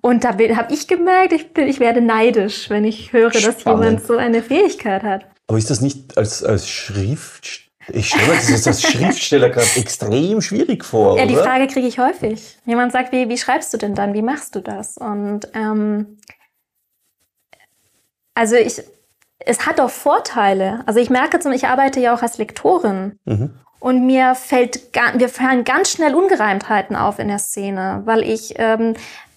Und 0.00 0.24
da 0.24 0.30
habe 0.30 0.72
ich 0.72 0.86
gemerkt, 0.86 1.32
ich, 1.32 1.52
bin, 1.52 1.68
ich 1.68 1.80
werde 1.80 2.00
neidisch, 2.00 2.70
wenn 2.70 2.84
ich 2.84 3.12
höre, 3.12 3.32
Spannend. 3.32 3.56
dass 3.56 3.64
jemand 3.64 4.06
so 4.06 4.16
eine 4.16 4.42
Fähigkeit 4.42 5.02
hat. 5.02 5.26
Aber 5.48 5.58
ist 5.58 5.70
das 5.70 5.80
nicht 5.80 6.16
als, 6.16 6.44
als 6.44 6.68
Schrift, 6.68 7.66
ich 7.88 8.08
stelle 8.08 8.26
mir 8.26 8.34
das 8.34 8.50
jetzt 8.50 8.66
als 8.66 8.82
Schriftsteller 8.82 9.48
gerade 9.50 9.68
extrem 9.76 10.40
schwierig 10.40 10.84
vor. 10.84 11.16
Ja, 11.16 11.24
oder? 11.24 11.26
die 11.26 11.36
Frage 11.36 11.66
kriege 11.68 11.86
ich 11.86 11.98
häufig. 11.98 12.58
Jemand 12.64 12.92
sagt, 12.92 13.12
wie, 13.12 13.28
wie 13.28 13.38
schreibst 13.38 13.72
du 13.72 13.78
denn 13.78 13.94
dann? 13.94 14.12
Wie 14.12 14.22
machst 14.22 14.54
du 14.56 14.60
das? 14.60 14.98
Und 14.98 15.48
ähm, 15.54 16.18
also 18.34 18.56
ich, 18.56 18.82
es 19.38 19.66
hat 19.66 19.80
auch 19.80 19.90
Vorteile. 19.90 20.82
Also 20.86 20.98
ich 20.98 21.10
merke 21.10 21.38
zum, 21.38 21.52
ich 21.52 21.66
arbeite 21.66 22.00
ja 22.00 22.14
auch 22.14 22.22
als 22.22 22.38
Lektorin. 22.38 23.18
Mhm. 23.24 23.54
Und 23.78 24.04
mir 24.04 24.34
fällt, 24.34 24.80
wir 25.14 25.28
fallen 25.28 25.62
ganz 25.62 25.90
schnell 25.90 26.14
Ungereimtheiten 26.14 26.96
auf 26.96 27.18
in 27.20 27.28
der 27.28 27.38
Szene, 27.38 28.02
weil 28.04 28.22
ich 28.22 28.54
ähm, 28.56 28.94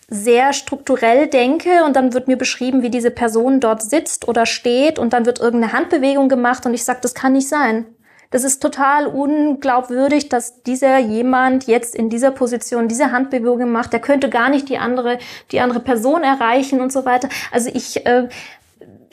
sehr 0.09 0.53
strukturell 0.53 1.27
denke 1.27 1.83
und 1.85 1.95
dann 1.95 2.13
wird 2.13 2.27
mir 2.27 2.37
beschrieben, 2.37 2.81
wie 2.81 2.89
diese 2.89 3.11
Person 3.11 3.59
dort 3.59 3.83
sitzt 3.83 4.27
oder 4.27 4.45
steht 4.45 4.97
und 4.97 5.13
dann 5.13 5.25
wird 5.25 5.39
irgendeine 5.39 5.73
Handbewegung 5.73 6.29
gemacht 6.29 6.65
und 6.65 6.73
ich 6.73 6.83
sage, 6.83 6.99
das 7.01 7.13
kann 7.13 7.33
nicht 7.33 7.47
sein. 7.47 7.85
Das 8.31 8.43
ist 8.43 8.59
total 8.59 9.07
unglaubwürdig, 9.07 10.29
dass 10.29 10.61
dieser 10.61 10.99
jemand 10.99 11.65
jetzt 11.65 11.95
in 11.95 12.09
dieser 12.09 12.29
Position 12.29 12.87
diese 12.87 13.11
Handbewegung 13.11 13.71
macht. 13.71 13.91
Der 13.91 13.99
könnte 13.99 14.29
gar 14.29 14.49
nicht 14.49 14.69
die 14.69 14.77
andere, 14.77 15.17
die 15.51 15.59
andere 15.61 15.79
Person 15.79 16.23
erreichen 16.23 16.79
und 16.79 16.91
so 16.91 17.05
weiter. 17.05 17.27
Also 17.51 17.71
ich, 17.73 18.05
äh, 18.05 18.29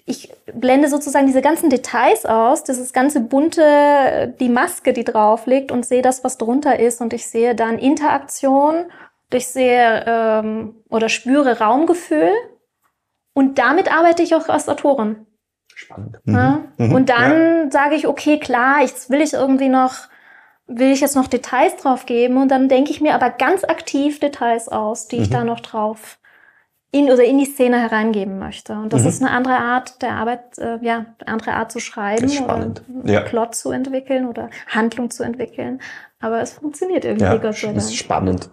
ich 0.04 0.32
blende 0.52 0.88
sozusagen 0.88 1.26
diese 1.26 1.40
ganzen 1.40 1.70
Details 1.70 2.26
aus, 2.26 2.62
dieses 2.62 2.92
ganze 2.92 3.20
bunte, 3.20 4.34
die 4.38 4.50
Maske, 4.50 4.92
die 4.92 5.04
drauf 5.04 5.46
liegt 5.46 5.72
und 5.72 5.86
sehe 5.86 6.02
das, 6.02 6.22
was 6.22 6.36
drunter 6.36 6.78
ist 6.78 7.00
und 7.00 7.14
ich 7.14 7.26
sehe 7.26 7.54
dann 7.54 7.78
Interaktion 7.78 8.84
ich 9.32 9.48
sehe 9.48 10.04
ähm, 10.06 10.76
oder 10.88 11.08
spüre 11.08 11.58
Raumgefühl 11.58 12.30
und 13.34 13.58
damit 13.58 13.92
arbeite 13.92 14.22
ich 14.22 14.34
auch 14.34 14.48
als 14.48 14.68
Autorin. 14.68 15.26
Spannend. 15.74 16.18
Ja? 16.24 16.64
Mhm. 16.78 16.94
Und 16.94 17.08
dann 17.10 17.64
ja. 17.64 17.70
sage 17.70 17.96
ich, 17.96 18.06
okay, 18.06 18.38
klar, 18.38 18.80
jetzt 18.80 19.10
will 19.10 19.20
ich 19.20 19.34
irgendwie 19.34 19.68
noch, 19.68 19.94
will 20.66 20.90
ich 20.90 21.00
jetzt 21.00 21.16
noch 21.16 21.26
Details 21.26 21.76
drauf 21.76 22.06
geben 22.06 22.38
und 22.38 22.50
dann 22.50 22.68
denke 22.68 22.90
ich 22.90 23.00
mir 23.00 23.14
aber 23.14 23.30
ganz 23.30 23.62
aktiv 23.62 24.20
Details 24.20 24.68
aus, 24.68 25.08
die 25.08 25.16
mhm. 25.16 25.22
ich 25.22 25.30
da 25.30 25.44
noch 25.44 25.60
drauf 25.60 26.18
in 26.92 27.10
oder 27.10 27.24
in 27.24 27.36
die 27.36 27.44
Szene 27.44 27.78
hereingeben 27.78 28.38
möchte. 28.38 28.72
Und 28.72 28.92
das 28.92 29.02
mhm. 29.02 29.08
ist 29.08 29.22
eine 29.22 29.32
andere 29.32 29.58
Art 29.58 30.00
der 30.00 30.12
Arbeit, 30.12 30.56
äh, 30.56 30.78
ja, 30.80 31.04
eine 31.18 31.28
andere 31.28 31.52
Art 31.52 31.70
zu 31.72 31.80
schreiben 31.80 32.30
oder 32.42 32.72
ja. 33.04 33.20
Plot 33.20 33.54
zu 33.54 33.70
entwickeln 33.70 34.26
oder 34.26 34.48
Handlung 34.68 35.10
zu 35.10 35.24
entwickeln. 35.24 35.80
Aber 36.20 36.40
es 36.40 36.54
funktioniert 36.54 37.04
irgendwie, 37.04 37.24
ja, 37.24 37.36
Dank. 37.36 37.74
Das 37.74 37.84
ist 37.84 37.96
spannend. 37.96 38.48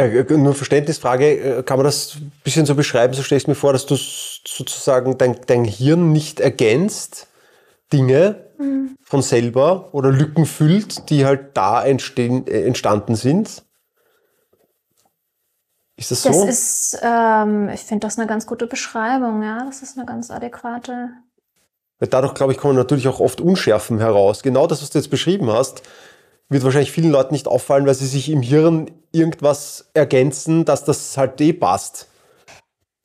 Äh, 0.00 0.24
nur 0.36 0.54
Verständnisfrage, 0.54 1.58
äh, 1.58 1.62
kann 1.62 1.76
man 1.76 1.84
das 1.84 2.16
ein 2.16 2.32
bisschen 2.42 2.64
so 2.64 2.74
beschreiben, 2.74 3.12
so 3.12 3.22
stelle 3.22 3.38
ich 3.38 3.48
mir 3.48 3.54
vor, 3.54 3.72
dass 3.72 3.84
du 3.84 3.96
sozusagen 3.96 5.18
dein, 5.18 5.36
dein 5.46 5.64
Hirn 5.64 6.12
nicht 6.12 6.40
ergänzt, 6.40 7.26
Dinge 7.92 8.46
mhm. 8.58 8.96
von 9.02 9.20
selber 9.20 9.92
oder 9.92 10.10
Lücken 10.10 10.46
füllt, 10.46 11.10
die 11.10 11.26
halt 11.26 11.54
da 11.56 11.84
entstehen, 11.84 12.46
äh, 12.46 12.62
entstanden 12.62 13.14
sind? 13.14 13.62
Ist 15.96 16.12
das 16.12 16.22
so? 16.22 16.30
Das 16.30 16.44
ist, 16.48 16.98
ähm, 17.02 17.68
ich 17.68 17.80
finde 17.80 18.06
das 18.06 18.18
eine 18.18 18.26
ganz 18.26 18.46
gute 18.46 18.66
Beschreibung, 18.66 19.42
ja. 19.42 19.64
Das 19.66 19.82
ist 19.82 19.98
eine 19.98 20.06
ganz 20.06 20.30
adäquate. 20.30 21.10
Dadurch, 21.98 22.32
glaube 22.32 22.52
ich, 22.52 22.58
kommen 22.58 22.76
natürlich 22.76 23.06
auch 23.06 23.20
oft 23.20 23.42
Unschärfen 23.42 23.98
heraus. 23.98 24.42
Genau 24.42 24.66
das, 24.66 24.80
was 24.80 24.88
du 24.88 24.98
jetzt 24.98 25.10
beschrieben 25.10 25.52
hast, 25.52 25.82
wird 26.50 26.64
wahrscheinlich 26.64 26.92
vielen 26.92 27.10
Leuten 27.10 27.32
nicht 27.32 27.48
auffallen, 27.48 27.86
weil 27.86 27.94
sie 27.94 28.06
sich 28.06 28.30
im 28.30 28.42
Hirn 28.42 28.90
irgendwas 29.12 29.90
ergänzen, 29.94 30.64
dass 30.64 30.84
das 30.84 31.16
halt 31.16 31.40
eh 31.40 31.52
passt. 31.52 32.08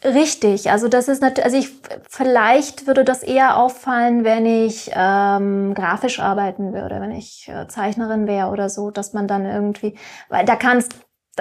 Richtig, 0.03 0.69
also 0.69 0.87
das 0.87 1.07
ist 1.07 1.21
natürlich, 1.21 1.45
also 1.45 1.57
ich 1.57 1.69
vielleicht 2.09 2.85
würde 2.85 3.03
das 3.03 3.23
eher 3.23 3.57
auffallen, 3.57 4.23
wenn 4.23 4.45
ich 4.45 4.91
ähm, 4.93 5.73
grafisch 5.73 6.19
arbeiten 6.19 6.73
würde, 6.73 6.99
wenn 6.99 7.11
ich 7.11 7.47
äh, 7.47 7.67
Zeichnerin 7.67 8.27
wäre 8.27 8.49
oder 8.49 8.69
so, 8.69 8.91
dass 8.91 9.13
man 9.13 9.27
dann 9.27 9.45
irgendwie, 9.45 9.97
weil 10.29 10.45
da 10.45 10.57
kannst 10.57 10.95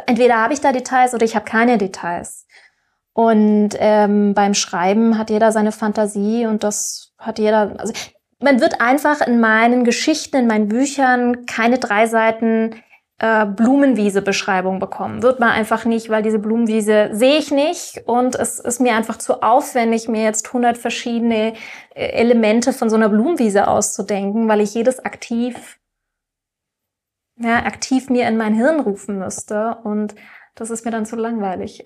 entweder 0.07 0.37
habe 0.37 0.55
ich 0.55 0.61
da 0.61 0.73
Details 0.73 1.15
oder 1.15 1.25
ich 1.25 1.37
habe 1.37 1.45
keine 1.45 1.79
Details. 1.79 2.47
Und 3.13 3.71
ähm, 3.79 4.35
beim 4.35 4.55
Schreiben 4.55 5.19
hat 5.19 5.31
jeder 5.31 5.53
seine 5.53 5.71
Fantasie 5.71 6.47
und 6.47 6.65
das 6.65 7.13
hat 7.19 7.39
jeder, 7.39 7.75
also 7.79 7.93
man 8.45 8.61
wird 8.61 8.81
einfach 8.81 9.27
in 9.27 9.41
meinen 9.41 9.85
Geschichten, 9.85 10.37
in 10.37 10.47
meinen 10.47 10.69
Büchern 10.69 11.47
keine 11.47 11.79
drei 11.79 12.07
Seiten 12.07 12.77
äh, 13.19 13.47
Blumenwiese-Beschreibung 13.47 14.79
bekommen. 14.81 15.23
Wird 15.23 15.41
man 15.41 15.51
einfach 15.51 15.87
nicht, 15.87 16.11
weil 16.11 16.23
diese 16.23 16.39
Blumenwiese 16.39 17.09
sehe 17.13 17.39
ich 17.39 17.51
nicht 17.51 18.03
und 18.07 18.35
es 18.35 18.61
ist 18.61 18.81
mir 18.81 18.95
einfach 18.95 19.17
zu 19.17 19.43
aufwendig, 19.43 20.09
mir 20.09 20.23
jetzt 20.23 20.49
100 20.49 20.77
verschiedene 20.77 21.55
äh, 21.95 22.07
Elemente 22.07 22.73
von 22.73 22.91
so 22.91 22.97
einer 22.97 23.09
Blumenwiese 23.09 23.67
auszudenken, 23.67 24.47
weil 24.47 24.61
ich 24.61 24.75
jedes 24.75 25.03
aktiv, 25.03 25.79
ja, 27.39 27.65
aktiv 27.65 28.11
mir 28.11 28.29
in 28.29 28.37
mein 28.37 28.55
Hirn 28.55 28.81
rufen 28.81 29.19
müsste 29.19 29.79
und 29.85 30.15
das 30.55 30.71
ist 30.71 30.85
mir 30.85 30.91
dann 30.91 31.07
zu 31.07 31.17
langweilig. 31.17 31.83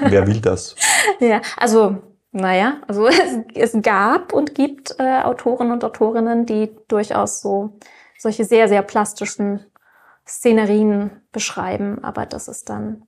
Wer 0.00 0.26
will 0.26 0.40
das? 0.40 0.74
ja, 1.20 1.40
also 1.56 1.98
naja, 2.32 2.78
also 2.86 3.06
es, 3.54 3.72
es 3.72 3.82
gab 3.82 4.32
und 4.32 4.54
gibt 4.54 4.96
äh, 4.98 5.22
Autoren 5.22 5.70
und 5.70 5.84
Autorinnen, 5.84 6.46
die 6.46 6.70
durchaus 6.88 7.40
so 7.40 7.78
solche 8.18 8.44
sehr, 8.44 8.68
sehr 8.68 8.82
plastischen 8.82 9.64
Szenerien 10.26 11.10
beschreiben, 11.32 12.02
aber 12.02 12.26
das 12.26 12.48
ist 12.48 12.68
dann, 12.68 13.04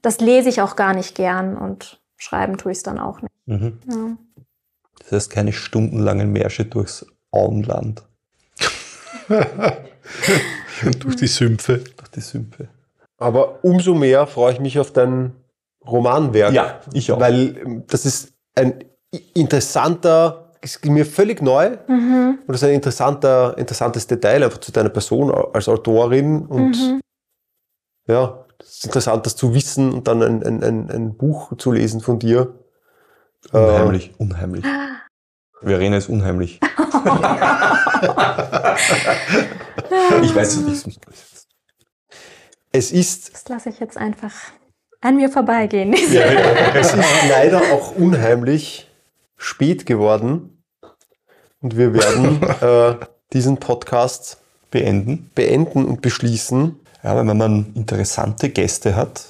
das 0.00 0.20
lese 0.20 0.48
ich 0.48 0.62
auch 0.62 0.76
gar 0.76 0.94
nicht 0.94 1.14
gern 1.14 1.56
und 1.56 2.00
schreiben 2.16 2.56
tue 2.56 2.72
ich 2.72 2.78
es 2.78 2.84
dann 2.84 2.98
auch 2.98 3.20
nicht. 3.20 3.32
Mhm. 3.46 3.78
Ja. 3.90 4.16
Das 5.00 5.12
heißt 5.12 5.30
keine 5.30 5.52
stundenlangen 5.52 6.32
Märsche 6.32 6.64
durchs 6.64 7.04
Auenland, 7.30 8.02
Durch 10.98 11.16
die 11.16 11.26
Sümpfe. 11.26 11.78
durch 11.96 12.10
die 12.10 12.20
Sümpfe. 12.20 12.68
Aber 13.18 13.64
umso 13.64 13.94
mehr 13.94 14.26
freue 14.26 14.52
ich 14.52 14.60
mich 14.60 14.78
auf 14.78 14.92
dein 14.92 15.32
Romanwerk. 15.86 16.52
Ja, 16.52 16.80
ich 16.92 17.12
auch. 17.12 17.20
Weil 17.20 17.56
ähm, 17.58 17.84
das 17.86 18.04
ist 18.04 18.32
ein 18.54 18.84
interessanter, 19.34 20.50
ist 20.60 20.84
mir 20.84 21.04
völlig 21.06 21.42
neu 21.42 21.76
Mhm. 21.88 22.38
und 22.46 22.48
das 22.48 22.62
ist 22.62 22.68
ein 22.68 22.74
interessanter, 22.74 23.56
interessantes 23.58 24.06
Detail 24.06 24.44
einfach 24.44 24.58
zu 24.58 24.70
deiner 24.72 24.90
Person 24.90 25.32
als 25.52 25.68
Autorin 25.68 26.46
und 26.46 26.70
Mhm. 26.76 27.00
ja, 28.06 28.44
es 28.60 28.76
ist 28.76 28.84
interessant, 28.86 29.26
das 29.26 29.34
zu 29.36 29.54
wissen 29.54 29.92
und 29.92 30.06
dann 30.08 30.22
ein, 30.22 30.42
ein, 30.44 30.62
ein, 30.62 30.90
ein 30.90 31.16
Buch 31.16 31.56
zu 31.56 31.72
lesen 31.72 32.00
von 32.00 32.18
dir. 32.20 32.54
Äh, 33.52 33.56
Unheimlich, 33.58 34.12
unheimlich. 34.18 34.64
Verena 35.60 35.96
ist 35.96 36.08
unheimlich. 36.08 36.60
ich 40.22 40.34
weiß 40.34 40.56
es 40.56 40.86
nicht. 40.86 41.00
es 42.72 42.92
ist 42.92 43.34
Das 43.34 43.48
lasse 43.48 43.68
ich 43.70 43.80
jetzt 43.80 43.96
einfach 43.96 44.32
an 45.02 45.16
mir 45.16 45.28
vorbeigehen. 45.28 45.92
Es 46.74 46.94
ist 46.94 47.28
leider 47.28 47.60
auch 47.72 47.94
unheimlich 47.94 48.88
spät 49.36 49.84
geworden. 49.84 50.62
Und 51.60 51.76
wir 51.76 51.92
werden 51.92 52.42
äh, 52.60 52.94
diesen 53.32 53.58
Podcast 53.58 54.38
Beenden. 54.70 55.30
beenden 55.34 55.84
und 55.84 56.00
beschließen. 56.00 56.80
Ja, 57.04 57.10
aber 57.10 57.26
wenn 57.26 57.36
man 57.36 57.72
interessante 57.74 58.48
Gäste 58.48 58.96
hat, 58.96 59.24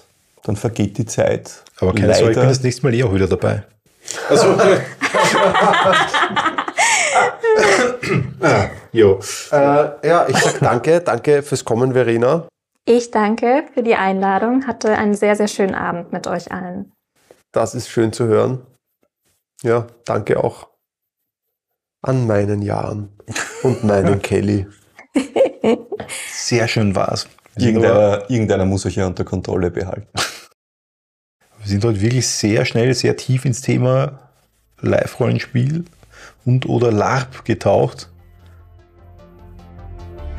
dann 0.45 0.57
vergeht 0.57 0.99
die 0.99 1.07
Zeit. 1.07 1.65
Aber 1.81 1.95
keine 1.95 2.15
Sorge, 2.15 2.31
ich 2.33 2.39
bin 2.39 2.49
das 2.49 2.63
nächste 2.63 2.87
Mal 2.87 2.95
eh 2.95 3.03
auch 3.03 3.13
wieder 3.15 3.27
dabei. 3.27 3.65
Ah, 8.41 8.71
jo. 8.91 9.21
Äh, 9.53 9.57
ja, 10.09 10.27
ich 10.29 10.37
sag 10.39 10.59
danke, 10.59 11.01
danke 11.01 11.43
fürs 11.43 11.65
Kommen, 11.65 11.93
Verena. 11.93 12.49
Ich 12.85 13.13
danke 13.13 13.65
für 13.73 13.83
die 13.83 13.95
Einladung, 13.95 14.67
hatte 14.67 14.97
einen 14.99 15.15
sehr, 15.15 15.37
sehr 15.37 15.49
schönen 15.49 15.75
Abend 15.75 16.13
mit 16.13 16.27
euch 16.27 16.51
allen. 16.51 16.93
Das 17.53 17.75
ist 17.75 17.89
schön 17.89 18.13
zu 18.13 18.27
hören. 18.27 18.67
Ja, 19.63 19.87
danke 20.05 20.43
auch 20.43 20.69
an 22.03 22.27
meinen 22.27 22.63
Jahren 22.63 23.11
und 23.63 23.85
meinen 23.85 24.21
Kelly. 24.23 24.67
Sehr 26.33 26.67
schön 26.67 26.97
war's. 26.97 27.29
Irgendeiner, 27.57 28.29
irgendeiner 28.29 28.65
muss 28.65 28.85
euch 28.87 28.97
ja 28.97 29.07
unter 29.07 29.25
Kontrolle 29.25 29.71
behalten. 29.71 30.09
wir 31.59 31.67
sind 31.67 31.85
heute 31.85 32.01
wirklich 32.01 32.27
sehr 32.27 32.65
schnell, 32.65 32.93
sehr 32.95 33.17
tief 33.17 33.45
ins 33.45 33.61
Thema 33.61 34.31
Live-Rollenspiel 34.81 35.85
und 36.45 36.67
oder 36.67 36.91
LARP 36.91 37.45
getaucht. 37.45 38.11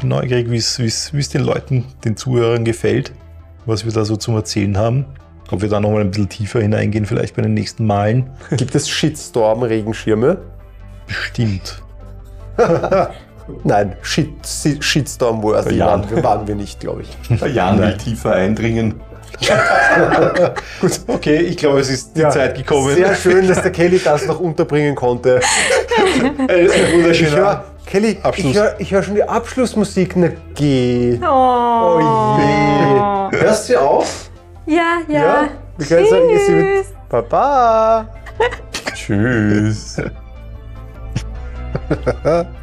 Bin 0.04 0.10
neugierig, 0.10 0.50
wie 0.52 0.58
es- 0.58 1.30
den 1.30 1.44
Leuten, 1.46 1.86
den 2.04 2.18
Zuhörern 2.18 2.66
gefällt, 2.66 3.14
was 3.66 3.86
wir 3.86 3.94
da 3.94 4.04
so 4.04 4.18
zum 4.18 4.36
Erzählen 4.36 4.78
haben. 4.78 5.06
Ob 5.50 5.62
wir 5.62 5.70
da 5.70 5.80
nochmal 5.80 6.02
ein 6.02 6.10
bisschen 6.12 6.28
tiefer 6.28 6.60
hineingehen, 6.60 7.06
vielleicht 7.06 7.38
bei 7.38 7.42
den 7.42 7.54
nächsten 7.54 7.86
Malen. 7.86 8.30
Gibt 8.58 8.76
es 8.76 8.90
Shitstorm-Regenschirme? 8.90 10.40
Bestimmt. 11.08 11.82
Nein, 13.64 13.96
Shit, 14.02 14.30
Shitstorm 14.82 15.46
also 15.46 15.70
Ja. 15.70 15.86
waren, 15.88 16.10
wir, 16.10 16.22
waren 16.22 16.48
wir 16.50 16.56
nicht, 16.56 16.82
glaube 16.82 17.04
ich. 17.04 17.40
Jan 17.56 17.80
will 17.80 17.96
tiefer 17.96 18.34
eindringen. 18.34 18.96
Gut, 20.82 21.02
okay, 21.08 21.38
ich 21.38 21.58
glaube, 21.58 21.80
es 21.80 21.90
ist 21.90 22.16
die 22.16 22.28
Zeit 22.30 22.56
gekommen. 22.56 22.96
Sehr 22.96 23.16
schön, 23.16 23.48
dass 23.48 23.62
der 23.62 23.72
Kelly 23.72 24.00
das 24.04 24.26
noch 24.26 24.40
unterbringen 24.40 24.96
konnte. 24.96 25.42
Ein, 26.38 26.48
ein 26.50 26.66
Ich 26.66 26.94
wunderschöner 26.94 27.36
höre, 27.36 27.64
Kelly, 27.86 28.18
Abschluss. 28.24 28.56
ich 28.80 28.92
höre 28.92 28.98
hör 28.98 29.04
schon 29.04 29.16
die 29.16 29.24
Abschlussmusik. 29.24 30.16
Na 30.16 30.30
geh. 30.56 31.20
Oh, 31.22 32.38
je. 33.32 33.40
Hörst 33.40 33.70
du 33.70 33.80
auf? 33.80 34.30
Ja, 34.66 35.00
ja. 35.08 35.50
Wir 35.78 35.86
können 35.88 36.08
sagen, 36.08 36.30
ihr 36.30 36.38
Tschüss. 36.38 36.88
seid 36.88 37.10
Baba. 37.10 38.08
Tschüss. 38.94 39.98